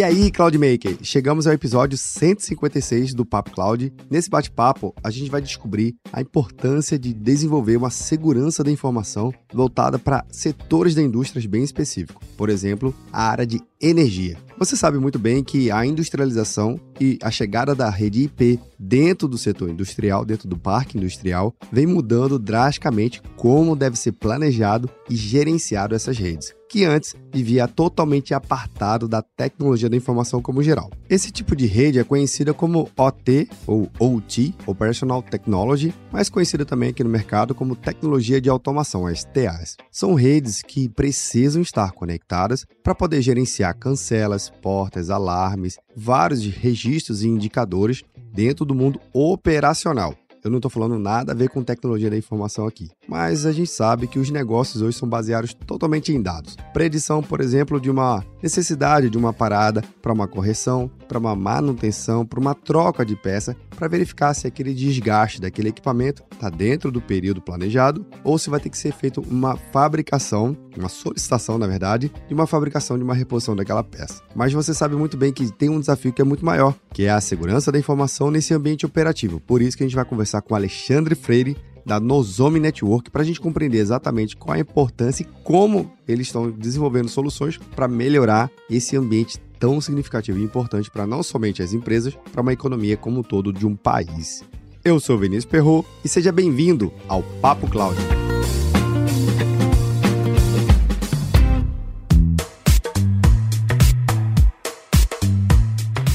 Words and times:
E 0.00 0.02
aí, 0.02 0.30
Cloudmaker, 0.30 0.96
chegamos 1.02 1.46
ao 1.46 1.52
episódio 1.52 1.98
156 1.98 3.12
do 3.12 3.22
Papo 3.22 3.50
Cloud. 3.50 3.92
Nesse 4.08 4.30
bate-papo, 4.30 4.94
a 5.04 5.10
gente 5.10 5.30
vai 5.30 5.42
descobrir 5.42 5.94
a 6.10 6.22
importância 6.22 6.98
de 6.98 7.12
desenvolver 7.12 7.76
uma 7.76 7.90
segurança 7.90 8.64
da 8.64 8.70
informação 8.70 9.30
voltada 9.52 9.98
para 9.98 10.24
setores 10.30 10.94
da 10.94 11.02
indústria 11.02 11.46
bem 11.46 11.62
específicos. 11.62 12.26
Por 12.34 12.48
exemplo, 12.48 12.94
a 13.12 13.24
área 13.24 13.46
de 13.46 13.60
energia. 13.78 14.38
Você 14.58 14.74
sabe 14.74 14.98
muito 14.98 15.18
bem 15.18 15.44
que 15.44 15.70
a 15.70 15.84
industrialização 15.84 16.80
e 16.98 17.18
a 17.22 17.30
chegada 17.30 17.74
da 17.74 17.90
rede 17.90 18.22
IP 18.22 18.58
dentro 18.78 19.28
do 19.28 19.36
setor 19.36 19.68
industrial, 19.68 20.24
dentro 20.24 20.48
do 20.48 20.56
parque 20.56 20.96
industrial, 20.96 21.54
vem 21.70 21.86
mudando 21.86 22.38
drasticamente 22.38 23.20
como 23.36 23.76
deve 23.76 23.98
ser 23.98 24.12
planejado 24.12 24.88
e 25.10 25.14
gerenciado 25.14 25.94
essas 25.94 26.16
redes 26.16 26.58
que 26.70 26.84
antes 26.84 27.16
vivia 27.34 27.66
totalmente 27.66 28.32
apartado 28.32 29.08
da 29.08 29.20
tecnologia 29.20 29.90
da 29.90 29.96
informação 29.96 30.40
como 30.40 30.62
geral. 30.62 30.88
Esse 31.08 31.32
tipo 31.32 31.56
de 31.56 31.66
rede 31.66 31.98
é 31.98 32.04
conhecida 32.04 32.54
como 32.54 32.88
OT 32.96 33.48
ou 33.66 33.90
OT, 33.98 34.54
Operational 34.64 35.20
Technology, 35.20 35.92
mais 36.12 36.28
conhecida 36.28 36.64
também 36.64 36.90
aqui 36.90 37.02
no 37.02 37.10
mercado 37.10 37.56
como 37.56 37.74
tecnologia 37.74 38.40
de 38.40 38.48
automação, 38.48 39.04
as 39.04 39.24
TAs. 39.24 39.76
São 39.90 40.14
redes 40.14 40.62
que 40.62 40.88
precisam 40.88 41.60
estar 41.60 41.90
conectadas 41.90 42.64
para 42.84 42.94
poder 42.94 43.20
gerenciar 43.20 43.76
cancelas, 43.76 44.48
portas, 44.62 45.10
alarmes, 45.10 45.76
vários 45.96 46.46
registros 46.46 47.24
e 47.24 47.28
indicadores 47.28 48.04
dentro 48.32 48.64
do 48.64 48.76
mundo 48.76 49.00
operacional. 49.12 50.14
Eu 50.42 50.50
não 50.50 50.58
estou 50.58 50.70
falando 50.70 50.98
nada 50.98 51.32
a 51.32 51.34
ver 51.34 51.50
com 51.50 51.62
tecnologia 51.62 52.08
da 52.08 52.16
informação 52.16 52.66
aqui, 52.66 52.90
mas 53.06 53.44
a 53.44 53.52
gente 53.52 53.70
sabe 53.70 54.06
que 54.06 54.18
os 54.18 54.30
negócios 54.30 54.82
hoje 54.82 54.96
são 54.96 55.08
baseados 55.08 55.52
totalmente 55.52 56.12
em 56.12 56.22
dados. 56.22 56.56
Predição, 56.72 57.22
por 57.22 57.40
exemplo, 57.40 57.80
de 57.80 57.90
uma 57.90 58.24
necessidade 58.42 59.10
de 59.10 59.18
uma 59.18 59.32
parada 59.32 59.82
para 60.00 60.12
uma 60.12 60.26
correção, 60.26 60.90
para 61.10 61.18
uma 61.18 61.34
manutenção, 61.34 62.24
para 62.24 62.38
uma 62.38 62.54
troca 62.54 63.04
de 63.04 63.16
peça, 63.16 63.56
para 63.76 63.88
verificar 63.88 64.32
se 64.32 64.46
aquele 64.46 64.72
desgaste 64.72 65.40
daquele 65.40 65.70
equipamento 65.70 66.22
está 66.32 66.48
dentro 66.48 66.92
do 66.92 67.00
período 67.00 67.42
planejado 67.42 68.06
ou 68.22 68.38
se 68.38 68.48
vai 68.48 68.60
ter 68.60 68.70
que 68.70 68.78
ser 68.78 68.92
feito 68.92 69.20
uma 69.28 69.56
fabricação, 69.56 70.56
uma 70.78 70.88
solicitação, 70.88 71.58
na 71.58 71.66
verdade, 71.66 72.12
de 72.28 72.32
uma 72.32 72.46
fabricação 72.46 72.96
de 72.96 73.02
uma 73.02 73.12
reposição 73.12 73.56
daquela 73.56 73.82
peça. 73.82 74.22
Mas 74.36 74.52
você 74.52 74.72
sabe 74.72 74.94
muito 74.94 75.16
bem 75.16 75.32
que 75.32 75.50
tem 75.50 75.68
um 75.68 75.80
desafio 75.80 76.12
que 76.12 76.22
é 76.22 76.24
muito 76.24 76.46
maior, 76.46 76.76
que 76.94 77.06
é 77.06 77.10
a 77.10 77.20
segurança 77.20 77.72
da 77.72 77.78
informação 77.78 78.30
nesse 78.30 78.54
ambiente 78.54 78.86
operativo. 78.86 79.40
Por 79.40 79.60
isso 79.60 79.76
que 79.76 79.82
a 79.82 79.86
gente 79.86 79.96
vai 79.96 80.04
conversar 80.04 80.42
com 80.42 80.54
Alexandre 80.54 81.16
Freire, 81.16 81.56
da 81.84 81.98
Nozomi 81.98 82.60
Network 82.60 83.10
para 83.10 83.22
a 83.22 83.24
gente 83.24 83.40
compreender 83.40 83.78
exatamente 83.78 84.36
qual 84.36 84.54
a 84.54 84.60
importância 84.60 85.22
e 85.24 85.26
como 85.42 85.90
eles 86.06 86.28
estão 86.28 86.50
desenvolvendo 86.50 87.08
soluções 87.08 87.58
para 87.74 87.88
melhorar 87.88 88.48
esse 88.68 88.96
ambiente 88.96 89.38
tão 89.60 89.80
significativo 89.80 90.38
e 90.38 90.42
importante 90.42 90.90
para 90.90 91.06
não 91.06 91.22
somente 91.22 91.62
as 91.62 91.74
empresas, 91.74 92.16
para 92.32 92.40
uma 92.40 92.52
economia 92.52 92.96
como 92.96 93.20
um 93.20 93.22
todo 93.22 93.52
de 93.52 93.66
um 93.66 93.76
país. 93.76 94.42
Eu 94.82 94.98
sou 94.98 95.18
Vinícius 95.18 95.44
Perro 95.44 95.84
e 96.02 96.08
seja 96.08 96.32
bem-vindo 96.32 96.90
ao 97.06 97.22
Papo 97.22 97.68
Cloud. 97.68 97.96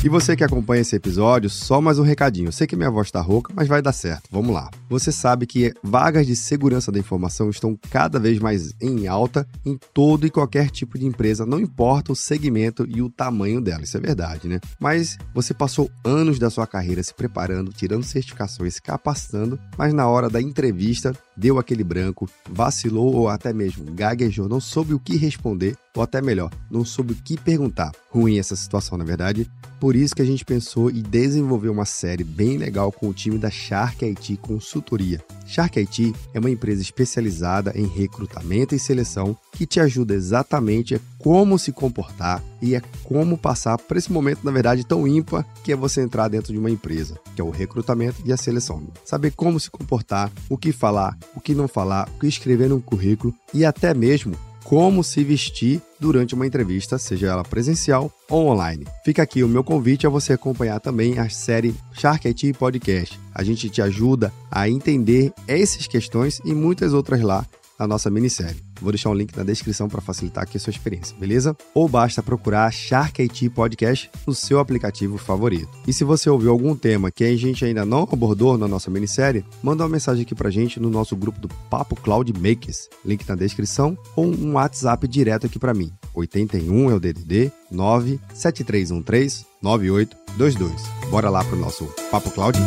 E 0.05 0.07
você 0.09 0.35
que 0.35 0.43
acompanha 0.43 0.83
esse 0.83 0.95
episódio, 0.95 1.49
só 1.49 1.81
mais 1.81 1.97
um 1.97 2.03
recadinho. 2.03 2.51
Sei 2.51 2.67
que 2.67 2.75
minha 2.75 2.91
voz 2.91 3.07
está 3.07 3.19
rouca, 3.19 3.51
mas 3.55 3.67
vai 3.67 3.81
dar 3.81 3.91
certo. 3.91 4.29
Vamos 4.31 4.53
lá. 4.53 4.69
Você 4.87 5.11
sabe 5.11 5.47
que 5.47 5.73
vagas 5.81 6.27
de 6.27 6.35
segurança 6.35 6.91
da 6.91 6.99
informação 6.99 7.49
estão 7.49 7.75
cada 7.89 8.19
vez 8.19 8.37
mais 8.37 8.71
em 8.79 9.07
alta 9.07 9.47
em 9.65 9.79
todo 9.95 10.27
e 10.27 10.29
qualquer 10.29 10.69
tipo 10.69 10.99
de 10.99 11.07
empresa, 11.07 11.43
não 11.43 11.59
importa 11.59 12.11
o 12.11 12.15
segmento 12.15 12.85
e 12.87 13.01
o 13.01 13.09
tamanho 13.09 13.59
dela. 13.59 13.81
Isso 13.81 13.97
é 13.97 13.99
verdade, 13.99 14.47
né? 14.47 14.59
Mas 14.79 15.17
você 15.33 15.55
passou 15.55 15.89
anos 16.03 16.37
da 16.37 16.51
sua 16.51 16.67
carreira 16.67 17.01
se 17.01 17.11
preparando, 17.11 17.73
tirando 17.73 18.03
certificações, 18.03 18.75
se 18.75 18.83
capacitando, 18.83 19.59
mas 19.75 19.91
na 19.91 20.07
hora 20.07 20.29
da 20.29 20.39
entrevista 20.39 21.17
deu 21.35 21.59
aquele 21.59 21.83
branco, 21.83 22.29
vacilou 22.49 23.13
ou 23.13 23.29
até 23.29 23.53
mesmo 23.53 23.85
gaguejou, 23.91 24.47
não 24.47 24.59
soube 24.59 24.93
o 24.93 24.99
que 24.99 25.15
responder, 25.17 25.75
ou 25.95 26.03
até 26.03 26.21
melhor, 26.21 26.51
não 26.69 26.83
soube 26.83 27.13
o 27.13 27.15
que 27.15 27.37
perguntar. 27.37 27.91
Ruim 28.09 28.37
essa 28.37 28.55
situação, 28.55 28.97
na 28.97 29.03
verdade. 29.03 29.49
Por 29.79 29.95
isso 29.95 30.15
que 30.15 30.21
a 30.21 30.25
gente 30.25 30.45
pensou 30.45 30.89
e 30.89 31.01
desenvolveu 31.01 31.71
uma 31.71 31.85
série 31.85 32.23
bem 32.23 32.57
legal 32.57 32.91
com 32.91 33.09
o 33.09 33.13
time 33.13 33.37
da 33.37 33.49
Shark 33.49 34.03
IT 34.03 34.37
Consultoria. 34.37 35.23
Shark 35.45 35.79
IT 35.79 36.13
é 36.33 36.39
uma 36.39 36.49
empresa 36.49 36.81
especializada 36.81 37.73
em 37.75 37.85
recrutamento 37.85 38.73
e 38.73 38.79
seleção 38.79 39.37
que 39.55 39.65
te 39.65 39.79
ajuda 39.79 40.13
exatamente 40.13 40.95
a 40.95 40.99
como 41.17 41.57
se 41.57 41.71
comportar 41.71 42.43
e 42.61 42.75
é 42.75 42.81
como 43.03 43.37
passar 43.37 43.77
por 43.77 43.97
esse 43.97 44.11
momento, 44.11 44.41
na 44.43 44.51
verdade, 44.51 44.85
tão 44.85 45.07
ímpar 45.07 45.45
que 45.63 45.71
é 45.71 45.75
você 45.75 46.01
entrar 46.01 46.27
dentro 46.27 46.53
de 46.53 46.59
uma 46.59 46.69
empresa, 46.69 47.19
que 47.35 47.41
é 47.41 47.43
o 47.43 47.49
recrutamento 47.49 48.21
e 48.25 48.31
a 48.31 48.37
seleção. 48.37 48.83
Saber 49.03 49.31
como 49.31 49.59
se 49.59 49.71
comportar, 49.71 50.31
o 50.49 50.57
que 50.57 50.71
falar, 50.71 51.17
o 51.35 51.41
que 51.41 51.55
não 51.55 51.67
falar, 51.67 52.07
o 52.15 52.19
que 52.19 52.27
escrever 52.27 52.69
no 52.69 52.81
currículo 52.81 53.33
e 53.53 53.65
até 53.65 53.93
mesmo 53.93 54.35
como 54.65 55.03
se 55.03 55.23
vestir 55.23 55.79
durante 55.99 56.33
uma 56.33 56.47
entrevista, 56.47 56.97
seja 56.97 57.27
ela 57.27 57.43
presencial 57.43 58.11
ou 58.27 58.47
online. 58.47 58.85
Fica 59.05 59.21
aqui 59.21 59.43
o 59.43 59.47
meu 59.47 59.63
convite 59.63 60.07
a 60.07 60.09
você 60.09 60.33
acompanhar 60.33 60.79
também 60.79 61.19
a 61.19 61.29
série 61.29 61.75
Shark 61.93 62.27
IT 62.27 62.53
Podcast. 62.53 63.19
A 63.33 63.43
gente 63.43 63.69
te 63.69 63.81
ajuda 63.81 64.33
a 64.49 64.67
entender 64.67 65.31
essas 65.47 65.85
questões 65.85 66.41
e 66.43 66.53
muitas 66.53 66.93
outras 66.93 67.21
lá 67.21 67.45
na 67.79 67.87
nossa 67.87 68.09
minissérie. 68.09 68.64
Vou 68.81 68.91
deixar 68.91 69.09
um 69.09 69.13
link 69.13 69.35
na 69.35 69.43
descrição 69.43 69.87
para 69.87 70.01
facilitar 70.01 70.43
aqui 70.43 70.57
a 70.57 70.59
sua 70.59 70.71
experiência, 70.71 71.15
beleza? 71.17 71.55
Ou 71.73 71.87
basta 71.87 72.21
procurar 72.21 72.71
Shark 72.71 73.21
IT 73.21 73.49
Podcast 73.49 74.09
no 74.25 74.33
seu 74.33 74.59
aplicativo 74.59 75.17
favorito. 75.17 75.69
E 75.87 75.93
se 75.93 76.03
você 76.03 76.29
ouviu 76.29 76.51
algum 76.51 76.75
tema 76.75 77.11
que 77.11 77.23
a 77.23 77.35
gente 77.35 77.63
ainda 77.65 77.85
não 77.85 78.07
abordou 78.11 78.57
na 78.57 78.67
nossa 78.67 78.91
minissérie, 78.91 79.45
manda 79.63 79.83
uma 79.83 79.89
mensagem 79.89 80.23
aqui 80.23 80.35
pra 80.35 80.49
gente 80.49 80.79
no 80.79 80.89
nosso 80.89 81.15
grupo 81.15 81.39
do 81.39 81.47
Papo 81.69 81.95
Cloud 81.95 82.31
Makers, 82.33 82.89
link 83.03 83.27
na 83.27 83.35
descrição, 83.35 83.97
ou 84.15 84.25
um 84.25 84.53
WhatsApp 84.53 85.07
direto 85.07 85.45
aqui 85.45 85.59
para 85.59 85.73
mim. 85.73 85.91
81 86.13 86.91
é 86.91 86.93
o 86.93 86.99
DDD 86.99 87.51
97313 87.71 89.45
9822. 89.61 90.71
Bora 91.09 91.29
lá 91.29 91.43
pro 91.43 91.57
nosso 91.57 91.85
Papo 92.11 92.29
Cloud. 92.31 92.57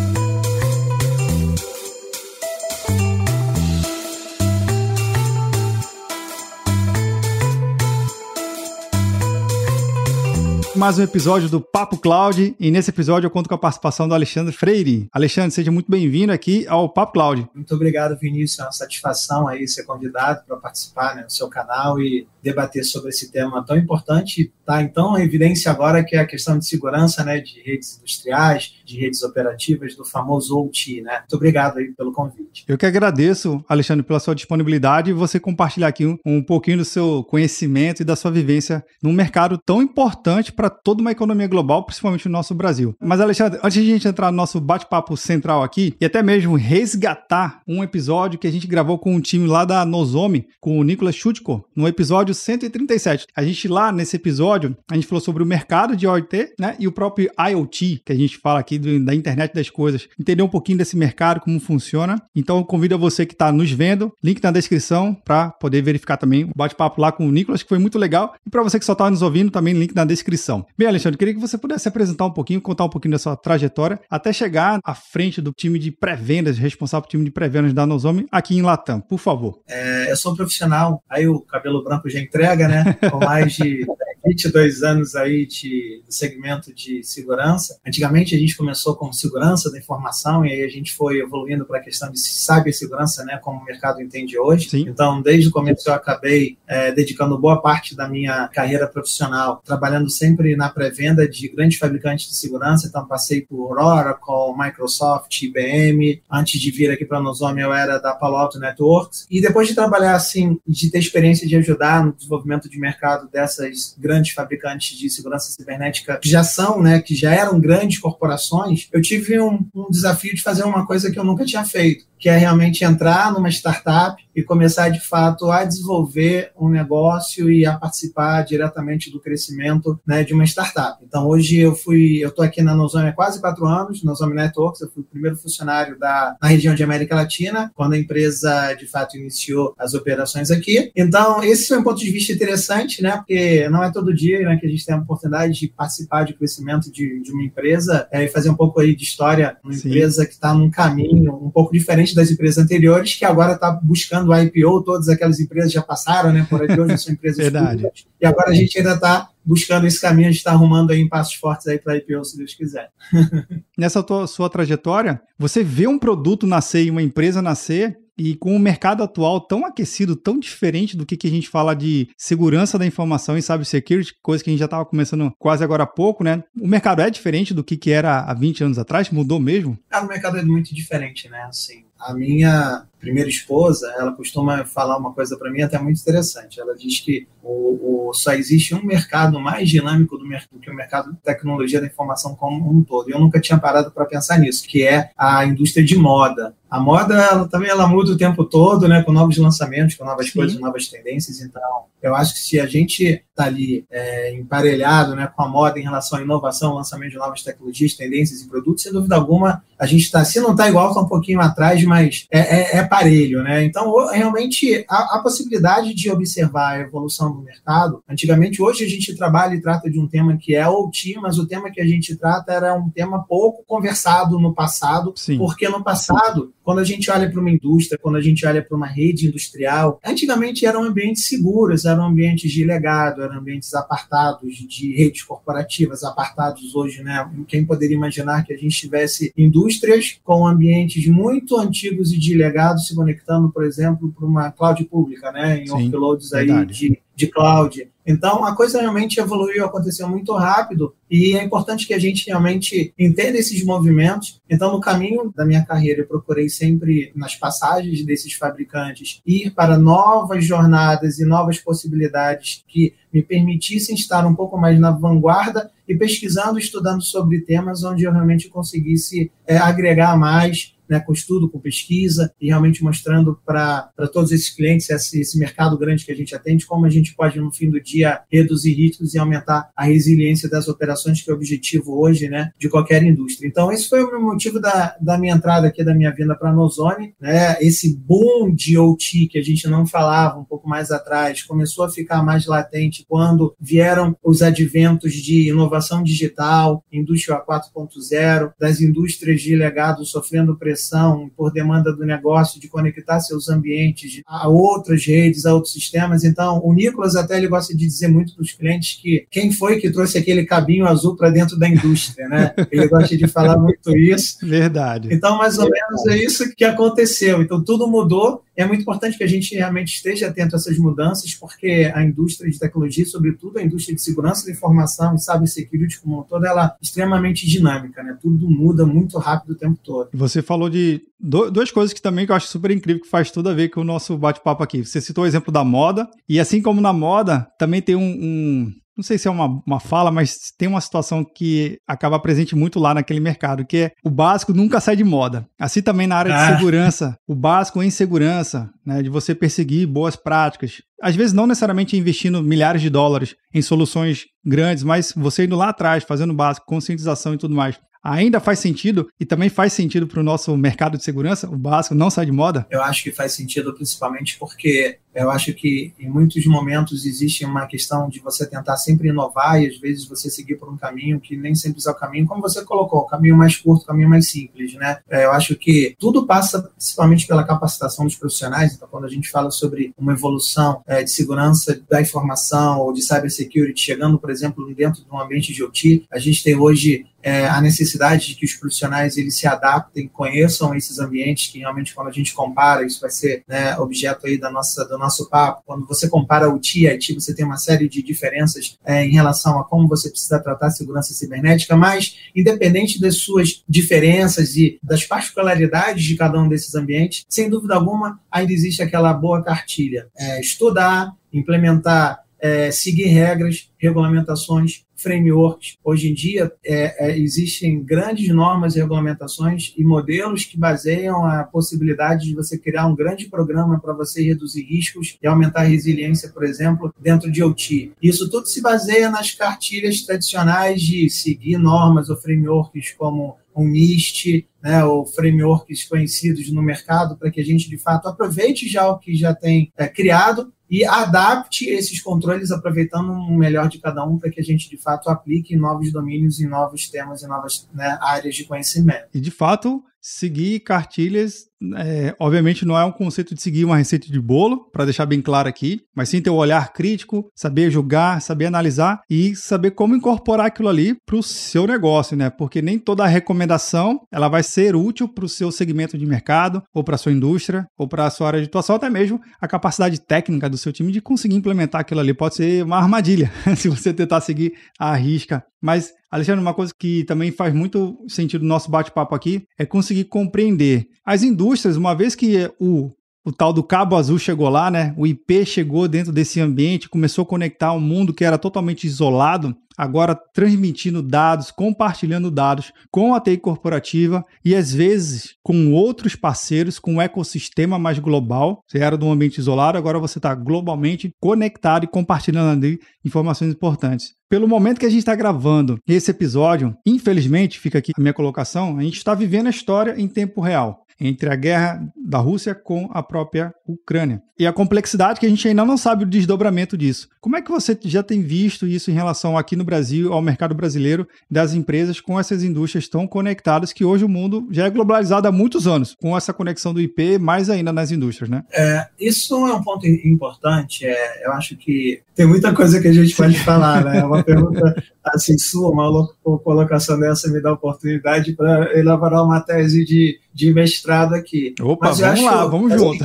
Mais 10.78 10.96
um 10.96 11.02
episódio 11.02 11.48
do 11.48 11.60
Papo 11.60 11.98
Cloud 11.98 12.54
e 12.58 12.70
nesse 12.70 12.90
episódio 12.90 13.26
eu 13.26 13.30
conto 13.32 13.48
com 13.48 13.54
a 13.56 13.58
participação 13.58 14.06
do 14.06 14.14
Alexandre 14.14 14.54
Freire. 14.54 15.08
Alexandre, 15.12 15.50
seja 15.50 15.72
muito 15.72 15.90
bem-vindo 15.90 16.32
aqui 16.32 16.68
ao 16.68 16.88
Papo 16.88 17.14
Cloud. 17.14 17.48
Muito 17.52 17.74
obrigado, 17.74 18.16
Vinícius. 18.16 18.60
É 18.60 18.62
uma 18.62 18.70
satisfação 18.70 19.48
aí 19.48 19.66
ser 19.66 19.82
convidado 19.82 20.44
para 20.46 20.56
participar 20.56 21.16
né, 21.16 21.24
no 21.24 21.30
seu 21.30 21.48
canal 21.48 22.00
e 22.00 22.28
debater 22.40 22.84
sobre 22.84 23.08
esse 23.08 23.32
tema 23.32 23.64
tão 23.66 23.76
importante. 23.76 24.52
Tá 24.64 24.80
então 24.80 25.18
em 25.18 25.24
evidência 25.24 25.70
agora 25.70 26.04
que 26.04 26.14
é 26.14 26.20
a 26.20 26.26
questão 26.26 26.56
de 26.56 26.64
segurança, 26.64 27.24
né, 27.24 27.40
de 27.40 27.60
redes 27.60 27.98
industriais, 27.98 28.74
de 28.84 29.00
redes 29.00 29.22
operativas, 29.22 29.96
do 29.96 30.04
famoso 30.04 30.56
OT, 30.56 31.02
né? 31.02 31.18
Muito 31.18 31.34
obrigado 31.34 31.78
aí 31.78 31.92
pelo 31.92 32.12
convite. 32.12 32.64
Eu 32.68 32.78
que 32.78 32.86
agradeço, 32.86 33.64
Alexandre, 33.68 34.04
pela 34.04 34.20
sua 34.20 34.34
disponibilidade 34.34 35.10
e 35.10 35.14
você 35.14 35.40
compartilhar 35.40 35.88
aqui 35.88 36.06
um, 36.06 36.18
um 36.24 36.42
pouquinho 36.42 36.78
do 36.78 36.84
seu 36.84 37.24
conhecimento 37.24 38.00
e 38.00 38.04
da 38.04 38.14
sua 38.14 38.30
vivência 38.30 38.84
num 39.02 39.12
mercado 39.12 39.58
tão 39.58 39.82
importante 39.82 40.52
para 40.52 40.67
toda 40.70 41.00
uma 41.00 41.12
economia 41.12 41.46
global, 41.46 41.84
principalmente 41.84 42.26
no 42.26 42.32
nosso 42.32 42.54
Brasil. 42.54 42.94
Mas, 43.00 43.20
Alexandre, 43.20 43.60
antes 43.62 43.82
de 43.82 43.90
a 43.90 43.94
gente 43.94 44.08
entrar 44.08 44.30
no 44.30 44.36
nosso 44.36 44.60
bate-papo 44.60 45.16
central 45.16 45.62
aqui, 45.62 45.94
e 46.00 46.04
até 46.04 46.22
mesmo 46.22 46.56
resgatar 46.56 47.60
um 47.66 47.82
episódio 47.82 48.38
que 48.38 48.46
a 48.46 48.50
gente 48.50 48.66
gravou 48.66 48.98
com 48.98 49.14
um 49.14 49.20
time 49.20 49.46
lá 49.46 49.64
da 49.64 49.84
Nozomi, 49.84 50.46
com 50.60 50.78
o 50.78 50.82
Nicolas 50.82 51.14
Chutko, 51.14 51.64
no 51.74 51.86
episódio 51.86 52.34
137. 52.34 53.26
A 53.34 53.42
gente 53.42 53.68
lá 53.68 53.92
nesse 53.92 54.16
episódio, 54.16 54.76
a 54.90 54.94
gente 54.94 55.06
falou 55.06 55.20
sobre 55.20 55.42
o 55.42 55.46
mercado 55.46 55.96
de 55.96 56.06
OIT, 56.06 56.54
né, 56.58 56.76
e 56.78 56.86
o 56.86 56.92
próprio 56.92 57.30
IoT, 57.38 58.02
que 58.04 58.12
a 58.12 58.16
gente 58.16 58.38
fala 58.38 58.60
aqui 58.60 58.78
do, 58.78 59.04
da 59.04 59.14
internet 59.14 59.54
das 59.54 59.70
coisas, 59.70 60.08
entender 60.18 60.42
um 60.42 60.48
pouquinho 60.48 60.78
desse 60.78 60.96
mercado, 60.96 61.40
como 61.40 61.60
funciona. 61.60 62.20
Então, 62.34 62.62
convido 62.62 62.94
a 62.94 62.98
você 62.98 63.24
que 63.26 63.34
está 63.34 63.50
nos 63.52 63.70
vendo, 63.70 64.12
link 64.22 64.42
na 64.42 64.50
descrição 64.50 65.14
para 65.14 65.50
poder 65.50 65.82
verificar 65.82 66.16
também 66.16 66.44
o 66.44 66.50
bate-papo 66.56 67.00
lá 67.00 67.12
com 67.12 67.26
o 67.26 67.32
Nicolas, 67.32 67.62
que 67.62 67.68
foi 67.68 67.78
muito 67.78 67.98
legal. 67.98 68.34
E 68.46 68.50
para 68.50 68.62
você 68.62 68.78
que 68.78 68.84
só 68.84 68.92
está 68.92 69.10
nos 69.10 69.22
ouvindo, 69.22 69.50
também 69.50 69.74
link 69.74 69.94
na 69.94 70.04
descrição. 70.04 70.47
Bem, 70.76 70.88
Alexandre, 70.88 71.18
queria 71.18 71.34
que 71.34 71.40
você 71.40 71.58
pudesse 71.58 71.88
apresentar 71.88 72.24
um 72.26 72.30
pouquinho, 72.30 72.60
contar 72.60 72.84
um 72.84 72.88
pouquinho 72.88 73.12
da 73.12 73.18
sua 73.18 73.36
trajetória, 73.36 74.00
até 74.08 74.32
chegar 74.32 74.78
à 74.84 74.94
frente 74.94 75.40
do 75.40 75.52
time 75.52 75.78
de 75.78 75.90
pré-vendas, 75.90 76.58
responsável 76.58 77.02
pelo 77.02 77.10
time 77.10 77.24
de 77.24 77.30
pré-vendas 77.30 77.72
da 77.72 77.86
Nozomi 77.86 78.26
aqui 78.30 78.56
em 78.56 78.62
Latam, 78.62 79.00
por 79.00 79.18
favor. 79.18 79.60
É, 79.68 80.10
eu 80.10 80.16
sou 80.16 80.32
um 80.32 80.36
profissional, 80.36 81.02
aí 81.08 81.28
o 81.28 81.40
cabelo 81.40 81.82
branco 81.84 82.08
já 82.08 82.20
entrega, 82.20 82.68
né? 82.68 82.96
Com 83.10 83.18
mais 83.18 83.52
de 83.54 83.84
22 84.28 84.82
anos 84.82 85.16
aí 85.16 85.46
de, 85.46 86.02
do 86.06 86.12
segmento 86.12 86.74
de 86.74 87.02
segurança. 87.02 87.78
Antigamente 87.86 88.34
a 88.34 88.38
gente 88.38 88.56
começou 88.56 88.94
com 88.94 89.12
segurança 89.12 89.70
da 89.70 89.78
informação 89.78 90.44
e 90.44 90.52
aí 90.52 90.62
a 90.62 90.68
gente 90.68 90.92
foi 90.92 91.18
evoluindo 91.18 91.64
para 91.64 91.78
a 91.78 91.82
questão 91.82 92.10
de 92.10 92.18
cibersegurança, 92.18 93.24
né, 93.24 93.38
como 93.42 93.60
o 93.60 93.64
mercado 93.64 94.02
entende 94.02 94.38
hoje. 94.38 94.68
Sim. 94.68 94.86
Então, 94.88 95.22
desde 95.22 95.48
o 95.48 95.52
começo 95.52 95.88
eu 95.88 95.94
acabei 95.94 96.58
é, 96.66 96.92
dedicando 96.92 97.38
boa 97.38 97.60
parte 97.60 97.96
da 97.96 98.08
minha 98.08 98.48
carreira 98.48 98.86
profissional 98.86 99.62
trabalhando 99.64 100.10
sempre 100.10 100.54
na 100.56 100.68
pré-venda 100.68 101.28
de 101.28 101.48
grandes 101.48 101.78
fabricantes 101.78 102.28
de 102.28 102.34
segurança. 102.34 102.86
Então, 102.86 103.06
passei 103.06 103.42
por 103.42 103.78
Oracle, 103.78 104.56
Microsoft, 104.56 105.42
IBM. 105.42 106.22
Antes 106.30 106.60
de 106.60 106.70
vir 106.70 106.90
aqui 106.90 107.04
para 107.04 107.18
a 107.18 107.22
Nozomi, 107.22 107.60
eu 107.60 107.72
era 107.72 107.98
da 107.98 108.14
Palo 108.14 108.36
Alto 108.36 108.58
Networks. 108.58 109.26
E 109.30 109.40
depois 109.40 109.68
de 109.68 109.74
trabalhar 109.74 110.14
assim, 110.14 110.58
de 110.66 110.90
ter 110.90 110.98
experiência 110.98 111.46
de 111.46 111.56
ajudar 111.56 112.04
no 112.04 112.12
desenvolvimento 112.12 112.68
de 112.68 112.78
mercado 112.78 113.28
dessas 113.30 113.96
grandes 113.98 114.17
fabricantes 114.26 114.96
de 114.96 115.08
segurança 115.10 115.50
cibernética 115.50 116.18
que 116.20 116.28
já 116.28 116.42
são, 116.42 116.82
né, 116.82 117.00
que 117.00 117.14
já 117.14 117.32
eram 117.32 117.60
grandes 117.60 117.98
corporações, 117.98 118.88
eu 118.92 119.00
tive 119.00 119.40
um, 119.40 119.66
um 119.74 119.90
desafio 119.90 120.34
de 120.34 120.42
fazer 120.42 120.64
uma 120.64 120.86
coisa 120.86 121.10
que 121.10 121.18
eu 121.18 121.24
nunca 121.24 121.44
tinha 121.44 121.64
feito, 121.64 122.06
que 122.18 122.28
é 122.28 122.36
realmente 122.36 122.84
entrar 122.84 123.32
numa 123.32 123.48
startup 123.48 124.22
e 124.34 124.42
começar 124.42 124.88
de 124.88 125.00
fato 125.00 125.50
a 125.50 125.64
desenvolver 125.64 126.52
um 126.58 126.68
negócio 126.68 127.50
e 127.50 127.66
a 127.66 127.76
participar 127.76 128.42
diretamente 128.42 129.10
do 129.10 129.20
crescimento 129.20 130.00
né, 130.06 130.22
de 130.22 130.32
uma 130.32 130.44
startup. 130.44 131.02
Então 131.04 131.26
hoje 131.26 131.58
eu 131.58 131.74
fui, 131.74 132.18
eu 132.22 132.28
estou 132.28 132.44
aqui 132.44 132.62
na 132.62 132.74
Nozome 132.74 133.08
há 133.08 133.12
quase 133.12 133.40
quatro 133.40 133.66
anos, 133.66 134.04
Nozome 134.04 134.34
Networks, 134.34 134.80
eu 134.80 134.90
fui 134.90 135.02
o 135.02 135.06
primeiro 135.06 135.36
funcionário 135.36 135.98
da 135.98 136.36
na 136.40 136.48
região 136.48 136.74
de 136.74 136.84
América 136.84 137.16
Latina 137.16 137.72
quando 137.74 137.94
a 137.94 137.98
empresa 137.98 138.74
de 138.74 138.86
fato 138.86 139.16
iniciou 139.16 139.74
as 139.76 139.94
operações 139.94 140.50
aqui. 140.50 140.92
Então 140.94 141.42
esse 141.42 141.66
foi 141.66 141.78
um 141.78 141.82
ponto 141.82 141.98
de 141.98 142.10
vista 142.10 142.32
interessante, 142.32 143.02
né? 143.02 143.16
Porque 143.16 143.68
não 143.68 143.82
é 143.82 143.90
todo 143.90 144.14
dia 144.14 144.40
né, 144.40 144.56
que 144.56 144.66
a 144.66 144.70
gente 144.70 144.84
tem 144.84 144.94
a 144.94 144.98
oportunidade 144.98 145.54
de 145.54 145.68
participar 145.68 146.24
de 146.24 146.34
crescimento 146.34 146.92
de, 146.92 147.20
de 147.22 147.32
uma 147.32 147.42
empresa 147.42 148.06
é, 148.12 148.24
e 148.24 148.28
fazer 148.28 148.50
um 148.50 148.56
pouco 148.56 148.80
aí 148.80 148.94
de 148.94 149.02
história, 149.02 149.56
uma 149.64 149.72
Sim. 149.72 149.88
empresa 149.88 150.24
que 150.24 150.32
está 150.32 150.54
num 150.54 150.70
caminho 150.70 151.34
um 151.34 151.50
pouco 151.50 151.72
diferente 151.72 152.07
das 152.14 152.30
empresas 152.30 152.62
anteriores 152.62 153.14
que 153.14 153.24
agora 153.24 153.52
está 153.52 153.70
buscando 153.70 154.26
do 154.26 154.34
IPO, 154.34 154.82
todas 154.82 155.08
aquelas 155.08 155.40
empresas 155.40 155.72
já 155.72 155.82
passaram, 155.82 156.32
né? 156.32 156.46
Por 156.48 156.64
IPO 156.64 156.88
já 156.88 156.96
são 156.96 157.12
empresas 157.12 157.38
Verdade. 157.42 157.82
Públicas, 157.82 158.06
e 158.20 158.26
agora 158.26 158.50
a 158.50 158.54
gente 158.54 158.78
ainda 158.78 158.94
está 158.94 159.28
buscando 159.44 159.86
esse 159.86 160.00
caminho, 160.00 160.28
a 160.28 160.30
gente 160.30 160.38
está 160.38 160.52
arrumando 160.52 160.90
aí 160.90 161.00
em 161.00 161.08
passos 161.08 161.34
fortes 161.34 161.66
aí 161.66 161.78
para 161.78 161.96
IPO, 161.96 162.24
se 162.24 162.36
Deus 162.36 162.54
quiser. 162.54 162.90
Nessa 163.76 164.02
tua, 164.02 164.26
sua 164.26 164.50
trajetória, 164.50 165.20
você 165.38 165.62
vê 165.62 165.86
um 165.86 165.98
produto 165.98 166.46
nascer 166.46 166.84
e 166.84 166.90
uma 166.90 167.02
empresa 167.02 167.40
nascer 167.40 167.98
e 168.18 168.34
com 168.34 168.54
o 168.54 168.58
mercado 168.58 169.02
atual 169.02 169.40
tão 169.40 169.64
aquecido, 169.64 170.16
tão 170.16 170.38
diferente 170.40 170.96
do 170.96 171.06
que, 171.06 171.16
que 171.16 171.28
a 171.28 171.30
gente 171.30 171.48
fala 171.48 171.74
de 171.74 172.08
segurança 172.16 172.76
da 172.76 172.84
informação 172.84 173.38
e 173.38 173.42
cybersecurity, 173.42 174.16
coisa 174.20 174.42
que 174.42 174.50
a 174.50 174.52
gente 174.52 174.58
já 174.58 174.64
estava 174.64 174.84
começando 174.84 175.32
quase 175.38 175.62
agora 175.62 175.84
há 175.84 175.86
pouco, 175.86 176.24
né? 176.24 176.42
O 176.60 176.66
mercado 176.66 177.00
é 177.00 177.08
diferente 177.08 177.54
do 177.54 177.62
que, 177.62 177.76
que 177.76 177.92
era 177.92 178.20
há 178.22 178.34
20 178.34 178.64
anos 178.64 178.78
atrás? 178.78 179.08
Mudou 179.10 179.38
mesmo? 179.38 179.78
Ah, 179.88 180.02
o 180.02 180.08
mercado 180.08 180.36
é 180.36 180.42
muito 180.42 180.74
diferente, 180.74 181.28
né? 181.28 181.42
Assim, 181.42 181.84
a 181.98 182.14
minha 182.14 182.87
primeira 182.98 183.28
esposa, 183.28 183.92
ela 183.96 184.12
costuma 184.12 184.64
falar 184.64 184.96
uma 184.96 185.12
coisa 185.12 185.36
para 185.36 185.50
mim 185.50 185.62
até 185.62 185.78
muito 185.78 186.00
interessante. 186.00 186.60
Ela 186.60 186.74
diz 186.76 187.00
que 187.00 187.26
o, 187.42 188.08
o, 188.08 188.14
só 188.14 188.32
existe 188.32 188.74
um 188.74 188.84
mercado 188.84 189.40
mais 189.40 189.68
dinâmico 189.68 190.18
do, 190.18 190.24
do, 190.24 190.58
que 190.58 190.70
o 190.70 190.74
mercado 190.74 191.12
de 191.12 191.18
tecnologia 191.18 191.80
da 191.80 191.86
informação 191.86 192.34
como 192.34 192.70
um 192.70 192.82
todo. 192.82 193.10
Eu 193.10 193.18
nunca 193.18 193.40
tinha 193.40 193.58
parado 193.58 193.90
para 193.90 194.04
pensar 194.04 194.38
nisso, 194.38 194.66
que 194.66 194.82
é 194.82 195.10
a 195.16 195.44
indústria 195.46 195.84
de 195.84 195.96
moda. 195.96 196.54
A 196.70 196.78
moda 196.78 197.14
ela, 197.14 197.48
também 197.48 197.70
ela 197.70 197.86
muda 197.86 198.12
o 198.12 198.16
tempo 198.16 198.44
todo, 198.44 198.86
né, 198.86 199.02
com 199.02 199.10
novos 199.10 199.38
lançamentos, 199.38 199.94
com 199.94 200.04
novas 200.04 200.26
Sim. 200.26 200.32
coisas, 200.38 200.60
novas 200.60 200.86
tendências. 200.88 201.40
Então, 201.40 201.62
eu 202.02 202.14
acho 202.14 202.34
que 202.34 202.40
se 202.40 202.60
a 202.60 202.66
gente 202.66 203.24
está 203.30 203.44
ali 203.44 203.86
é, 203.90 204.34
emparelhado 204.34 205.16
né, 205.16 205.30
com 205.34 205.42
a 205.42 205.48
moda 205.48 205.78
em 205.78 205.82
relação 205.82 206.18
à 206.18 206.22
inovação, 206.22 206.74
lançamento 206.74 207.12
de 207.12 207.16
novas 207.16 207.42
tecnologias, 207.42 207.94
tendências 207.94 208.42
e 208.42 208.48
produtos, 208.48 208.82
sem 208.82 208.92
dúvida 208.92 209.14
alguma, 209.14 209.62
a 209.78 209.86
gente 209.86 210.02
está, 210.02 210.24
se 210.24 210.40
não 210.40 210.50
está 210.50 210.68
igual, 210.68 210.88
está 210.88 211.00
um 211.00 211.08
pouquinho 211.08 211.40
atrás, 211.40 211.82
mas 211.84 212.26
é, 212.30 212.38
é, 212.38 212.76
é 212.78 212.84
parelho. 212.88 213.42
Né? 213.42 213.64
Então, 213.64 214.06
realmente, 214.08 214.84
a, 214.88 215.16
a 215.16 215.22
possibilidade 215.22 215.94
de 215.94 216.10
observar 216.10 216.72
a 216.72 216.80
evolução 216.80 217.32
do 217.32 217.42
mercado, 217.42 218.02
antigamente, 218.08 218.62
hoje 218.62 218.84
a 218.84 218.88
gente 218.88 219.14
trabalha 219.14 219.54
e 219.54 219.60
trata 219.60 219.90
de 219.90 219.98
um 219.98 220.06
tema 220.06 220.36
que 220.36 220.54
é 220.54 220.66
OT, 220.68 221.18
mas 221.20 221.38
o 221.38 221.46
tema 221.46 221.70
que 221.70 221.80
a 221.80 221.86
gente 221.86 222.16
trata 222.16 222.52
era 222.52 222.74
um 222.74 222.90
tema 222.90 223.24
pouco 223.24 223.64
conversado 223.66 224.38
no 224.38 224.54
passado, 224.54 225.12
Sim. 225.16 225.38
porque 225.38 225.68
no 225.68 225.82
passado 225.82 226.52
quando 226.68 226.80
a 226.80 226.84
gente 226.84 227.10
olha 227.10 227.30
para 227.30 227.40
uma 227.40 227.50
indústria, 227.50 227.98
quando 227.98 228.16
a 228.16 228.20
gente 228.20 228.44
olha 228.44 228.62
para 228.62 228.76
uma 228.76 228.86
rede 228.86 229.26
industrial, 229.26 229.98
antigamente 230.04 230.66
eram 230.66 230.82
ambientes 230.82 231.26
seguros, 231.26 231.86
eram 231.86 232.04
ambientes 232.04 232.52
de 232.52 232.62
legado, 232.62 233.22
eram 233.22 233.38
ambientes 233.38 233.72
apartados 233.72 234.54
de 234.54 234.94
redes 234.94 235.22
corporativas, 235.22 236.04
apartados 236.04 236.74
hoje, 236.74 237.02
né? 237.02 237.26
Quem 237.48 237.64
poderia 237.64 237.96
imaginar 237.96 238.44
que 238.44 238.52
a 238.52 238.56
gente 238.58 238.76
tivesse 238.76 239.32
indústrias 239.34 240.20
com 240.22 240.46
ambientes 240.46 241.08
muito 241.08 241.56
antigos 241.56 242.12
e 242.12 242.18
de 242.18 242.34
legado 242.34 242.77
se 242.78 242.94
conectando, 242.94 243.50
por 243.50 243.64
exemplo, 243.64 244.12
para 244.12 244.26
uma 244.26 244.50
cloud 244.50 244.84
pública, 244.84 245.32
né? 245.32 245.62
Em 245.62 245.66
Sim, 245.66 245.72
workloads 245.72 246.32
aí 246.32 246.66
de, 246.66 247.00
de 247.14 247.26
cloud. 247.26 247.88
Então, 248.06 248.42
a 248.42 248.56
coisa 248.56 248.80
realmente 248.80 249.20
evoluiu, 249.20 249.66
aconteceu 249.66 250.08
muito 250.08 250.32
rápido 250.32 250.94
e 251.10 251.36
é 251.36 251.44
importante 251.44 251.86
que 251.86 251.92
a 251.92 251.98
gente 251.98 252.26
realmente 252.26 252.94
entenda 252.98 253.36
esses 253.36 253.62
movimentos. 253.62 254.40
Então, 254.48 254.72
no 254.72 254.80
caminho 254.80 255.30
da 255.36 255.44
minha 255.44 255.62
carreira, 255.62 256.00
eu 256.00 256.06
procurei 256.06 256.48
sempre, 256.48 257.12
nas 257.14 257.36
passagens 257.36 258.02
desses 258.06 258.32
fabricantes, 258.32 259.20
ir 259.26 259.50
para 259.50 259.76
novas 259.76 260.42
jornadas 260.42 261.18
e 261.18 261.26
novas 261.26 261.58
possibilidades 261.58 262.64
que 262.66 262.94
me 263.12 263.22
permitissem 263.22 263.94
estar 263.94 264.26
um 264.26 264.34
pouco 264.34 264.56
mais 264.56 264.80
na 264.80 264.90
vanguarda 264.90 265.70
e 265.86 265.94
pesquisando, 265.94 266.58
estudando 266.58 267.02
sobre 267.02 267.40
temas 267.40 267.84
onde 267.84 268.04
eu 268.04 268.12
realmente 268.12 268.48
conseguisse 268.48 269.30
é, 269.46 269.58
agregar 269.58 270.16
mais 270.16 270.77
né, 270.88 271.00
com 271.00 271.12
estudo, 271.12 271.48
com 271.48 271.58
pesquisa, 271.58 272.32
e 272.40 272.46
realmente 272.46 272.82
mostrando 272.82 273.38
para 273.44 273.90
todos 274.12 274.32
esses 274.32 274.50
clientes, 274.50 274.88
esse, 274.90 275.20
esse, 275.20 275.38
mercado 275.38 275.78
grande 275.78 276.04
que 276.04 276.12
a 276.12 276.16
gente 276.16 276.34
atende, 276.34 276.66
como 276.66 276.86
a 276.86 276.90
gente 276.90 277.14
pode, 277.14 277.38
no 277.38 277.52
fim 277.52 277.70
do 277.70 277.80
dia, 277.80 278.20
reduzir 278.30 278.74
riscos 278.74 279.14
e 279.14 279.18
aumentar 279.18 279.70
a 279.76 279.84
resiliência 279.84 280.48
das 280.48 280.68
operações, 280.68 281.22
que 281.22 281.30
é 281.30 281.32
o 281.32 281.36
objetivo 281.36 281.98
hoje 281.98 282.28
né, 282.28 282.50
de 282.58 282.68
qualquer 282.68 283.02
indústria. 283.02 283.46
Então, 283.46 283.70
esse 283.70 283.88
foi 283.88 284.02
o 284.02 284.20
motivo 284.20 284.60
da, 284.60 284.96
da 285.00 285.18
minha 285.18 285.34
entrada 285.34 285.68
aqui, 285.68 285.84
da 285.84 285.94
minha 285.94 286.12
vinda 286.12 286.34
para 286.34 286.50
a 286.50 286.52
Nozone. 286.52 287.14
Né, 287.20 287.56
esse 287.60 287.96
boom 287.96 288.52
de 288.54 288.78
OT 288.78 289.28
que 289.30 289.38
a 289.38 289.42
gente 289.42 289.68
não 289.68 289.86
falava 289.86 290.38
um 290.38 290.44
pouco 290.44 290.68
mais 290.68 290.90
atrás, 290.90 291.42
começou 291.42 291.84
a 291.84 291.90
ficar 291.90 292.22
mais 292.22 292.46
latente 292.46 293.04
quando 293.08 293.54
vieram 293.60 294.16
os 294.22 294.42
adventos 294.42 295.12
de 295.14 295.48
inovação 295.48 296.02
digital, 296.02 296.84
indústria 296.92 297.40
4.0, 297.44 298.52
das 298.58 298.80
indústrias 298.80 299.40
de 299.40 299.54
legado 299.54 300.04
sofrendo 300.04 300.56
pressão 300.56 300.77
pressão 300.78 301.28
por 301.36 301.52
demanda 301.52 301.92
do 301.92 302.06
negócio 302.06 302.60
de 302.60 302.68
conectar 302.68 303.18
seus 303.20 303.48
ambientes 303.48 304.22
a 304.26 304.48
outras 304.48 305.04
redes, 305.04 305.44
a 305.44 305.52
outros 305.52 305.72
sistemas. 305.72 306.22
Então, 306.22 306.60
o 306.64 306.72
Nicolas 306.72 307.16
até 307.16 307.36
ele 307.36 307.48
gosta 307.48 307.74
de 307.76 307.84
dizer 307.84 308.08
muito 308.08 308.34
para 308.34 308.42
os 308.42 308.52
clientes 308.52 309.00
que 309.00 309.26
quem 309.30 309.50
foi 309.50 309.80
que 309.80 309.90
trouxe 309.90 310.16
aquele 310.16 310.44
cabinho 310.44 310.86
azul 310.86 311.16
para 311.16 311.30
dentro 311.30 311.58
da 311.58 311.68
indústria, 311.68 312.28
né? 312.28 312.54
Ele 312.70 312.86
gosta 312.86 313.16
de 313.16 313.26
falar 313.26 313.58
muito 313.58 313.96
isso. 313.96 314.38
Verdade. 314.42 315.08
Então, 315.10 315.36
mais 315.36 315.58
ou 315.58 315.68
menos 315.68 316.06
é 316.06 316.16
isso 316.16 316.54
que 316.54 316.64
aconteceu. 316.64 317.42
Então, 317.42 317.62
tudo 317.62 317.88
mudou 317.88 318.44
é 318.58 318.66
muito 318.66 318.82
importante 318.82 319.16
que 319.16 319.22
a 319.22 319.28
gente 319.28 319.54
realmente 319.54 319.94
esteja 319.94 320.26
atento 320.26 320.56
a 320.56 320.58
essas 320.58 320.76
mudanças, 320.78 321.32
porque 321.32 321.92
a 321.94 322.02
indústria 322.02 322.50
de 322.50 322.58
tecnologia, 322.58 323.06
sobretudo 323.06 323.56
a 323.56 323.62
indústria 323.62 323.94
de 323.94 324.02
segurança 324.02 324.46
da 324.46 324.50
informação 324.50 325.14
e 325.14 325.20
cybersecurity 325.20 326.00
como 326.00 326.18
um 326.18 326.22
todo, 326.24 326.44
ela 326.44 326.66
é 326.66 326.84
extremamente 326.84 327.46
dinâmica, 327.46 328.02
né? 328.02 328.18
Tudo 328.20 328.50
muda 328.50 328.84
muito 328.84 329.16
rápido 329.16 329.52
o 329.52 329.54
tempo 329.54 329.78
todo. 329.84 330.08
Você 330.12 330.42
falou 330.42 330.67
de 330.68 331.00
duas 331.20 331.70
coisas 331.70 331.92
que 331.92 332.02
também 332.02 332.26
que 332.26 332.32
eu 332.32 332.36
acho 332.36 332.48
super 332.48 332.70
incrível, 332.70 333.02
que 333.02 333.08
faz 333.08 333.30
tudo 333.30 333.48
a 333.48 333.54
ver 333.54 333.68
com 333.68 333.80
o 333.80 333.84
nosso 333.84 334.16
bate-papo 334.16 334.62
aqui. 334.62 334.84
Você 334.84 335.00
citou 335.00 335.24
o 335.24 335.26
exemplo 335.26 335.52
da 335.52 335.64
moda, 335.64 336.08
e 336.28 336.38
assim 336.38 336.62
como 336.62 336.80
na 336.80 336.92
moda, 336.92 337.46
também 337.58 337.82
tem 337.82 337.96
um, 337.96 338.02
um 338.02 338.72
não 338.98 339.04
sei 339.04 339.16
se 339.16 339.28
é 339.28 339.30
uma, 339.30 339.62
uma 339.64 339.78
fala, 339.78 340.10
mas 340.10 340.52
tem 340.58 340.68
uma 340.68 340.80
situação 340.80 341.24
que 341.24 341.78
acaba 341.86 342.18
presente 342.18 342.56
muito 342.56 342.80
lá 342.80 342.92
naquele 342.92 343.20
mercado, 343.20 343.64
que 343.64 343.76
é 343.76 343.92
o 344.04 344.10
básico 344.10 344.52
nunca 344.52 344.80
sai 344.80 344.96
de 344.96 345.04
moda. 345.04 345.46
Assim 345.56 345.80
também 345.80 346.08
na 346.08 346.16
área 346.16 346.34
ah. 346.34 346.50
de 346.50 346.56
segurança, 346.56 347.16
o 347.24 347.32
básico 347.32 347.80
em 347.80 347.90
segurança, 347.90 348.68
né, 348.84 349.00
de 349.00 349.08
você 349.08 349.36
perseguir 349.36 349.86
boas 349.86 350.16
práticas. 350.16 350.82
Às 351.00 351.14
vezes 351.14 351.32
não 351.32 351.46
necessariamente 351.46 351.96
investindo 351.96 352.42
milhares 352.42 352.82
de 352.82 352.90
dólares 352.90 353.36
em 353.54 353.62
soluções 353.62 354.24
grandes, 354.44 354.82
mas 354.82 355.12
você 355.16 355.44
indo 355.44 355.54
lá 355.54 355.68
atrás, 355.68 356.02
fazendo 356.02 356.30
o 356.30 356.36
básico, 356.36 356.66
conscientização 356.66 357.34
e 357.34 357.38
tudo 357.38 357.54
mais 357.54 357.78
ainda 358.12 358.40
faz 358.40 358.58
sentido 358.58 359.08
e 359.18 359.24
também 359.24 359.48
faz 359.48 359.72
sentido 359.72 360.06
para 360.06 360.20
o 360.20 360.24
nosso 360.24 360.56
mercado 360.56 360.96
de 360.96 361.04
segurança? 361.04 361.48
O 361.48 361.56
básico 361.56 361.94
não 361.94 362.10
sai 362.10 362.26
de 362.26 362.32
moda? 362.32 362.66
Eu 362.70 362.82
acho 362.82 363.02
que 363.02 363.12
faz 363.12 363.32
sentido 363.32 363.74
principalmente 363.74 364.38
porque 364.38 364.98
eu 365.14 365.30
acho 365.30 365.52
que 365.52 365.92
em 365.98 366.08
muitos 366.08 366.46
momentos 366.46 367.04
existe 367.04 367.44
uma 367.44 367.66
questão 367.66 368.08
de 368.08 368.20
você 368.20 368.46
tentar 368.46 368.76
sempre 368.76 369.08
inovar 369.08 369.60
e 369.60 369.66
às 369.66 369.76
vezes 369.78 370.06
você 370.06 370.30
seguir 370.30 370.56
por 370.56 370.68
um 370.68 370.76
caminho 370.76 371.18
que 371.18 371.36
nem 371.36 371.54
sempre 371.54 371.82
é 371.84 371.90
o 371.90 371.94
caminho, 371.94 372.26
como 372.26 372.40
você 372.40 372.64
colocou, 372.64 373.00
o 373.00 373.06
caminho 373.06 373.36
mais 373.36 373.56
curto, 373.56 373.82
o 373.82 373.86
caminho 373.86 374.08
mais 374.08 374.30
simples, 374.30 374.74
né? 374.74 374.98
É, 375.10 375.24
eu 375.24 375.32
acho 375.32 375.56
que 375.56 375.96
tudo 375.98 376.26
passa 376.26 376.62
principalmente 376.62 377.26
pela 377.26 377.42
capacitação 377.42 378.04
dos 378.04 378.14
profissionais. 378.14 378.74
Então, 378.74 378.86
quando 378.88 379.06
a 379.06 379.08
gente 379.08 379.30
fala 379.30 379.50
sobre 379.50 379.92
uma 379.98 380.12
evolução 380.12 380.82
é, 380.86 381.02
de 381.02 381.10
segurança 381.10 381.80
da 381.88 382.00
informação 382.00 382.80
ou 382.80 382.92
de 382.92 383.02
cybersecurity, 383.02 383.80
chegando, 383.80 384.18
por 384.18 384.30
exemplo, 384.30 384.72
dentro 384.74 385.02
de 385.02 385.10
um 385.10 385.20
ambiente 385.20 385.52
de 385.52 385.64
OT, 385.64 386.04
a 386.10 386.18
gente 386.18 386.44
tem 386.44 386.54
hoje 386.54 387.06
é, 387.22 387.46
a 387.46 387.60
necessidade 387.60 388.28
de 388.28 388.34
que 388.34 388.44
os 388.44 388.54
profissionais 388.54 389.16
eles 389.16 389.36
se 389.36 389.46
adaptem, 389.46 390.08
conheçam 390.08 390.74
esses 390.74 390.98
ambientes, 390.98 391.48
que 391.48 391.58
realmente 391.58 391.94
quando 391.94 392.08
a 392.08 392.12
gente 392.12 392.32
compara, 392.32 392.84
isso 392.84 393.00
vai 393.00 393.10
ser 393.10 393.42
né, 393.48 393.76
objeto 393.78 394.26
aí 394.26 394.38
da 394.38 394.50
nossa, 394.50 394.84
do 394.84 394.98
nosso 394.98 395.28
papo, 395.28 395.62
quando 395.66 395.86
você 395.86 396.08
compara 396.08 396.48
o 396.48 396.58
TI 396.58 396.84
e 396.84 396.88
IT, 396.88 397.14
você 397.14 397.34
tem 397.34 397.44
uma 397.44 397.56
série 397.56 397.88
de 397.88 398.02
diferenças 398.02 398.78
é, 398.84 399.04
em 399.04 399.12
relação 399.12 399.58
a 399.58 399.64
como 399.64 399.88
você 399.88 400.10
precisa 400.10 400.38
tratar 400.40 400.68
a 400.68 400.70
segurança 400.70 401.12
cibernética, 401.12 401.76
mas 401.76 402.16
independente 402.34 403.00
das 403.00 403.18
suas 403.18 403.62
diferenças 403.68 404.56
e 404.56 404.78
das 404.82 405.04
particularidades 405.04 406.04
de 406.04 406.16
cada 406.16 406.40
um 406.40 406.48
desses 406.48 406.74
ambientes, 406.74 407.24
sem 407.28 407.50
dúvida 407.50 407.74
alguma, 407.74 408.20
ainda 408.30 408.52
existe 408.52 408.82
aquela 408.82 409.12
boa 409.12 409.42
cartilha. 409.42 410.08
É, 410.16 410.40
estudar, 410.40 411.12
implementar 411.32 412.20
é, 412.40 412.70
seguir 412.70 413.06
regras, 413.06 413.70
regulamentações, 413.78 414.84
frameworks. 414.98 415.76
Hoje 415.82 416.10
em 416.10 416.14
dia, 416.14 416.52
é, 416.64 417.06
é, 417.06 417.18
existem 417.18 417.82
grandes 417.82 418.28
normas 418.28 418.74
regulamentações 418.74 419.72
e 419.76 419.84
modelos 419.84 420.44
que 420.44 420.58
baseiam 420.58 421.24
a 421.24 421.44
possibilidade 421.44 422.26
de 422.26 422.34
você 422.34 422.58
criar 422.58 422.86
um 422.86 422.96
grande 422.96 423.28
programa 423.28 423.80
para 423.80 423.92
você 423.92 424.22
reduzir 424.22 424.64
riscos 424.64 425.16
e 425.22 425.26
aumentar 425.26 425.60
a 425.60 425.64
resiliência, 425.64 426.28
por 426.30 426.44
exemplo, 426.44 426.92
dentro 427.00 427.30
de 427.30 427.42
OT. 427.42 427.92
Isso 428.02 428.28
tudo 428.28 428.46
se 428.46 428.60
baseia 428.60 429.10
nas 429.10 429.32
cartilhas 429.32 430.02
tradicionais 430.02 430.82
de 430.82 431.08
seguir 431.08 431.58
normas 431.58 432.10
ou 432.10 432.16
frameworks 432.16 432.92
como 432.92 433.36
o 433.54 433.64
NIST, 433.64 434.46
né, 434.62 434.84
ou 434.84 435.04
frameworks 435.04 435.84
conhecidos 435.84 436.50
no 436.52 436.62
mercado, 436.62 437.16
para 437.16 437.30
que 437.30 437.40
a 437.40 437.44
gente, 437.44 437.68
de 437.68 437.76
fato, 437.76 438.06
aproveite 438.06 438.68
já 438.68 438.88
o 438.88 438.98
que 438.98 439.16
já 439.16 439.34
tem 439.34 439.72
é, 439.76 439.88
criado 439.88 440.52
e 440.70 440.84
adapte 440.84 441.68
esses 441.68 442.00
controles 442.00 442.50
aproveitando 442.50 443.10
o 443.10 443.36
melhor 443.36 443.68
de 443.68 443.78
cada 443.78 444.04
um 444.04 444.18
para 444.18 444.30
que 444.30 444.40
a 444.40 444.44
gente 444.44 444.68
de 444.68 444.76
fato 444.76 445.08
aplique 445.08 445.56
novos 445.56 445.90
domínios, 445.92 446.40
em 446.40 446.46
novos 446.46 446.88
temas, 446.88 447.22
em 447.22 447.28
novas 447.28 447.68
né, 447.72 447.98
áreas 448.02 448.34
de 448.34 448.44
conhecimento. 448.44 449.08
E 449.14 449.20
de 449.20 449.30
fato, 449.30 449.82
seguir 450.08 450.60
cartilhas 450.60 451.48
é, 451.76 452.14
obviamente 452.18 452.64
não 452.64 452.78
é 452.78 452.84
um 452.84 452.92
conceito 452.92 453.34
de 453.34 453.42
seguir 453.42 453.64
uma 453.64 453.76
receita 453.76 454.10
de 454.10 454.20
bolo, 454.20 454.70
para 454.70 454.84
deixar 454.84 455.06
bem 455.06 455.20
claro 455.20 455.48
aqui, 455.48 455.82
mas 455.94 456.08
sim 456.08 456.20
ter 456.20 456.30
o 456.30 456.34
um 456.34 456.36
olhar 456.36 456.72
crítico, 456.72 457.30
saber 457.34 457.70
julgar, 457.70 458.22
saber 458.22 458.46
analisar 458.46 459.00
e 459.10 459.34
saber 459.34 459.72
como 459.72 459.96
incorporar 459.96 460.46
aquilo 460.46 460.68
ali 460.68 460.96
para 461.04 461.16
o 461.16 461.22
seu 461.22 461.66
negócio, 461.66 462.16
né? 462.16 462.30
Porque 462.30 462.62
nem 462.62 462.78
toda 462.78 463.06
recomendação 463.06 464.00
ela 464.12 464.28
vai 464.28 464.42
ser 464.42 464.76
útil 464.76 465.08
para 465.08 465.24
o 465.24 465.28
seu 465.28 465.50
segmento 465.50 465.98
de 465.98 466.06
mercado, 466.06 466.62
ou 466.72 466.84
para 466.84 466.94
a 466.94 466.98
sua 466.98 467.12
indústria, 467.12 467.66
ou 467.76 467.88
para 467.88 468.06
a 468.06 468.10
sua 468.10 468.28
área 468.28 468.40
de 468.40 468.46
atuação, 468.46 468.76
até 468.76 468.88
mesmo 468.88 469.20
a 469.40 469.48
capacidade 469.48 470.00
técnica 470.00 470.48
do 470.48 470.58
seu 470.58 470.72
time 470.72 470.92
de 470.92 471.00
conseguir 471.00 471.36
implementar 471.36 471.80
aquilo 471.80 472.00
ali 472.00 472.14
pode 472.14 472.36
ser 472.36 472.64
uma 472.64 472.78
armadilha 472.78 473.30
se 473.56 473.68
você 473.68 473.92
tentar 473.92 474.20
seguir 474.20 474.54
a 474.78 474.94
risca. 474.94 475.44
Mas, 475.60 475.92
Alexandre, 476.10 476.40
uma 476.40 476.54
coisa 476.54 476.72
que 476.76 477.04
também 477.04 477.30
faz 477.30 477.52
muito 477.52 477.98
sentido 478.08 478.42
no 478.42 478.48
nosso 478.48 478.70
bate-papo 478.70 479.14
aqui 479.14 479.46
é 479.58 479.66
conseguir 479.66 480.04
compreender. 480.04 480.88
As 481.04 481.22
indústrias, 481.22 481.76
uma 481.76 481.94
vez 481.94 482.14
que 482.14 482.50
o 482.58 482.90
o 483.28 483.32
tal 483.32 483.52
do 483.52 483.62
cabo 483.62 483.94
azul 483.94 484.18
chegou 484.18 484.48
lá, 484.48 484.70
né? 484.70 484.94
O 484.96 485.06
IP 485.06 485.44
chegou 485.44 485.86
dentro 485.86 486.10
desse 486.10 486.40
ambiente, 486.40 486.88
começou 486.88 487.24
a 487.24 487.26
conectar 487.26 487.74
um 487.74 487.80
mundo 487.80 488.14
que 488.14 488.24
era 488.24 488.38
totalmente 488.38 488.86
isolado, 488.86 489.54
agora 489.76 490.14
transmitindo 490.14 491.02
dados, 491.02 491.50
compartilhando 491.50 492.30
dados 492.30 492.72
com 492.90 493.14
a 493.14 493.20
TI 493.20 493.36
corporativa 493.36 494.24
e 494.42 494.54
às 494.54 494.72
vezes 494.72 495.34
com 495.42 495.74
outros 495.74 496.16
parceiros, 496.16 496.78
com 496.78 496.94
um 496.94 497.02
ecossistema 497.02 497.78
mais 497.78 497.98
global. 497.98 498.64
Você 498.66 498.78
era 498.78 498.96
de 498.96 499.04
um 499.04 499.12
ambiente 499.12 499.36
isolado, 499.36 499.76
agora 499.76 499.98
você 499.98 500.18
está 500.18 500.34
globalmente 500.34 501.10
conectado 501.20 501.84
e 501.84 501.88
compartilhando 501.88 502.56
ali 502.56 502.80
informações 503.04 503.52
importantes. 503.52 504.14
Pelo 504.30 504.48
momento 504.48 504.80
que 504.80 504.86
a 504.86 504.90
gente 504.90 505.00
está 505.00 505.14
gravando 505.14 505.78
esse 505.86 506.10
episódio, 506.10 506.74
infelizmente, 506.86 507.58
fica 507.58 507.78
aqui 507.78 507.92
a 507.94 508.00
minha 508.00 508.14
colocação, 508.14 508.78
a 508.78 508.82
gente 508.82 508.96
está 508.96 509.14
vivendo 509.14 509.48
a 509.48 509.50
história 509.50 509.94
em 509.98 510.08
tempo 510.08 510.40
real 510.40 510.86
entre 511.00 511.30
a 511.30 511.36
guerra 511.36 511.82
da 511.96 512.18
Rússia 512.18 512.54
com 512.54 512.88
a 512.92 513.02
própria 513.02 513.54
Ucrânia. 513.66 514.22
E 514.38 514.46
a 514.46 514.52
complexidade 514.52 515.18
que 515.18 515.26
a 515.26 515.28
gente 515.28 515.46
ainda 515.48 515.64
não 515.64 515.76
sabe 515.76 516.04
o 516.04 516.06
desdobramento 516.06 516.76
disso. 516.76 517.08
Como 517.20 517.36
é 517.36 517.42
que 517.42 517.50
você 517.50 517.76
já 517.82 518.04
tem 518.04 518.22
visto 518.22 518.66
isso 518.66 518.90
em 518.90 518.94
relação 518.94 519.36
aqui 519.36 519.56
no 519.56 519.64
Brasil, 519.64 520.12
ao 520.12 520.22
mercado 520.22 520.54
brasileiro, 520.54 521.08
das 521.28 521.54
empresas 521.54 522.00
com 522.00 522.18
essas 522.18 522.44
indústrias 522.44 522.88
tão 522.88 523.06
conectadas 523.06 523.72
que 523.72 523.84
hoje 523.84 524.04
o 524.04 524.08
mundo 524.08 524.46
já 524.50 524.66
é 524.66 524.70
globalizado 524.70 525.26
há 525.26 525.32
muitos 525.32 525.66
anos, 525.66 525.96
com 526.00 526.16
essa 526.16 526.32
conexão 526.32 526.72
do 526.72 526.80
IP, 526.80 527.18
mais 527.18 527.50
ainda 527.50 527.72
nas 527.72 527.90
indústrias, 527.90 528.30
né? 528.30 528.44
É, 528.52 528.86
isso 528.98 529.34
é 529.46 529.54
um 529.54 529.62
ponto 529.62 529.86
importante. 529.86 530.86
É, 530.86 531.26
eu 531.26 531.32
acho 531.32 531.56
que 531.56 532.00
tem 532.14 532.26
muita 532.26 532.54
coisa 532.54 532.80
que 532.80 532.88
a 532.88 532.92
gente 532.92 533.14
pode 533.16 533.38
falar, 533.42 533.84
né? 533.84 533.98
É 533.98 534.04
uma 534.04 534.22
pergunta 534.22 534.74
assim, 535.04 535.36
sua, 535.36 535.70
uma 535.70 536.38
colocação 536.38 536.98
dessa 536.98 537.30
me 537.30 537.40
dá 537.40 537.52
oportunidade 537.52 538.34
para 538.34 538.78
elaborar 538.78 539.24
uma 539.24 539.40
tese 539.40 539.84
de, 539.84 540.18
de 540.38 540.54
mestrado 540.54 541.14
aqui. 541.14 541.52
Opa, 541.60 541.88
Mas 541.88 541.98
vamos 541.98 542.22
lá, 542.22 542.46
vamos 542.46 542.72
assim, 542.72 542.84
junto. 542.84 543.04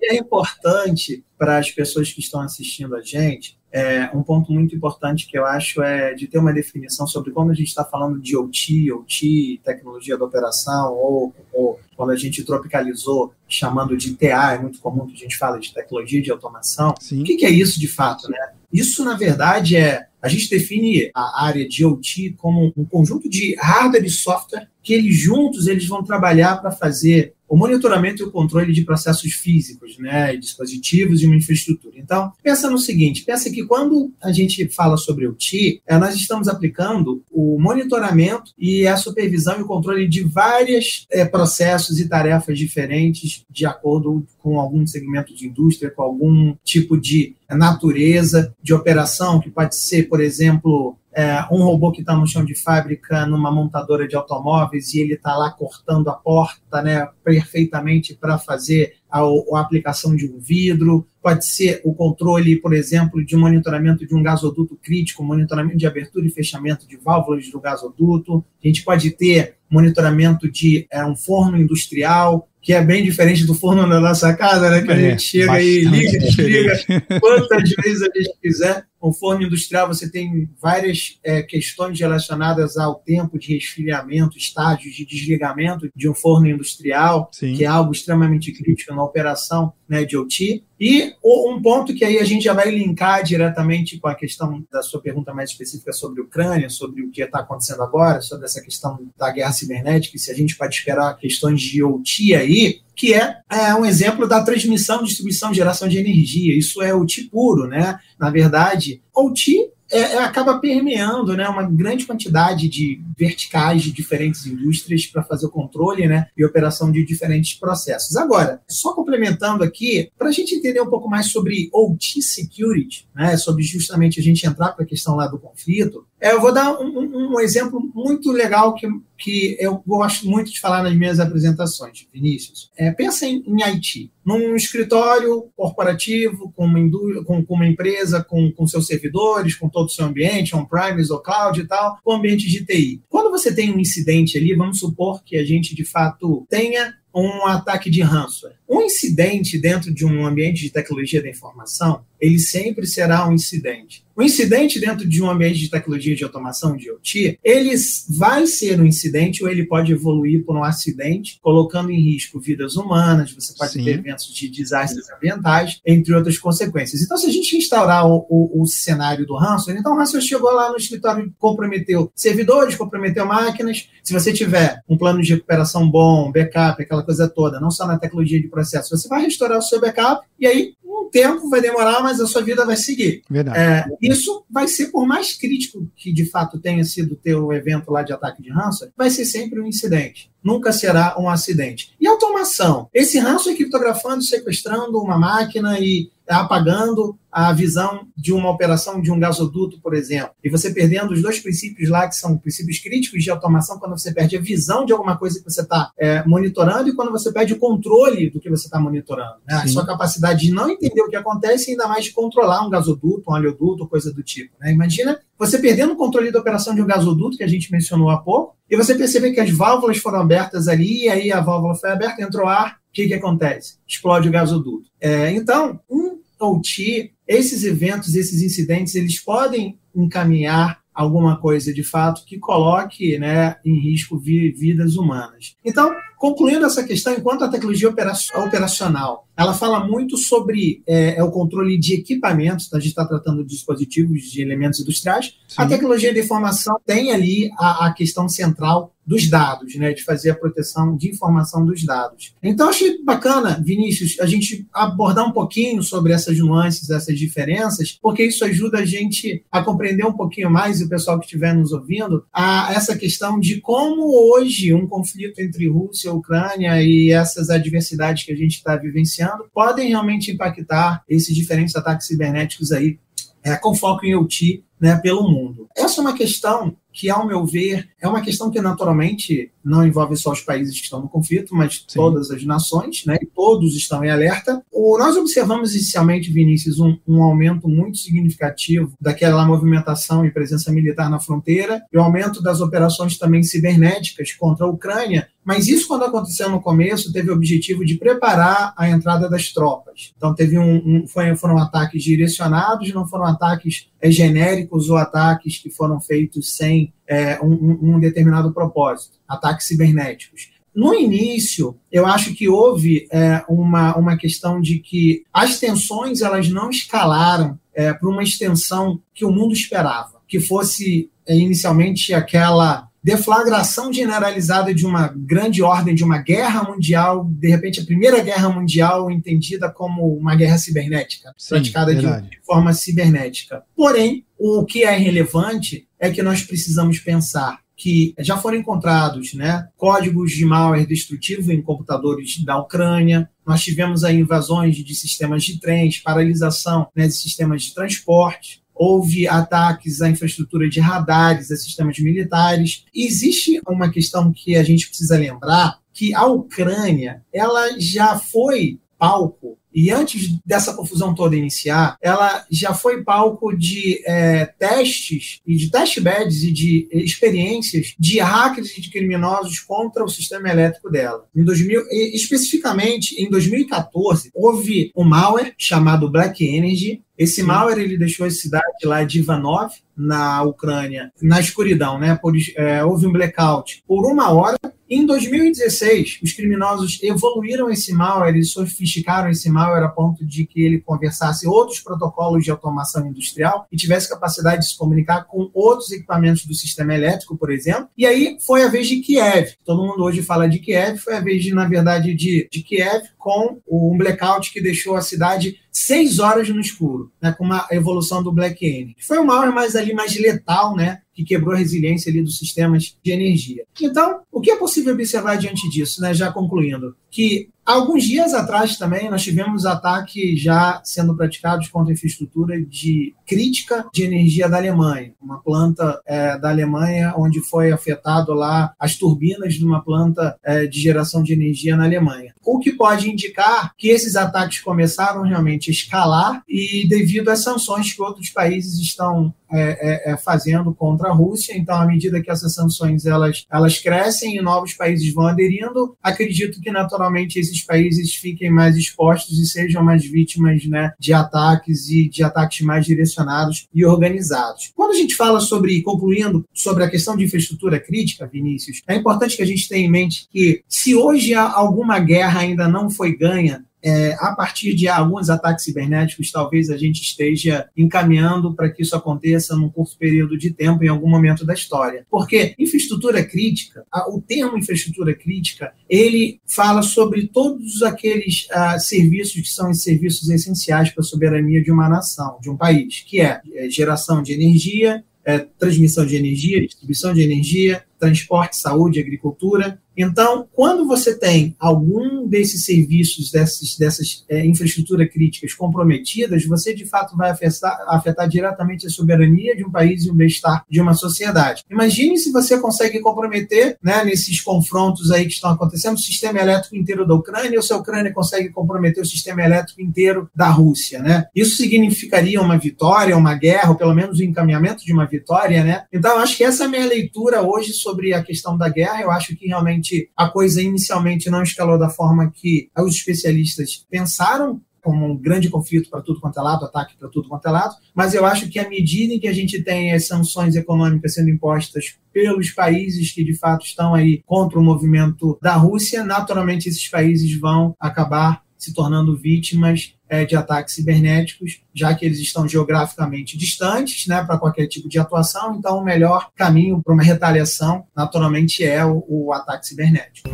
É, 0.00 0.14
é 0.14 0.16
importante 0.16 1.22
para 1.36 1.58
as 1.58 1.70
pessoas 1.70 2.10
que 2.10 2.20
estão 2.20 2.40
assistindo 2.40 2.96
a 2.96 3.02
gente 3.02 3.58
é, 3.70 4.10
um 4.14 4.22
ponto 4.22 4.50
muito 4.50 4.74
importante 4.74 5.26
que 5.26 5.38
eu 5.38 5.44
acho 5.44 5.82
é 5.82 6.14
de 6.14 6.26
ter 6.26 6.38
uma 6.38 6.52
definição 6.52 7.06
sobre 7.06 7.30
quando 7.30 7.50
a 7.50 7.54
gente 7.54 7.68
está 7.68 7.84
falando 7.84 8.18
de 8.18 8.34
OT, 8.36 8.90
OT, 8.92 9.60
tecnologia 9.62 10.16
da 10.16 10.24
operação, 10.24 10.94
ou, 10.94 11.34
ou, 11.52 11.78
quando 11.94 12.10
a 12.10 12.16
gente 12.16 12.42
tropicalizou, 12.44 13.32
chamando 13.46 13.96
de 13.96 14.14
TA, 14.14 14.54
é 14.54 14.58
muito 14.58 14.80
comum 14.80 15.06
que 15.06 15.12
a 15.12 15.18
gente 15.18 15.36
fala 15.36 15.58
de 15.58 15.72
tecnologia 15.72 16.22
de 16.22 16.30
automação. 16.30 16.94
Sim. 16.98 17.20
O 17.20 17.24
que, 17.24 17.36
que 17.36 17.44
é 17.44 17.50
isso 17.50 17.78
de 17.78 17.88
fato? 17.88 18.28
Né? 18.30 18.38
Isso, 18.72 19.04
na 19.04 19.14
verdade, 19.14 19.76
é. 19.76 20.07
A 20.20 20.28
gente 20.28 20.50
define 20.50 21.10
a 21.14 21.46
área 21.46 21.68
de 21.68 21.84
OT 21.84 22.34
como 22.36 22.72
um 22.76 22.84
conjunto 22.84 23.28
de 23.28 23.54
hardware 23.56 24.04
e 24.04 24.10
software 24.10 24.68
que 24.82 24.92
eles 24.92 25.16
juntos 25.16 25.66
eles 25.66 25.86
vão 25.86 26.02
trabalhar 26.02 26.56
para 26.56 26.72
fazer 26.72 27.34
o 27.48 27.56
monitoramento 27.56 28.22
e 28.22 28.26
o 28.26 28.30
controle 28.30 28.72
de 28.72 28.84
processos 28.84 29.32
físicos, 29.32 29.98
né, 29.98 30.36
dispositivos 30.36 31.22
e 31.22 31.26
uma 31.26 31.36
infraestrutura. 31.36 31.98
Então, 31.98 32.32
pensa 32.42 32.70
no 32.70 32.78
seguinte, 32.78 33.24
pensa 33.24 33.50
que 33.50 33.64
quando 33.64 34.12
a 34.22 34.30
gente 34.30 34.68
fala 34.68 34.96
sobre 34.96 35.26
o 35.26 35.32
TI, 35.32 35.80
é, 35.86 35.96
nós 35.98 36.14
estamos 36.14 36.48
aplicando 36.48 37.22
o 37.30 37.58
monitoramento 37.58 38.52
e 38.58 38.86
a 38.86 38.96
supervisão 38.96 39.58
e 39.58 39.62
o 39.62 39.66
controle 39.66 40.06
de 40.06 40.22
vários 40.22 41.06
é, 41.10 41.24
processos 41.24 41.98
e 41.98 42.08
tarefas 42.08 42.58
diferentes 42.58 43.44
de 43.50 43.64
acordo 43.64 44.26
com 44.38 44.60
algum 44.60 44.86
segmento 44.86 45.34
de 45.34 45.46
indústria, 45.46 45.90
com 45.90 46.02
algum 46.02 46.54
tipo 46.62 47.00
de 47.00 47.34
natureza 47.50 48.54
de 48.62 48.74
operação, 48.74 49.40
que 49.40 49.50
pode 49.50 49.76
ser, 49.76 50.08
por 50.08 50.20
exemplo, 50.20 50.96
é, 51.18 51.44
um 51.50 51.64
robô 51.64 51.90
que 51.90 52.00
está 52.00 52.14
no 52.14 52.28
chão 52.28 52.44
de 52.44 52.54
fábrica 52.54 53.26
numa 53.26 53.50
montadora 53.50 54.06
de 54.06 54.14
automóveis 54.14 54.94
e 54.94 55.00
ele 55.00 55.14
está 55.14 55.36
lá 55.36 55.50
cortando 55.50 56.08
a 56.08 56.12
porta 56.12 56.80
né, 56.80 57.08
perfeitamente 57.24 58.14
para 58.14 58.38
fazer 58.38 58.94
a, 59.10 59.18
a, 59.18 59.60
aplicação 59.60 60.14
de 60.14 60.28
um 60.28 60.38
vidro, 60.38 61.04
pode 61.20 61.44
ser 61.44 61.80
o 61.82 61.92
controle, 61.92 62.60
por 62.60 62.72
exemplo, 62.72 63.24
de 63.26 63.34
monitoramento 63.34 64.06
de 64.06 64.14
um 64.14 64.22
gasoduto 64.22 64.78
crítico, 64.80 65.24
monitoramento 65.24 65.76
de 65.76 65.88
abertura 65.88 66.24
e 66.24 66.30
fechamento 66.30 66.86
de 66.86 66.96
válvulas 66.96 67.50
do 67.50 67.60
gasoduto. 67.60 68.44
A 68.62 68.68
gente 68.68 68.84
pode 68.84 69.10
ter 69.10 69.56
monitoramento 69.68 70.48
de 70.48 70.86
é, 70.88 71.04
um 71.04 71.16
forno 71.16 71.60
industrial, 71.60 72.48
que 72.60 72.72
é 72.72 72.82
bem 72.82 73.02
diferente 73.02 73.46
do 73.46 73.54
forno 73.54 73.88
da 73.88 74.00
nossa 74.00 74.34
casa, 74.34 74.70
né? 74.70 74.82
Que 74.82 74.92
a 74.92 74.96
é, 74.96 75.10
gente 75.10 75.22
chega 75.22 75.62
e 75.62 75.84
liga, 75.84 76.18
desliga 76.18 76.84
quantas 77.20 77.70
vezes 77.70 78.02
a 78.02 78.06
gente 78.06 78.34
quiser. 78.42 78.84
Com 78.98 79.12
forno 79.12 79.44
industrial, 79.44 79.86
você 79.86 80.10
tem 80.10 80.50
várias 80.60 81.20
é, 81.22 81.40
questões 81.40 82.00
relacionadas 82.00 82.76
ao 82.76 82.96
tempo 82.96 83.38
de 83.38 83.54
resfriamento, 83.54 84.36
estágios 84.36 84.92
de 84.92 85.06
desligamento 85.06 85.88
de 85.94 86.08
um 86.08 86.14
forno 86.14 86.48
industrial, 86.48 87.30
Sim. 87.32 87.54
que 87.54 87.62
é 87.62 87.68
algo 87.68 87.92
extremamente 87.92 88.50
crítico 88.50 88.92
na 88.92 89.04
operação 89.04 89.72
né, 89.88 90.04
de 90.04 90.16
OT. 90.16 90.64
E 90.80 91.12
um 91.24 91.62
ponto 91.62 91.94
que 91.94 92.04
aí 92.04 92.18
a 92.18 92.24
gente 92.24 92.44
já 92.44 92.52
vai 92.52 92.70
linkar 92.70 93.22
diretamente 93.22 93.98
com 93.98 94.08
a 94.08 94.14
questão 94.16 94.64
da 94.70 94.82
sua 94.82 95.00
pergunta 95.00 95.32
mais 95.32 95.50
específica 95.50 95.92
sobre 95.92 96.20
a 96.20 96.24
Ucrânia, 96.24 96.68
sobre 96.68 97.02
o 97.02 97.10
que 97.10 97.22
está 97.22 97.38
acontecendo 97.40 97.82
agora, 97.82 98.20
sobre 98.20 98.46
essa 98.46 98.60
questão 98.60 98.98
da 99.16 99.30
guerra 99.30 99.52
cibernética, 99.52 100.18
se 100.18 100.30
a 100.30 100.34
gente 100.34 100.56
pode 100.56 100.74
esperar 100.74 101.16
questões 101.16 101.60
de 101.60 101.82
OT 101.82 102.34
aí, 102.34 102.47
que 102.94 103.14
é, 103.14 103.36
é, 103.48 103.74
um 103.74 103.84
exemplo 103.84 104.26
da 104.26 104.42
transmissão, 104.42 105.04
distribuição, 105.04 105.54
geração 105.54 105.88
de 105.88 105.98
energia. 105.98 106.58
Isso 106.58 106.82
é 106.82 106.92
OT 106.92 107.28
puro, 107.30 107.68
né? 107.68 107.98
Na 108.18 108.28
verdade, 108.28 109.00
OT 109.14 109.70
é, 109.90 110.00
é, 110.00 110.18
acaba 110.18 110.58
permeando 110.58 111.34
né, 111.34 111.48
uma 111.48 111.62
grande 111.62 112.04
quantidade 112.04 112.68
de 112.68 113.00
verticais 113.16 113.82
de 113.82 113.90
diferentes 113.90 114.44
indústrias 114.46 115.06
para 115.06 115.22
fazer 115.22 115.46
o 115.46 115.50
controle 115.50 116.06
né, 116.06 116.26
e 116.36 116.44
operação 116.44 116.92
de 116.92 117.04
diferentes 117.04 117.54
processos. 117.58 118.16
Agora, 118.16 118.60
só 118.68 118.92
complementando 118.92 119.64
aqui, 119.64 120.10
para 120.18 120.28
a 120.28 120.32
gente 120.32 120.54
entender 120.54 120.80
um 120.80 120.90
pouco 120.90 121.08
mais 121.08 121.32
sobre 121.32 121.70
OT 121.72 122.20
Security, 122.20 123.08
né, 123.14 123.36
sobre 123.38 123.62
justamente 123.62 124.20
a 124.20 124.22
gente 124.22 124.46
entrar 124.46 124.72
para 124.72 124.84
a 124.84 124.88
questão 124.88 125.16
lá 125.16 125.26
do 125.26 125.38
conflito, 125.38 126.04
eu 126.20 126.40
vou 126.40 126.52
dar 126.52 126.72
um, 126.80 127.32
um, 127.34 127.40
exemplo 127.40 127.80
muito 127.94 128.32
legal 128.32 128.74
que, 128.74 128.88
que 129.16 129.56
eu 129.60 129.82
gosto 129.86 130.26
muito 130.26 130.50
de 130.50 130.60
falar 130.60 130.82
nas 130.82 130.94
minhas 130.94 131.20
apresentações, 131.20 132.06
Vinícius. 132.12 132.70
É, 132.76 132.90
pensa 132.90 133.24
em, 133.24 133.44
em 133.46 133.62
Haiti, 133.62 134.10
num 134.24 134.56
escritório 134.56 135.48
corporativo, 135.56 136.52
com 136.56 136.64
uma, 136.64 136.80
com, 137.24 137.44
com 137.44 137.54
uma 137.54 137.66
empresa, 137.66 138.22
com, 138.22 138.50
com 138.50 138.66
seus 138.66 138.86
servidores, 138.86 139.54
com 139.54 139.68
todo 139.68 139.86
o 139.86 139.90
seu 139.90 140.06
ambiente, 140.06 140.56
on-premise 140.56 141.12
ou 141.12 141.20
cloud 141.20 141.60
e 141.60 141.66
tal, 141.66 141.98
com 142.02 142.12
ambiente 142.12 142.48
de 142.48 142.64
TI. 142.64 143.00
Quando 143.08 143.30
você 143.30 143.54
tem 143.54 143.72
um 143.72 143.78
incidente 143.78 144.36
ali, 144.36 144.54
vamos 144.54 144.80
supor 144.80 145.22
que 145.22 145.36
a 145.36 145.44
gente 145.44 145.74
de 145.74 145.84
fato 145.84 146.46
tenha 146.50 146.94
um 147.14 147.46
ataque 147.46 147.88
de 147.88 148.02
ransomware. 148.02 148.57
Um 148.68 148.82
incidente 148.82 149.58
dentro 149.58 149.92
de 149.92 150.04
um 150.04 150.26
ambiente 150.26 150.60
de 150.60 150.70
tecnologia 150.70 151.22
da 151.22 151.28
informação, 151.30 152.02
ele 152.20 152.38
sempre 152.38 152.86
será 152.86 153.28
um 153.28 153.32
incidente. 153.32 154.04
O 154.18 154.22
incidente 154.24 154.80
dentro 154.80 155.08
de 155.08 155.22
um 155.22 155.30
ambiente 155.30 155.60
de 155.60 155.70
tecnologia 155.70 156.16
de 156.16 156.24
automação, 156.24 156.76
de 156.76 156.88
IoT, 156.88 157.38
ele 157.44 157.70
vai 158.08 158.48
ser 158.48 158.80
um 158.80 158.84
incidente 158.84 159.44
ou 159.44 159.48
ele 159.48 159.64
pode 159.64 159.92
evoluir 159.92 160.44
por 160.44 160.56
um 160.56 160.64
acidente, 160.64 161.38
colocando 161.40 161.92
em 161.92 162.00
risco 162.00 162.40
vidas 162.40 162.74
humanas, 162.74 163.32
você 163.32 163.54
pode 163.56 163.74
Sim. 163.74 163.84
ter 163.84 163.98
eventos 164.00 164.26
de 164.26 164.48
desastres 164.48 165.08
ambientais, 165.08 165.80
entre 165.86 166.12
outras 166.12 166.36
consequências. 166.36 167.00
Então, 167.00 167.16
se 167.16 167.26
a 167.26 167.30
gente 167.30 167.56
instaurar 167.56 168.08
o, 168.08 168.26
o, 168.28 168.62
o 168.62 168.66
cenário 168.66 169.24
do 169.24 169.36
ransomware, 169.36 169.78
então 169.78 169.92
o 169.92 169.96
ransomware 169.96 170.26
chegou 170.26 170.50
lá 170.50 170.68
no 170.70 170.76
escritório, 170.76 171.32
comprometeu 171.38 172.10
servidores, 172.12 172.74
comprometeu 172.74 173.24
máquinas. 173.24 173.88
Se 174.02 174.12
você 174.12 174.32
tiver 174.32 174.82
um 174.88 174.98
plano 174.98 175.22
de 175.22 175.34
recuperação 175.34 175.88
bom, 175.88 176.32
backup, 176.32 176.82
aquela 176.82 177.04
coisa 177.04 177.28
toda, 177.28 177.60
não 177.60 177.70
só 177.70 177.86
na 177.86 177.96
tecnologia 177.96 178.42
de 178.42 178.48
processo, 178.58 178.96
você 178.96 179.08
vai 179.08 179.22
restaurar 179.22 179.58
o 179.58 179.62
seu 179.62 179.80
backup 179.80 180.26
e 180.38 180.46
aí 180.46 180.74
um 180.84 181.08
tempo 181.10 181.48
vai 181.48 181.60
demorar, 181.60 182.02
mas 182.02 182.20
a 182.20 182.26
sua 182.26 182.42
vida 182.42 182.64
vai 182.66 182.76
seguir. 182.76 183.22
Verdade. 183.30 183.58
É, 183.58 183.84
isso 184.02 184.44
vai 184.50 184.66
ser, 184.66 184.88
por 184.88 185.06
mais 185.06 185.32
crítico 185.34 185.88
que 185.96 186.12
de 186.12 186.26
fato 186.26 186.58
tenha 186.58 186.84
sido 186.84 187.12
o 187.12 187.16
teu 187.16 187.52
evento 187.52 187.90
lá 187.90 188.02
de 188.02 188.12
ataque 188.12 188.42
de 188.42 188.50
ransomware, 188.50 188.92
vai 188.96 189.10
ser 189.10 189.24
sempre 189.24 189.60
um 189.60 189.66
incidente. 189.66 190.30
Nunca 190.42 190.72
será 190.72 191.16
um 191.18 191.28
acidente. 191.28 191.94
E 192.00 192.06
automação? 192.06 192.88
Esse 192.92 193.18
ransomware 193.18 193.56
criptografando, 193.56 194.22
sequestrando 194.22 194.98
uma 194.98 195.18
máquina 195.18 195.78
e 195.78 196.10
apagando 196.28 197.18
a 197.30 197.52
visão 197.52 198.06
de 198.16 198.32
uma 198.32 198.50
operação 198.50 199.00
de 199.00 199.12
um 199.12 199.18
gasoduto, 199.18 199.80
por 199.80 199.94
exemplo, 199.94 200.30
e 200.42 200.48
você 200.48 200.70
perdendo 200.70 201.12
os 201.12 201.22
dois 201.22 201.38
princípios 201.38 201.88
lá, 201.88 202.08
que 202.08 202.16
são 202.16 202.36
princípios 202.36 202.78
críticos 202.78 203.22
de 203.22 203.30
automação, 203.30 203.78
quando 203.78 203.98
você 203.98 204.12
perde 204.12 204.36
a 204.36 204.40
visão 204.40 204.84
de 204.84 204.92
alguma 204.92 205.16
coisa 205.16 205.38
que 205.38 205.44
você 205.44 205.60
está 205.60 205.90
é, 205.98 206.24
monitorando 206.26 206.88
e 206.88 206.94
quando 206.94 207.12
você 207.12 207.32
perde 207.32 207.52
o 207.52 207.58
controle 207.58 208.30
do 208.30 208.40
que 208.40 208.48
você 208.50 208.66
está 208.66 208.80
monitorando. 208.80 209.36
Né? 209.46 209.54
A 209.54 209.68
sua 209.68 209.86
capacidade 209.86 210.46
de 210.46 210.52
não 210.52 210.70
entender 210.70 211.02
o 211.02 211.08
que 211.08 211.16
acontece 211.16 211.68
e 211.68 211.70
ainda 211.72 211.86
mais 211.86 212.06
de 212.06 212.12
controlar 212.12 212.66
um 212.66 212.70
gasoduto, 212.70 213.30
um 213.30 213.34
oleoduto, 213.34 213.86
coisa 213.86 214.12
do 214.12 214.22
tipo. 214.22 214.54
Né? 214.60 214.72
Imagina 214.72 215.20
você 215.38 215.58
perdendo 215.58 215.92
o 215.92 215.96
controle 215.96 216.32
da 216.32 216.40
operação 216.40 216.74
de 216.74 216.82
um 216.82 216.86
gasoduto, 216.86 217.36
que 217.36 217.44
a 217.44 217.48
gente 217.48 217.70
mencionou 217.70 218.10
há 218.10 218.18
pouco, 218.18 218.56
e 218.68 218.76
você 218.76 218.94
perceber 218.94 219.32
que 219.32 219.40
as 219.40 219.50
válvulas 219.50 219.98
foram 219.98 220.20
abertas 220.20 220.66
ali, 220.66 221.04
e 221.04 221.08
aí 221.08 221.30
a 221.30 221.40
válvula 221.40 221.74
foi 221.76 221.90
aberta, 221.90 222.22
entrou 222.22 222.48
ar, 222.48 222.77
o 222.88 222.92
que, 222.92 223.06
que 223.06 223.14
acontece? 223.14 223.76
Explode 223.86 224.28
o 224.28 224.32
gasoduto. 224.32 224.88
É, 225.00 225.30
então, 225.30 225.80
um 225.90 226.18
OT, 226.40 227.12
esses 227.26 227.64
eventos, 227.64 228.14
esses 228.14 228.42
incidentes, 228.42 228.94
eles 228.94 229.18
podem 229.18 229.78
encaminhar 229.94 230.80
alguma 230.98 231.40
coisa 231.40 231.72
de 231.72 231.84
fato 231.84 232.24
que 232.24 232.38
coloque 232.38 233.16
né, 233.18 233.56
em 233.64 233.78
risco 233.78 234.18
vidas 234.18 234.96
humanas. 234.96 235.54
Então, 235.64 235.94
concluindo 236.16 236.66
essa 236.66 236.82
questão, 236.82 237.14
enquanto 237.14 237.44
a 237.44 237.48
tecnologia 237.48 237.88
operacional 237.88 239.28
ela 239.36 239.54
fala 239.54 239.86
muito 239.86 240.16
sobre 240.16 240.82
é, 240.84 241.16
é, 241.16 241.22
o 241.22 241.30
controle 241.30 241.78
de 241.78 241.94
equipamentos, 241.94 242.66
então 242.66 242.76
a 242.76 242.80
gente 242.80 242.90
está 242.90 243.06
tratando 243.06 243.44
de 243.44 243.50
dispositivos, 243.50 244.22
de 244.22 244.42
elementos 244.42 244.80
industriais. 244.80 245.36
Sim. 245.46 245.62
A 245.62 245.66
tecnologia 245.66 246.12
de 246.12 246.18
informação 246.18 246.76
tem 246.84 247.12
ali 247.12 247.48
a, 247.56 247.86
a, 247.86 247.92
questão 247.92 248.28
central 248.28 248.92
dos 249.08 249.26
dados, 249.26 249.74
né, 249.76 249.94
de 249.94 250.04
fazer 250.04 250.28
a 250.28 250.34
proteção 250.34 250.94
de 250.94 251.08
informação 251.08 251.64
dos 251.64 251.82
dados. 251.82 252.34
Então, 252.42 252.68
achei 252.68 253.02
bacana, 253.02 253.58
Vinícius, 253.64 254.20
a 254.20 254.26
gente 254.26 254.66
abordar 254.70 255.26
um 255.26 255.32
pouquinho 255.32 255.82
sobre 255.82 256.12
essas 256.12 256.38
nuances, 256.38 256.90
essas 256.90 257.18
diferenças, 257.18 257.98
porque 258.02 258.22
isso 258.22 258.44
ajuda 258.44 258.80
a 258.80 258.84
gente 258.84 259.42
a 259.50 259.62
compreender 259.62 260.04
um 260.04 260.12
pouquinho 260.12 260.50
mais, 260.50 260.82
e 260.82 260.84
o 260.84 260.88
pessoal 260.90 261.18
que 261.18 261.24
estiver 261.24 261.54
nos 261.54 261.72
ouvindo, 261.72 262.26
a 262.30 262.70
essa 262.74 262.98
questão 262.98 263.40
de 263.40 263.62
como 263.62 264.12
hoje 264.30 264.74
um 264.74 264.86
conflito 264.86 265.40
entre 265.40 265.66
Rússia, 265.66 266.12
Ucrânia 266.12 266.82
e 266.82 267.10
essas 267.10 267.48
adversidades 267.48 268.24
que 268.24 268.32
a 268.32 268.36
gente 268.36 268.56
está 268.56 268.76
vivenciando 268.76 269.46
podem 269.54 269.88
realmente 269.88 270.30
impactar 270.30 271.02
esses 271.08 271.34
diferentes 271.34 271.74
ataques 271.74 272.06
cibernéticos 272.06 272.72
aí, 272.72 272.98
é, 273.42 273.56
com 273.56 273.74
foco 273.74 274.04
em 274.04 274.10
IoT 274.10 274.62
né, 274.78 274.96
pelo 274.96 275.28
mundo. 275.28 275.66
Essa 275.76 276.00
é 276.00 276.02
uma 276.02 276.16
questão 276.16 276.76
que, 276.98 277.08
ao 277.08 277.24
meu 277.24 277.46
ver, 277.46 277.88
é 278.02 278.08
uma 278.08 278.20
questão 278.20 278.50
que 278.50 278.60
naturalmente 278.60 279.52
não 279.64 279.86
envolve 279.86 280.16
só 280.16 280.32
os 280.32 280.40
países 280.40 280.76
que 280.76 280.84
estão 280.84 281.00
no 281.00 281.08
conflito, 281.08 281.54
mas 281.54 281.84
Sim. 281.86 281.94
todas 281.94 282.28
as 282.28 282.44
nações, 282.44 283.04
né? 283.06 283.16
E 283.22 283.26
todos 283.26 283.76
estão 283.76 284.04
em 284.04 284.10
alerta. 284.10 284.60
O, 284.72 284.98
nós 284.98 285.16
observamos 285.16 285.74
inicialmente, 285.74 286.32
Vinícius, 286.32 286.80
um, 286.80 286.98
um, 287.06 287.22
aumento 287.22 287.68
muito 287.68 287.98
significativo 287.98 288.92
daquela 289.00 289.46
movimentação 289.46 290.26
e 290.26 290.30
presença 290.32 290.72
militar 290.72 291.08
na 291.08 291.20
fronteira, 291.20 291.84
e 291.92 291.96
o 291.96 292.02
aumento 292.02 292.42
das 292.42 292.60
operações 292.60 293.16
também 293.16 293.44
cibernéticas 293.44 294.32
contra 294.32 294.66
a 294.66 294.68
Ucrânia. 294.68 295.28
Mas 295.44 295.68
isso, 295.68 295.86
quando 295.86 296.04
aconteceu 296.04 296.50
no 296.50 296.60
começo, 296.60 297.12
teve 297.12 297.30
o 297.30 297.34
objetivo 297.34 297.84
de 297.84 297.96
preparar 297.96 298.74
a 298.76 298.90
entrada 298.90 299.30
das 299.30 299.50
tropas. 299.50 300.12
Então, 300.16 300.34
teve 300.34 300.58
um, 300.58 300.76
um 300.84 301.06
foi, 301.06 301.34
foram 301.36 301.58
ataques 301.58 302.02
direcionados, 302.02 302.92
não 302.92 303.06
foram 303.06 303.24
ataques 303.24 303.88
é, 304.00 304.10
genéricos 304.10 304.90
ou 304.90 304.96
ataques 304.96 305.58
que 305.58 305.70
foram 305.70 306.00
feitos 306.00 306.54
sem 306.54 306.87
é, 307.06 307.38
um, 307.42 307.94
um 307.94 308.00
determinado 308.00 308.52
propósito, 308.52 309.18
ataques 309.26 309.66
cibernéticos. 309.66 310.50
No 310.74 310.94
início, 310.94 311.76
eu 311.90 312.06
acho 312.06 312.34
que 312.34 312.48
houve 312.48 313.08
é, 313.10 313.42
uma, 313.48 313.96
uma 313.96 314.16
questão 314.16 314.60
de 314.60 314.78
que 314.78 315.24
as 315.32 315.58
tensões 315.58 316.20
elas 316.20 316.48
não 316.48 316.70
escalaram 316.70 317.58
é, 317.74 317.92
para 317.92 318.08
uma 318.08 318.22
extensão 318.22 319.00
que 319.12 319.24
o 319.24 319.32
mundo 319.32 319.52
esperava, 319.52 320.20
que 320.28 320.38
fosse 320.38 321.10
é, 321.26 321.36
inicialmente 321.36 322.14
aquela 322.14 322.88
deflagração 323.02 323.92
generalizada 323.92 324.74
de 324.74 324.84
uma 324.86 325.08
grande 325.16 325.62
ordem, 325.62 325.94
de 325.94 326.04
uma 326.04 326.18
guerra 326.18 326.62
mundial, 326.62 327.24
de 327.24 327.48
repente 327.48 327.80
a 327.80 327.84
primeira 327.84 328.20
guerra 328.22 328.48
mundial 328.48 329.10
entendida 329.10 329.70
como 329.70 330.14
uma 330.14 330.36
guerra 330.36 330.58
cibernética, 330.58 331.32
Sim, 331.36 331.54
praticada 331.54 331.94
de, 331.94 332.02
de 332.02 332.38
forma 332.44 332.72
cibernética. 332.72 333.64
Porém, 333.74 334.24
o 334.38 334.64
que 334.64 334.84
é 334.84 334.96
relevante 334.96 335.87
é 335.98 336.10
que 336.10 336.22
nós 336.22 336.42
precisamos 336.42 336.98
pensar 336.98 337.60
que 337.76 338.12
já 338.18 338.36
foram 338.36 338.58
encontrados 338.58 339.34
né, 339.34 339.68
códigos 339.76 340.32
de 340.32 340.44
malware 340.44 340.86
destrutivo 340.86 341.52
em 341.52 341.62
computadores 341.62 342.42
da 342.44 342.58
Ucrânia. 342.58 343.30
Nós 343.46 343.62
tivemos 343.62 344.02
aí 344.02 344.16
invasões 344.16 344.76
de 344.76 344.94
sistemas 344.96 345.44
de 345.44 345.60
trens, 345.60 345.98
paralisação 345.98 346.88
né, 346.94 347.06
de 347.06 347.14
sistemas 347.14 347.62
de 347.62 347.74
transporte 347.74 348.62
houve 348.78 349.26
ataques 349.26 350.00
à 350.00 350.08
infraestrutura 350.08 350.68
de 350.68 350.78
radares, 350.78 351.50
a 351.50 351.56
sistemas 351.56 351.98
militares. 351.98 352.84
E 352.94 353.04
existe 353.06 353.60
uma 353.68 353.90
questão 353.90 354.32
que 354.32 354.54
a 354.54 354.62
gente 354.62 354.88
precisa 354.88 355.18
lembrar, 355.18 355.80
que 355.92 356.14
a 356.14 356.24
Ucrânia 356.26 357.22
ela 357.32 357.78
já 357.78 358.16
foi 358.16 358.78
palco 358.96 359.57
e 359.74 359.90
antes 359.90 360.38
dessa 360.44 360.74
confusão 360.74 361.14
toda 361.14 361.36
iniciar, 361.36 361.96
ela 362.00 362.44
já 362.50 362.74
foi 362.74 363.02
palco 363.02 363.56
de 363.56 364.02
é, 364.06 364.46
testes 364.58 365.40
e 365.46 365.56
de 365.56 365.70
testbeds 365.70 366.42
e 366.42 366.52
de 366.52 366.88
experiências 366.92 367.94
de 367.98 368.18
hackers 368.20 368.76
e 368.76 368.80
de 368.80 368.90
criminosos 368.90 369.60
contra 369.60 370.04
o 370.04 370.08
sistema 370.08 370.48
elétrico 370.48 370.90
dela. 370.90 371.26
Em 371.34 371.44
2000, 371.44 371.86
especificamente 372.14 373.20
em 373.22 373.30
2014, 373.30 374.30
houve 374.34 374.90
um 374.96 375.04
malware 375.04 375.54
chamado 375.56 376.10
Black 376.10 376.44
Energy. 376.44 377.02
Esse 377.18 377.36
Sim. 377.36 377.42
malware 377.42 377.80
ele 377.80 377.98
deixou 377.98 378.24
a 378.24 378.30
cidade 378.30 378.64
lá 378.84 379.02
de 379.04 379.18
Ivanov, 379.18 379.72
na 379.96 380.42
Ucrânia, 380.44 381.12
na 381.20 381.40
escuridão, 381.40 381.98
né? 381.98 382.16
Por, 382.22 382.32
é, 382.56 382.84
houve 382.84 383.06
um 383.06 383.12
blackout 383.12 383.82
por 383.86 384.06
uma 384.06 384.30
hora 384.30 384.56
em 384.90 385.04
2016, 385.04 386.20
os 386.22 386.32
criminosos 386.32 386.98
evoluíram 387.02 387.68
esse 387.68 387.92
malware, 387.92 388.34
eles 388.34 388.52
sofisticaram 388.52 389.28
esse 389.28 389.50
malware 389.50 389.84
a 389.84 389.88
ponto 389.88 390.24
de 390.24 390.46
que 390.46 390.64
ele 390.64 390.80
conversasse 390.80 391.46
outros 391.46 391.80
protocolos 391.80 392.42
de 392.42 392.50
automação 392.50 393.06
industrial 393.06 393.66
e 393.70 393.76
tivesse 393.76 394.08
capacidade 394.08 394.62
de 394.62 394.70
se 394.70 394.78
comunicar 394.78 395.24
com 395.24 395.50
outros 395.52 395.92
equipamentos 395.92 396.46
do 396.46 396.54
sistema 396.54 396.94
elétrico, 396.94 397.36
por 397.36 397.52
exemplo. 397.52 397.88
E 397.98 398.06
aí 398.06 398.38
foi 398.40 398.62
a 398.62 398.68
vez 398.68 398.88
de 398.88 399.00
Kiev. 399.00 399.56
Todo 399.62 399.86
mundo 399.86 400.02
hoje 400.02 400.22
fala 400.22 400.48
de 400.48 400.58
Kiev, 400.58 400.96
foi 400.96 401.16
a 401.16 401.20
vez, 401.20 401.44
de, 401.44 401.52
na 401.52 401.68
verdade, 401.68 402.14
de, 402.14 402.48
de 402.50 402.62
Kiev 402.62 403.08
com 403.18 403.60
um 403.70 403.98
blackout 403.98 404.50
que 404.50 404.62
deixou 404.62 404.96
a 404.96 405.02
cidade 405.02 405.56
seis 405.78 406.18
horas 406.18 406.48
no 406.48 406.60
escuro, 406.60 407.10
né, 407.22 407.32
com 407.32 407.44
uma 407.44 407.66
evolução 407.70 408.22
do 408.22 408.32
Black 408.32 408.64
N. 408.64 408.96
Foi 409.06 409.18
o 409.18 409.24
maior, 409.24 409.52
mas 409.52 409.76
ali 409.76 409.92
mais 409.92 410.18
letal, 410.18 410.74
né, 410.74 411.00
que 411.14 411.24
quebrou 411.24 411.54
a 411.54 411.58
resiliência 411.58 412.10
ali 412.10 412.22
dos 412.22 412.38
sistemas 412.38 412.96
de 413.02 413.10
energia. 413.12 413.64
Então, 413.80 414.20
o 414.32 414.40
que 414.40 414.50
é 414.50 414.56
possível 414.56 414.94
observar 414.94 415.36
diante 415.36 415.68
disso, 415.70 416.00
né, 416.00 416.12
já 416.12 416.32
concluindo? 416.32 416.96
Que 417.10 417.48
alguns 417.72 418.04
dias 418.04 418.34
atrás 418.34 418.76
também 418.76 419.10
nós 419.10 419.22
tivemos 419.22 419.66
ataques 419.66 420.40
já 420.40 420.80
sendo 420.84 421.16
praticados 421.16 421.68
contra 421.68 421.92
a 421.92 421.94
infraestrutura 421.94 422.60
de 422.60 423.14
crítica 423.26 423.86
de 423.92 424.04
energia 424.04 424.48
da 424.48 424.56
Alemanha, 424.56 425.12
uma 425.20 425.38
planta 425.42 426.00
é, 426.06 426.38
da 426.38 426.50
Alemanha 426.50 427.14
onde 427.16 427.40
foi 427.40 427.70
afetado 427.70 428.32
lá 428.32 428.72
as 428.78 428.96
turbinas 428.96 429.54
de 429.54 429.64
uma 429.64 429.82
planta 429.82 430.38
é, 430.42 430.66
de 430.66 430.80
geração 430.80 431.22
de 431.22 431.32
energia 431.32 431.76
na 431.76 431.84
Alemanha. 431.84 432.34
O 432.44 432.58
que 432.58 432.72
pode 432.72 433.10
indicar 433.10 433.72
que 433.76 433.88
esses 433.88 434.16
ataques 434.16 434.60
começaram 434.60 435.22
realmente 435.22 435.70
a 435.70 435.72
escalar 435.72 436.42
e 436.48 436.86
devido 436.88 437.28
às 437.28 437.42
sanções 437.42 437.92
que 437.92 438.02
outros 438.02 438.30
países 438.30 438.78
estão 438.78 439.34
é, 439.52 440.12
é 440.12 440.16
fazendo 440.16 440.74
contra 440.74 441.08
a 441.08 441.12
Rússia. 441.12 441.56
Então, 441.56 441.76
à 441.76 441.86
medida 441.86 442.20
que 442.20 442.30
essas 442.30 442.54
sanções 442.54 443.06
elas, 443.06 443.46
elas 443.50 443.78
crescem 443.78 444.36
e 444.36 444.42
novos 444.42 444.74
países 444.74 445.12
vão 445.12 445.26
aderindo, 445.26 445.96
acredito 446.02 446.60
que 446.60 446.70
naturalmente 446.70 447.38
esses 447.38 447.64
países 447.64 448.14
fiquem 448.14 448.50
mais 448.50 448.76
expostos 448.76 449.38
e 449.38 449.46
sejam 449.46 449.82
mais 449.82 450.04
vítimas 450.04 450.64
né, 450.66 450.92
de 450.98 451.12
ataques 451.12 451.88
e 451.88 452.08
de 452.08 452.22
ataques 452.22 452.60
mais 452.60 452.84
direcionados 452.84 453.66
e 453.74 453.84
organizados. 453.84 454.72
Quando 454.74 454.92
a 454.92 454.96
gente 454.96 455.14
fala 455.14 455.40
sobre, 455.40 455.82
concluindo, 455.82 456.44
sobre 456.52 456.84
a 456.84 456.90
questão 456.90 457.16
de 457.16 457.24
infraestrutura 457.24 457.80
crítica, 457.80 458.26
Vinícius, 458.26 458.82
é 458.86 458.94
importante 458.94 459.36
que 459.36 459.42
a 459.42 459.46
gente 459.46 459.68
tenha 459.68 459.86
em 459.86 459.90
mente 459.90 460.26
que 460.30 460.62
se 460.68 460.94
hoje 460.94 461.34
alguma 461.34 461.98
guerra 461.98 462.40
ainda 462.40 462.68
não 462.68 462.90
foi 462.90 463.16
ganha, 463.16 463.64
é, 463.82 464.14
a 464.18 464.34
partir 464.34 464.74
de 464.74 464.88
alguns 464.88 465.30
ataques 465.30 465.64
cibernéticos, 465.64 466.30
talvez 466.30 466.70
a 466.70 466.76
gente 466.76 467.00
esteja 467.00 467.68
encaminhando 467.76 468.54
para 468.54 468.70
que 468.70 468.82
isso 468.82 468.96
aconteça 468.96 469.56
num 469.56 469.68
curto 469.68 469.96
período 469.96 470.36
de 470.36 470.50
tempo, 470.50 470.84
em 470.84 470.88
algum 470.88 471.08
momento 471.08 471.44
da 471.44 471.54
história. 471.54 472.04
Porque 472.10 472.54
infraestrutura 472.58 473.24
crítica, 473.24 473.84
a, 473.90 474.08
o 474.10 474.20
termo 474.20 474.58
infraestrutura 474.58 475.14
crítica, 475.14 475.72
ele 475.88 476.40
fala 476.46 476.82
sobre 476.82 477.28
todos 477.28 477.82
aqueles 477.82 478.46
uh, 478.46 478.78
serviços 478.80 479.40
que 479.40 479.48
são 479.48 479.70
os 479.70 479.82
serviços 479.82 480.28
essenciais 480.28 480.90
para 480.90 481.02
a 481.02 481.04
soberania 481.04 481.62
de 481.62 481.70
uma 481.70 481.88
nação, 481.88 482.38
de 482.40 482.50
um 482.50 482.56
país, 482.56 483.04
que 483.06 483.20
é, 483.20 483.40
é 483.54 483.70
geração 483.70 484.22
de 484.22 484.32
energia, 484.32 485.04
é, 485.24 485.38
transmissão 485.58 486.06
de 486.06 486.16
energia, 486.16 486.66
distribuição 486.66 487.12
de 487.12 487.20
energia, 487.20 487.84
transporte, 487.98 488.56
saúde, 488.56 488.98
agricultura, 488.98 489.78
então, 489.98 490.46
quando 490.52 490.86
você 490.86 491.18
tem 491.18 491.56
algum 491.58 492.26
desses 492.28 492.64
serviços, 492.64 493.32
dessas, 493.32 493.76
dessas 493.76 494.24
é, 494.28 494.46
infraestruturas 494.46 495.10
críticas 495.10 495.52
comprometidas, 495.54 496.46
você 496.46 496.72
de 496.72 496.86
fato 496.86 497.16
vai 497.16 497.30
afetar, 497.30 497.84
afetar 497.88 498.28
diretamente 498.28 498.86
a 498.86 498.90
soberania 498.90 499.56
de 499.56 499.64
um 499.64 499.70
país 499.70 500.04
e 500.04 500.10
o 500.10 500.14
bem-estar 500.14 500.64
de 500.70 500.80
uma 500.80 500.94
sociedade. 500.94 501.64
Imagine 501.68 502.16
se 502.16 502.30
você 502.30 502.58
consegue 502.60 503.00
comprometer, 503.00 503.76
né, 503.82 504.04
nesses 504.04 504.40
confrontos 504.40 505.10
aí 505.10 505.26
que 505.26 505.32
estão 505.32 505.50
acontecendo, 505.50 505.96
o 505.96 506.00
sistema 506.00 506.38
elétrico 506.38 506.76
inteiro 506.76 507.06
da 507.06 507.14
Ucrânia, 507.14 507.58
ou 507.58 507.62
se 507.62 507.72
a 507.72 507.76
Ucrânia 507.76 508.12
consegue 508.12 508.50
comprometer 508.50 509.02
o 509.02 509.06
sistema 509.06 509.42
elétrico 509.42 509.82
inteiro 509.82 510.30
da 510.34 510.48
Rússia, 510.48 511.00
né? 511.00 511.26
Isso 511.34 511.56
significaria 511.56 512.40
uma 512.40 512.56
vitória, 512.56 513.16
uma 513.16 513.34
guerra, 513.34 513.70
ou 513.70 513.76
pelo 513.76 513.94
menos 513.94 514.18
o 514.18 514.24
encaminhamento 514.24 514.84
de 514.84 514.92
uma 514.92 515.06
vitória, 515.06 515.64
né? 515.64 515.84
Então, 515.92 516.12
eu 516.12 516.18
acho 516.18 516.36
que 516.36 516.44
essa 516.44 516.64
é 516.64 516.66
a 516.66 516.70
minha 516.70 516.86
leitura 516.86 517.42
hoje 517.42 517.72
sobre 517.72 518.14
a 518.14 518.22
questão 518.22 518.56
da 518.56 518.68
guerra. 518.68 519.02
Eu 519.02 519.10
acho 519.10 519.34
que 519.36 519.48
realmente 519.48 519.87
realmente 519.88 520.10
a 520.16 520.28
coisa 520.28 520.62
inicialmente 520.62 521.30
não 521.30 521.42
escalou 521.42 521.78
da 521.78 521.88
forma 521.88 522.30
que 522.30 522.70
os 522.78 522.94
especialistas 522.94 523.86
pensaram, 523.90 524.60
como 524.80 525.06
um 525.06 525.16
grande 525.16 525.50
conflito 525.50 525.90
para 525.90 526.00
tudo 526.00 526.20
quanto 526.20 526.38
é 526.38 526.42
lado, 526.42 526.64
ataque 526.64 526.96
para 526.96 527.08
tudo 527.08 527.28
quanto 527.28 527.46
é 527.46 527.50
lado, 527.50 527.74
mas 527.94 528.14
eu 528.14 528.24
acho 528.24 528.48
que 528.48 528.58
à 528.58 528.68
medida 528.68 529.12
em 529.12 529.18
que 529.18 529.28
a 529.28 529.32
gente 529.32 529.62
tem 529.62 529.92
as 529.92 530.06
sanções 530.06 530.54
econômicas 530.54 531.14
sendo 531.14 531.28
impostas 531.28 531.98
pelos 532.12 532.50
países 532.50 533.12
que 533.12 533.24
de 533.24 533.34
fato 533.34 533.66
estão 533.66 533.94
aí 533.94 534.22
contra 534.24 534.58
o 534.58 534.62
movimento 534.62 535.38
da 535.42 535.56
Rússia, 535.56 536.04
naturalmente 536.04 536.68
esses 536.68 536.88
países 536.88 537.38
vão 537.38 537.74
acabar 537.78 538.42
se 538.56 538.72
tornando 538.72 539.16
vítimas 539.16 539.94
é, 540.08 540.24
de 540.24 540.36
ataques 540.36 540.74
cibernéticos, 540.74 541.60
já 541.74 541.94
que 541.94 542.04
eles 542.04 542.18
estão 542.18 542.48
geograficamente 542.48 543.36
distantes 543.36 544.06
né, 544.06 544.22
para 544.24 544.38
qualquer 544.38 544.66
tipo 544.66 544.88
de 544.88 544.98
atuação. 544.98 545.56
Então, 545.56 545.78
o 545.78 545.84
melhor 545.84 546.30
caminho 546.34 546.82
para 546.82 546.94
uma 546.94 547.02
retaliação, 547.02 547.84
naturalmente, 547.96 548.64
é 548.64 548.84
o, 548.84 549.04
o 549.08 549.32
ataque 549.32 549.66
cibernético. 549.66 550.28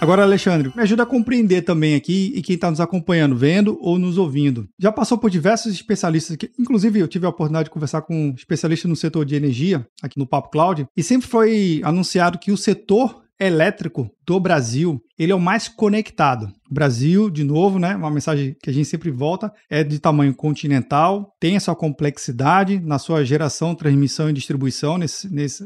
Agora, 0.00 0.22
Alexandre, 0.22 0.72
me 0.74 0.82
ajuda 0.82 1.02
a 1.02 1.06
compreender 1.06 1.60
também 1.60 1.94
aqui 1.94 2.32
e 2.34 2.40
quem 2.40 2.54
está 2.54 2.70
nos 2.70 2.80
acompanhando, 2.80 3.36
vendo 3.36 3.76
ou 3.82 3.98
nos 3.98 4.16
ouvindo. 4.16 4.66
Já 4.78 4.90
passou 4.90 5.18
por 5.18 5.28
diversos 5.28 5.74
especialistas, 5.74 6.36
que, 6.36 6.50
inclusive 6.58 7.00
eu 7.00 7.06
tive 7.06 7.26
a 7.26 7.28
oportunidade 7.28 7.64
de 7.64 7.70
conversar 7.70 8.00
com 8.00 8.14
um 8.14 8.34
especialista 8.34 8.88
no 8.88 8.96
setor 8.96 9.26
de 9.26 9.34
energia, 9.34 9.86
aqui 10.02 10.18
no 10.18 10.26
Papo 10.26 10.48
Cloud, 10.48 10.86
e 10.96 11.02
sempre 11.02 11.28
foi 11.28 11.82
anunciado 11.84 12.38
que 12.38 12.50
o 12.50 12.56
setor 12.56 13.20
elétrico 13.40 14.10
do 14.26 14.38
Brasil, 14.38 15.02
ele 15.18 15.32
é 15.32 15.34
o 15.34 15.40
mais 15.40 15.66
conectado. 15.66 16.52
O 16.70 16.74
Brasil, 16.74 17.30
de 17.30 17.42
novo, 17.42 17.78
né, 17.78 17.96
uma 17.96 18.10
mensagem 18.10 18.54
que 18.62 18.68
a 18.68 18.72
gente 18.72 18.86
sempre 18.86 19.10
volta, 19.10 19.52
é 19.68 19.82
de 19.82 19.98
tamanho 19.98 20.34
continental, 20.34 21.34
tem 21.40 21.56
essa 21.56 21.74
complexidade 21.74 22.78
na 22.78 22.98
sua 22.98 23.24
geração, 23.24 23.74
transmissão 23.74 24.28
e 24.28 24.34
distribuição, 24.34 24.98
nesse, 24.98 25.32
nesse, 25.32 25.64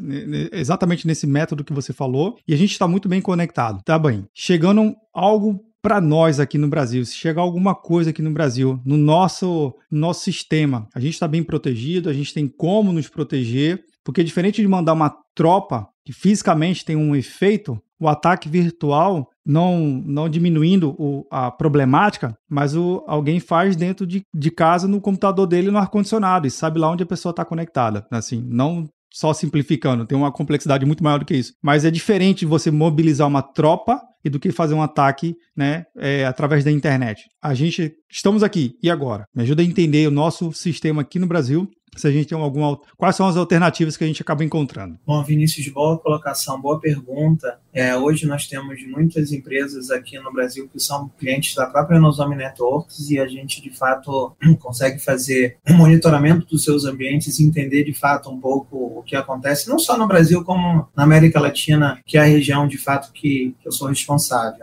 exatamente 0.53 1.07
nesse 1.07 1.27
método 1.27 1.65
que 1.65 1.73
você 1.73 1.93
falou, 1.93 2.39
e 2.47 2.55
a 2.55 2.57
gente 2.57 2.73
está 2.73 2.87
muito 2.87 3.09
bem 3.09 3.21
conectado. 3.21 3.83
Tá 3.85 3.99
bem, 3.99 4.25
chegando 4.33 4.95
algo 5.13 5.61
para 5.83 6.01
nós 6.01 6.41
aqui 6.41 6.57
no 6.57 6.67
Brasil, 6.67 7.05
se 7.05 7.15
chegar 7.15 7.43
alguma 7.43 7.75
coisa 7.75 8.09
aqui 8.09 8.23
no 8.23 8.31
Brasil, 8.31 8.81
no 8.87 8.97
nosso, 8.97 9.75
nosso 9.91 10.23
sistema, 10.23 10.89
a 10.95 11.01
gente 11.01 11.13
está 11.13 11.29
bem 11.29 11.43
protegido, 11.43 12.09
a 12.09 12.13
gente 12.15 12.33
tem 12.33 12.49
como 12.49 12.91
nos 12.91 13.07
proteger, 13.07 13.85
porque 14.03 14.25
diferente 14.25 14.63
de 14.63 14.69
mandar 14.69 14.95
uma 14.95 15.15
tropa 15.35 15.87
que 16.05 16.13
fisicamente 16.13 16.85
tem 16.85 16.97
um 16.97 17.17
efeito, 17.17 17.81
o 17.99 18.09
ataque 18.09 18.49
virtual, 18.49 19.31
não, 19.45 20.03
não 20.05 20.29
diminuindo 20.29 20.95
o, 20.99 21.27
a 21.31 21.51
problemática, 21.51 22.37
mas 22.49 22.77
o, 22.77 23.03
alguém 23.07 23.41
faz 23.41 23.77
dentro 23.77 24.07
de, 24.07 24.23
de 24.35 24.51
casa 24.51 24.87
no 24.87 25.01
computador 25.01 25.47
dele 25.47 25.71
no 25.71 25.79
ar-condicionado 25.79 26.47
e 26.47 26.51
sabe 26.51 26.79
lá 26.79 26.91
onde 26.91 27.03
a 27.03 27.07
pessoa 27.07 27.31
está 27.31 27.45
conectada. 27.45 28.07
Assim, 28.11 28.43
não 28.47 28.89
só 29.13 29.33
simplificando, 29.33 30.05
tem 30.05 30.19
uma 30.19 30.33
complexidade 30.33 30.85
muito 30.85 31.05
maior 31.05 31.21
do 31.21 31.25
que 31.25 31.37
isso. 31.37 31.55
Mas 31.63 31.85
é 31.85 31.91
diferente 31.91 32.45
você 32.45 32.71
mobilizar 32.71 33.29
uma 33.29 33.43
tropa 33.43 34.03
e 34.25 34.31
do 34.31 34.41
que 34.41 34.51
fazer 34.51 34.75
um 34.75 34.83
ataque 34.83 35.37
né, 35.57 35.85
é, 35.97 36.25
através 36.25 36.65
da 36.65 36.71
internet. 36.71 37.29
A 37.43 37.55
gente 37.55 37.95
estamos 38.11 38.43
aqui, 38.43 38.79
e 38.83 38.91
agora? 38.91 39.27
Me 39.35 39.43
ajuda 39.43 39.63
a 39.63 39.65
entender 39.65 40.07
o 40.07 40.11
nosso 40.11 40.53
sistema 40.53 41.03
aqui 41.03 41.19
no 41.19 41.27
Brasil 41.27 41.69
se 41.97 42.09
a 42.09 42.11
gente 42.11 42.29
tem 42.29 42.39
alguma. 42.39 42.79
Quais 42.97 43.17
são 43.17 43.27
as 43.27 43.37
alternativas 43.37 43.97
que 43.97 44.05
a 44.05 44.07
gente 44.07 44.23
acaba 44.23 44.45
encontrando? 44.45 44.99
Bom, 45.07 45.23
Vinícius, 45.23 45.69
boa 45.69 45.99
colocação, 45.99 46.61
boa 46.61 46.81
pergunta. 46.81 47.59
É, 47.73 47.97
hoje 47.97 48.27
nós 48.27 48.47
temos 48.47 48.81
muitas 48.87 49.33
empresas 49.33 49.91
aqui 49.91 50.19
no 50.19 50.33
Brasil 50.33 50.69
que 50.69 50.79
são 50.79 51.09
clientes 51.19 51.55
da 51.55 51.67
própria 51.67 51.99
Nozomi 51.99 52.37
Networks 52.37 53.11
e 53.11 53.19
a 53.19 53.27
gente, 53.27 53.61
de 53.61 53.71
fato, 53.71 54.37
consegue 54.61 54.99
fazer 55.01 55.57
um 55.69 55.75
monitoramento 55.75 56.47
dos 56.47 56.63
seus 56.63 56.85
ambientes 56.85 57.39
e 57.39 57.45
entender, 57.45 57.85
de 57.85 57.93
fato, 57.93 58.31
um 58.31 58.41
pouco 58.41 58.99
o 58.99 59.03
que 59.03 59.17
acontece, 59.17 59.69
não 59.69 59.79
só 59.79 59.99
no 59.99 60.07
Brasil, 60.07 60.45
como 60.45 60.87
na 60.97 61.03
América 61.03 61.41
Latina, 61.41 62.01
que 62.07 62.17
é 62.17 62.21
a 62.21 62.25
região, 62.25 62.67
de 62.67 62.79
fato, 62.79 63.13
que, 63.13 63.55
eu 63.65 63.73
sou 63.73 63.89
responsável. 63.89 64.14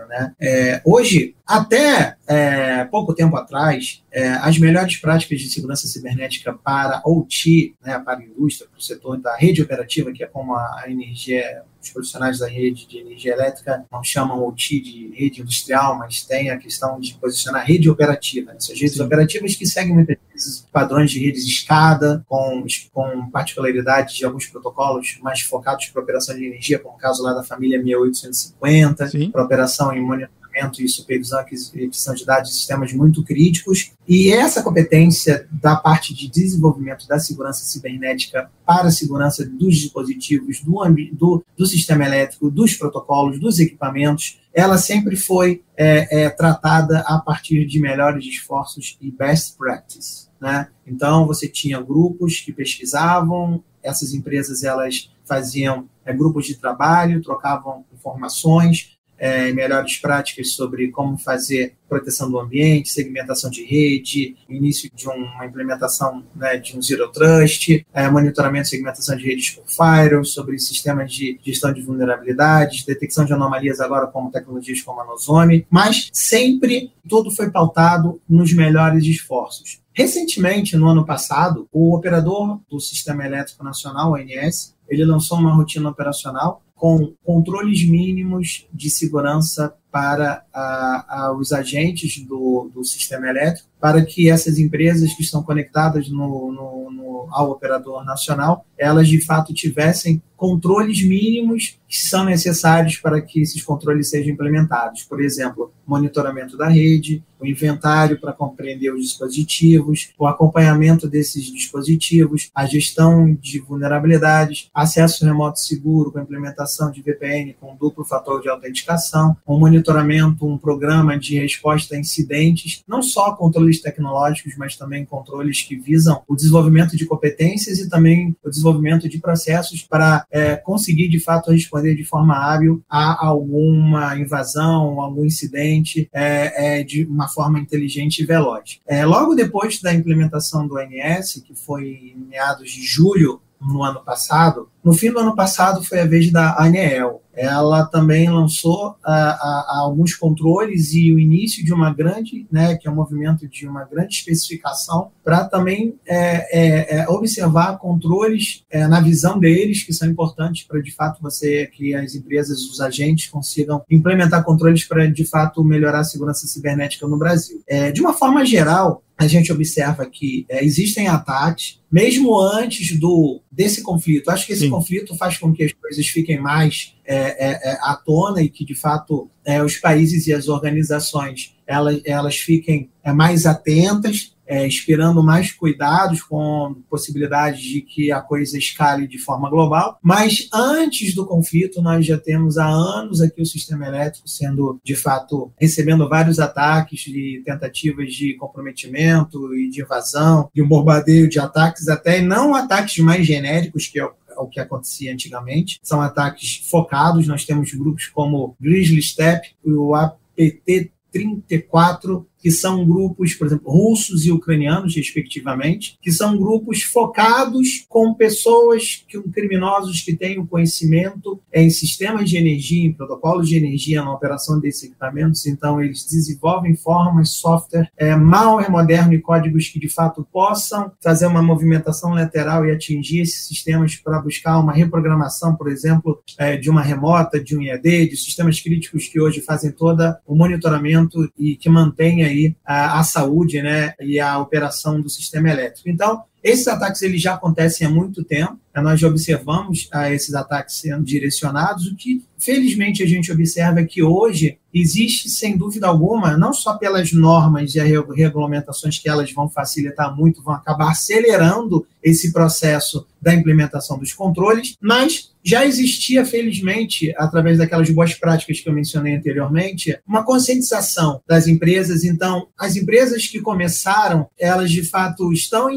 Né? 0.07 0.33
É, 0.39 0.81
hoje, 0.85 1.35
até 1.45 2.15
é, 2.27 2.85
pouco 2.85 3.13
tempo 3.13 3.35
atrás, 3.35 4.03
é, 4.11 4.29
as 4.29 4.57
melhores 4.57 4.97
práticas 4.97 5.39
de 5.39 5.49
segurança 5.49 5.87
cibernética 5.87 6.53
para 6.53 7.01
OT, 7.05 7.75
né, 7.83 7.99
para 7.99 8.19
a 8.19 8.23
indústria, 8.23 8.69
para 8.69 8.79
o 8.79 8.81
setor 8.81 9.17
da 9.17 9.35
rede 9.35 9.61
operativa, 9.61 10.11
que 10.11 10.23
é 10.23 10.27
como 10.27 10.55
a, 10.55 10.81
a 10.83 10.91
energia, 10.91 11.63
os 11.81 11.89
profissionais 11.89 12.39
da 12.39 12.47
rede 12.47 12.87
de 12.87 12.99
energia 12.99 13.33
elétrica 13.33 13.85
não 13.91 14.03
chamam 14.03 14.45
OT 14.45 14.79
de 14.79 15.11
rede 15.15 15.41
industrial, 15.41 15.97
mas 15.97 16.23
tem 16.23 16.49
a 16.49 16.57
questão 16.57 16.99
de 16.99 17.13
posicionar 17.15 17.65
rede 17.65 17.89
operativa, 17.89 18.51
essas 18.51 18.79
redes 18.79 18.97
Sim. 18.97 19.03
operativas 19.03 19.55
que 19.55 19.65
seguem 19.65 19.93
muitas 19.93 20.17
vezes 20.31 20.65
padrões 20.71 21.11
de 21.11 21.19
redes 21.19 21.45
de 21.45 21.51
escada, 21.51 22.23
com, 22.27 22.65
com 22.93 23.29
particularidades 23.29 24.15
de 24.15 24.25
alguns 24.25 24.45
protocolos 24.45 25.17
mais 25.21 25.41
focados 25.41 25.87
para 25.87 26.01
operação 26.01 26.35
de 26.35 26.45
energia, 26.45 26.79
como 26.79 26.95
o 26.95 26.97
caso 26.97 27.23
lá 27.23 27.33
da 27.33 27.43
família 27.43 27.81
1850, 27.81 29.11
para 29.31 29.43
operação 29.43 29.93
em 29.93 30.01
monitoramento 30.01 30.40
e 30.79 30.87
supervisão 30.87 31.39
e 31.39 31.41
aquisição 31.41 32.13
de 32.13 32.25
dados 32.25 32.49
de 32.49 32.55
sistemas 32.55 32.93
muito 32.93 33.23
críticos. 33.23 33.91
E 34.07 34.31
essa 34.31 34.61
competência 34.61 35.47
da 35.51 35.75
parte 35.75 36.13
de 36.13 36.29
desenvolvimento 36.29 37.07
da 37.07 37.19
segurança 37.19 37.63
cibernética 37.63 38.49
para 38.65 38.87
a 38.87 38.91
segurança 38.91 39.45
dos 39.45 39.75
dispositivos, 39.77 40.61
do, 40.61 40.81
do, 41.13 41.45
do 41.57 41.65
sistema 41.65 42.05
elétrico, 42.05 42.49
dos 42.49 42.73
protocolos, 42.75 43.39
dos 43.39 43.59
equipamentos, 43.59 44.39
ela 44.53 44.77
sempre 44.77 45.15
foi 45.15 45.63
é, 45.77 46.23
é, 46.23 46.29
tratada 46.29 46.99
a 47.07 47.19
partir 47.19 47.65
de 47.65 47.79
melhores 47.79 48.25
esforços 48.25 48.97
e 49.01 49.09
best 49.09 49.57
practice. 49.57 50.27
Né? 50.39 50.67
Então, 50.85 51.25
você 51.25 51.47
tinha 51.47 51.79
grupos 51.79 52.39
que 52.39 52.51
pesquisavam, 52.51 53.63
essas 53.83 54.13
empresas 54.13 54.63
elas 54.63 55.11
faziam 55.25 55.87
é, 56.05 56.13
grupos 56.13 56.45
de 56.45 56.55
trabalho, 56.55 57.21
trocavam 57.21 57.85
informações, 57.93 58.90
é, 59.21 59.53
melhores 59.53 59.97
práticas 59.97 60.53
sobre 60.53 60.89
como 60.89 61.15
fazer 61.15 61.75
proteção 61.87 62.31
do 62.31 62.39
ambiente, 62.39 62.89
segmentação 62.89 63.51
de 63.51 63.63
rede, 63.63 64.35
início 64.49 64.89
de 64.95 65.07
uma 65.07 65.45
implementação 65.45 66.23
né, 66.35 66.57
de 66.57 66.75
um 66.75 66.81
Zero 66.81 67.07
Trust, 67.11 67.85
é, 67.93 68.09
monitoramento 68.09 68.67
e 68.67 68.69
segmentação 68.71 69.15
de 69.15 69.23
redes 69.23 69.51
por 69.51 69.63
firewall, 69.67 70.25
sobre 70.25 70.57
sistemas 70.57 71.13
de 71.13 71.39
gestão 71.43 71.71
de 71.71 71.83
vulnerabilidades, 71.83 72.83
detecção 72.83 73.23
de 73.23 73.31
anomalias 73.31 73.79
agora 73.79 74.07
como 74.07 74.31
tecnologias 74.31 74.81
como 74.81 75.01
a 75.01 75.05
Nozome, 75.05 75.67
mas 75.69 76.09
sempre 76.11 76.91
tudo 77.07 77.29
foi 77.29 77.51
pautado 77.51 78.19
nos 78.27 78.51
melhores 78.53 79.05
esforços. 79.05 79.79
Recentemente, 79.93 80.75
no 80.75 80.87
ano 80.87 81.05
passado, 81.05 81.67
o 81.71 81.95
operador 81.95 82.59
do 82.67 82.79
Sistema 82.79 83.23
Elétrico 83.25 83.63
Nacional, 83.63 84.13
ONS, 84.13 84.73
ele 84.89 85.05
lançou 85.05 85.37
uma 85.37 85.53
rotina 85.53 85.89
operacional 85.89 86.63
com 86.81 87.13
controles 87.23 87.87
mínimos 87.87 88.67
de 88.73 88.89
segurança 88.89 89.71
para 89.91 90.43
a, 90.51 91.25
a, 91.27 91.37
os 91.37 91.53
agentes 91.53 92.25
do, 92.25 92.71
do, 92.73 92.83
sistema 92.83 93.29
elétrico, 93.29 93.69
para 93.79 94.03
que 94.03 94.31
essas 94.31 94.57
empresas 94.57 95.13
que 95.13 95.21
estão 95.21 95.43
conectadas 95.43 96.09
no, 96.09 96.51
no, 96.51 96.91
no, 96.91 97.27
ao 97.29 97.51
operador 97.51 98.03
nacional, 98.03 98.65
elas 98.75 99.07
de 99.07 99.23
fato 99.23 99.53
tivessem 99.53 100.19
controles 100.35 101.03
mínimos 101.03 101.77
que 101.91 101.97
são 101.97 102.23
necessários 102.23 102.95
para 102.95 103.19
que 103.19 103.41
esses 103.41 103.61
controles 103.61 104.09
sejam 104.09 104.31
implementados. 104.31 105.03
Por 105.03 105.21
exemplo, 105.21 105.73
monitoramento 105.85 106.55
da 106.55 106.69
rede, 106.69 107.21
o 107.37 107.45
inventário 107.45 108.19
para 108.19 108.31
compreender 108.31 108.93
os 108.93 109.01
dispositivos, 109.01 110.13
o 110.17 110.25
acompanhamento 110.25 111.09
desses 111.09 111.51
dispositivos, 111.51 112.49
a 112.55 112.65
gestão 112.65 113.33
de 113.33 113.59
vulnerabilidades, 113.59 114.69
acesso 114.73 115.25
remoto 115.25 115.59
seguro 115.59 116.11
com 116.11 116.19
implementação 116.19 116.91
de 116.91 117.01
VPN 117.01 117.55
com 117.59 117.75
duplo 117.75 118.05
fator 118.05 118.41
de 118.41 118.47
autenticação, 118.47 119.35
um 119.45 119.59
monitoramento, 119.59 120.45
um 120.45 120.57
programa 120.57 121.17
de 121.17 121.39
resposta 121.39 121.95
a 121.95 121.99
incidentes, 121.99 122.83
não 122.87 123.01
só 123.01 123.33
controles 123.33 123.81
tecnológicos, 123.81 124.53
mas 124.55 124.77
também 124.77 125.03
controles 125.03 125.63
que 125.63 125.75
visam 125.75 126.21
o 126.27 126.35
desenvolvimento 126.35 126.95
de 126.95 127.05
competências 127.05 127.79
e 127.79 127.89
também 127.89 128.35
o 128.43 128.49
desenvolvimento 128.49 129.09
de 129.09 129.17
processos 129.17 129.81
para 129.81 130.25
é, 130.31 130.55
conseguir, 130.55 131.09
de 131.09 131.19
fato, 131.19 131.51
responder 131.51 131.80
de 131.81 132.03
forma 132.03 132.35
hábil 132.35 132.81
a 132.89 133.25
alguma 133.25 134.15
invasão, 134.17 135.01
algum 135.01 135.25
incidente 135.25 136.09
é, 136.13 136.79
é, 136.79 136.83
de 136.83 137.05
uma 137.05 137.27
forma 137.27 137.59
inteligente 137.59 138.19
e 138.19 138.25
veloz. 138.25 138.79
É, 138.87 139.05
logo 139.05 139.35
depois 139.35 139.81
da 139.81 139.93
implementação 139.93 140.67
do 140.67 140.75
ONS, 140.75 141.41
que 141.45 141.55
foi 141.55 142.13
em 142.15 142.27
meados 142.29 142.71
de 142.71 142.85
julho 142.85 143.41
no 143.59 143.83
ano 143.83 144.01
passado, 144.03 144.69
no 144.83 144.93
fim 144.93 145.11
do 145.11 145.19
ano 145.19 145.35
passado 145.35 145.83
foi 145.83 145.99
a 145.99 146.05
vez 146.05 146.31
da 146.31 146.55
ANEEL. 146.59 147.21
Ela 147.35 147.85
também 147.85 148.29
lançou 148.29 148.89
uh, 148.89 149.09
uh, 149.09 149.79
alguns 149.79 150.15
controles 150.15 150.93
e 150.93 151.13
o 151.13 151.19
início 151.19 151.63
de 151.63 151.73
uma 151.73 151.93
grande, 151.93 152.45
né, 152.51 152.75
que 152.75 152.87
é 152.87 152.91
um 152.91 152.95
movimento 152.95 153.47
de 153.47 153.67
uma 153.67 153.85
grande 153.85 154.15
especificação, 154.15 155.11
para 155.23 155.45
também 155.45 155.95
é, 156.05 156.97
é, 156.97 156.99
é, 156.99 157.09
observar 157.09 157.77
controles 157.77 158.63
é, 158.69 158.87
na 158.87 158.99
visão 158.99 159.39
deles, 159.39 159.83
que 159.83 159.93
são 159.93 160.07
importantes 160.07 160.63
para, 160.63 160.81
de 160.81 160.91
fato, 160.91 161.21
você, 161.21 161.67
que 161.67 161.93
as 161.95 162.15
empresas, 162.15 162.59
os 162.61 162.81
agentes 162.81 163.29
consigam 163.29 163.83
implementar 163.89 164.43
controles 164.43 164.83
para, 164.83 165.07
de 165.07 165.25
fato, 165.25 165.63
melhorar 165.63 165.99
a 165.99 166.03
segurança 166.03 166.47
cibernética 166.47 167.07
no 167.07 167.17
Brasil. 167.17 167.61
É, 167.67 167.91
de 167.91 168.01
uma 168.01 168.13
forma 168.13 168.45
geral, 168.45 169.03
a 169.17 169.27
gente 169.27 169.51
observa 169.51 170.05
que 170.07 170.45
é, 170.49 170.65
existem 170.65 171.07
ataques, 171.07 171.79
mesmo 171.91 172.39
antes 172.39 172.97
do 172.99 173.39
desse 173.51 173.83
conflito. 173.83 174.31
Acho 174.31 174.47
que 174.47 174.53
esse 174.53 174.63
Sim. 174.63 174.69
conflito 174.71 175.15
faz 175.15 175.37
com 175.37 175.53
que 175.53 175.63
as 175.63 175.73
coisas 175.73 176.07
fiquem 176.07 176.39
mais 176.39 176.95
é, 177.13 177.51
é, 177.51 177.71
é 177.71 177.77
à 177.81 177.95
tona 177.95 178.41
e 178.41 178.49
que, 178.49 178.63
de 178.63 178.75
fato, 178.75 179.29
é, 179.45 179.63
os 179.63 179.77
países 179.77 180.27
e 180.27 180.33
as 180.33 180.47
organizações 180.47 181.55
elas, 181.67 182.01
elas 182.05 182.35
fiquem 182.35 182.89
é, 183.03 183.11
mais 183.13 183.45
atentas 183.45 184.35
é, 184.51 184.67
esperando 184.67 185.23
mais 185.23 185.53
cuidados 185.53 186.21
com 186.21 186.75
possibilidade 186.89 187.61
de 187.61 187.81
que 187.81 188.11
a 188.11 188.19
coisa 188.19 188.57
escale 188.57 189.07
de 189.07 189.17
forma 189.17 189.49
global. 189.49 189.97
Mas 190.03 190.49
antes 190.53 191.15
do 191.15 191.25
conflito, 191.25 191.81
nós 191.81 192.05
já 192.05 192.17
temos 192.17 192.57
há 192.57 192.67
anos 192.67 193.21
aqui 193.21 193.41
o 193.41 193.45
sistema 193.45 193.87
elétrico 193.87 194.27
sendo, 194.27 194.77
de 194.83 194.93
fato, 194.93 195.53
recebendo 195.57 196.09
vários 196.09 196.37
ataques 196.37 197.07
e 197.07 197.41
tentativas 197.45 198.11
de 198.11 198.35
comprometimento 198.35 199.55
e 199.55 199.69
de 199.69 199.81
invasão, 199.81 200.49
de 200.53 200.61
um 200.61 200.67
bombardeio 200.67 201.29
de 201.29 201.39
ataques, 201.39 201.87
até 201.87 202.21
não 202.21 202.53
ataques 202.53 202.97
mais 202.97 203.25
genéricos, 203.25 203.87
que 203.87 203.99
é 203.99 204.05
o 204.05 204.11
que 204.47 204.59
acontecia 204.59 205.13
antigamente. 205.13 205.79
São 205.83 206.01
ataques 206.01 206.57
focados. 206.69 207.27
Nós 207.27 207.45
temos 207.45 207.73
grupos 207.73 208.07
como 208.07 208.55
Grizzly 208.59 209.01
Step, 209.01 209.55
o 209.63 209.95
APT 209.95 210.91
34 211.11 212.27
que 212.41 212.51
são 212.51 212.85
grupos, 212.85 213.33
por 213.35 213.47
exemplo, 213.47 213.71
russos 213.71 214.25
e 214.25 214.31
ucranianos, 214.31 214.95
respectivamente, 214.95 215.97
que 216.01 216.11
são 216.11 216.35
grupos 216.37 216.81
focados 216.81 217.85
com 217.87 218.13
pessoas, 218.13 219.05
que, 219.07 219.21
criminosos 219.29 220.01
que 220.01 220.15
têm 220.15 220.39
o 220.39 220.47
conhecimento 220.47 221.39
em 221.53 221.69
sistemas 221.69 222.29
de 222.29 222.37
energia, 222.37 222.85
em 222.85 222.93
protocolos 222.93 223.47
de 223.47 223.57
energia, 223.57 224.03
na 224.03 224.13
operação 224.13 224.59
desses 224.59 224.83
equipamentos. 224.83 225.45
Então, 225.45 225.81
eles 225.81 226.05
desenvolvem 226.05 226.75
formas, 226.75 227.29
software, 227.31 227.89
é, 227.95 228.15
malware 228.15 228.71
moderno 228.71 229.13
e 229.13 229.21
códigos 229.21 229.67
que, 229.67 229.79
de 229.79 229.87
fato, 229.89 230.27
possam 230.31 230.91
fazer 231.01 231.27
uma 231.27 231.43
movimentação 231.43 232.13
lateral 232.13 232.65
e 232.65 232.71
atingir 232.71 233.21
esses 233.21 233.47
sistemas 233.47 233.95
para 233.95 234.19
buscar 234.19 234.59
uma 234.59 234.73
reprogramação, 234.73 235.55
por 235.55 235.69
exemplo, 235.69 236.21
é, 236.37 236.57
de 236.57 236.69
uma 236.69 236.81
remota, 236.81 237.41
de 237.41 237.55
um 237.55 237.61
IAD, 237.61 238.07
de 238.07 238.17
sistemas 238.17 238.59
críticos 238.59 239.07
que 239.07 239.19
hoje 239.19 239.41
fazem 239.41 239.71
todo 239.71 240.01
o 240.25 240.35
monitoramento 240.35 241.31
e 241.37 241.55
que 241.55 241.69
mantém 241.69 242.23
aí 242.31 242.55
saúde 243.03 243.61
né, 243.61 243.93
e 243.99 244.19
a 244.19 244.39
operação 244.39 244.99
do 244.99 245.09
sistema 245.09 245.49
elétrico. 245.49 245.89
Então, 245.89 246.23
esses 246.43 246.67
ataques 246.67 247.01
eles 247.01 247.21
já 247.21 247.33
acontecem 247.33 247.85
há 247.85 247.89
muito 247.89 248.23
tempo, 248.23 248.59
né, 248.73 248.81
nós 248.81 248.99
já 248.99 249.07
observamos 249.07 249.87
ah, 249.91 250.11
esses 250.11 250.33
ataques 250.33 250.75
sendo 250.75 251.03
direcionados, 251.03 251.87
o 251.87 251.95
que 251.95 252.23
felizmente 252.37 253.03
a 253.03 253.05
gente 253.05 253.31
observa 253.31 253.81
é 253.81 253.85
que 253.85 254.01
hoje 254.01 254.57
existe, 254.73 255.29
sem 255.29 255.57
dúvida 255.57 255.87
alguma, 255.87 256.37
não 256.37 256.53
só 256.53 256.77
pelas 256.77 257.11
normas 257.11 257.75
e 257.75 257.79
regulamentações 257.79 258.97
que 258.97 259.09
elas 259.09 259.31
vão 259.31 259.49
facilitar 259.49 260.15
muito, 260.15 260.41
vão 260.41 260.53
acabar 260.53 260.91
acelerando 260.91 261.85
esse 262.01 262.31
processo 262.31 263.05
da 263.21 263.33
implementação 263.33 263.99
dos 263.99 264.13
controles, 264.13 264.75
mas 264.81 265.29
já 265.43 265.65
existia, 265.65 266.25
felizmente, 266.25 267.13
através 267.17 267.57
daquelas 267.57 267.89
boas 267.89 268.13
práticas 268.13 268.59
que 268.59 268.69
eu 268.69 268.73
mencionei 268.73 269.15
anteriormente, 269.15 269.99
uma 270.07 270.23
conscientização 270.23 271.21
das 271.27 271.47
empresas. 271.47 272.03
Então, 272.03 272.47
as 272.57 272.75
empresas 272.75 273.27
que 273.27 273.39
começaram, 273.39 274.27
elas 274.39 274.71
de 274.71 274.83
fato 274.83 275.31
estão 275.33 275.69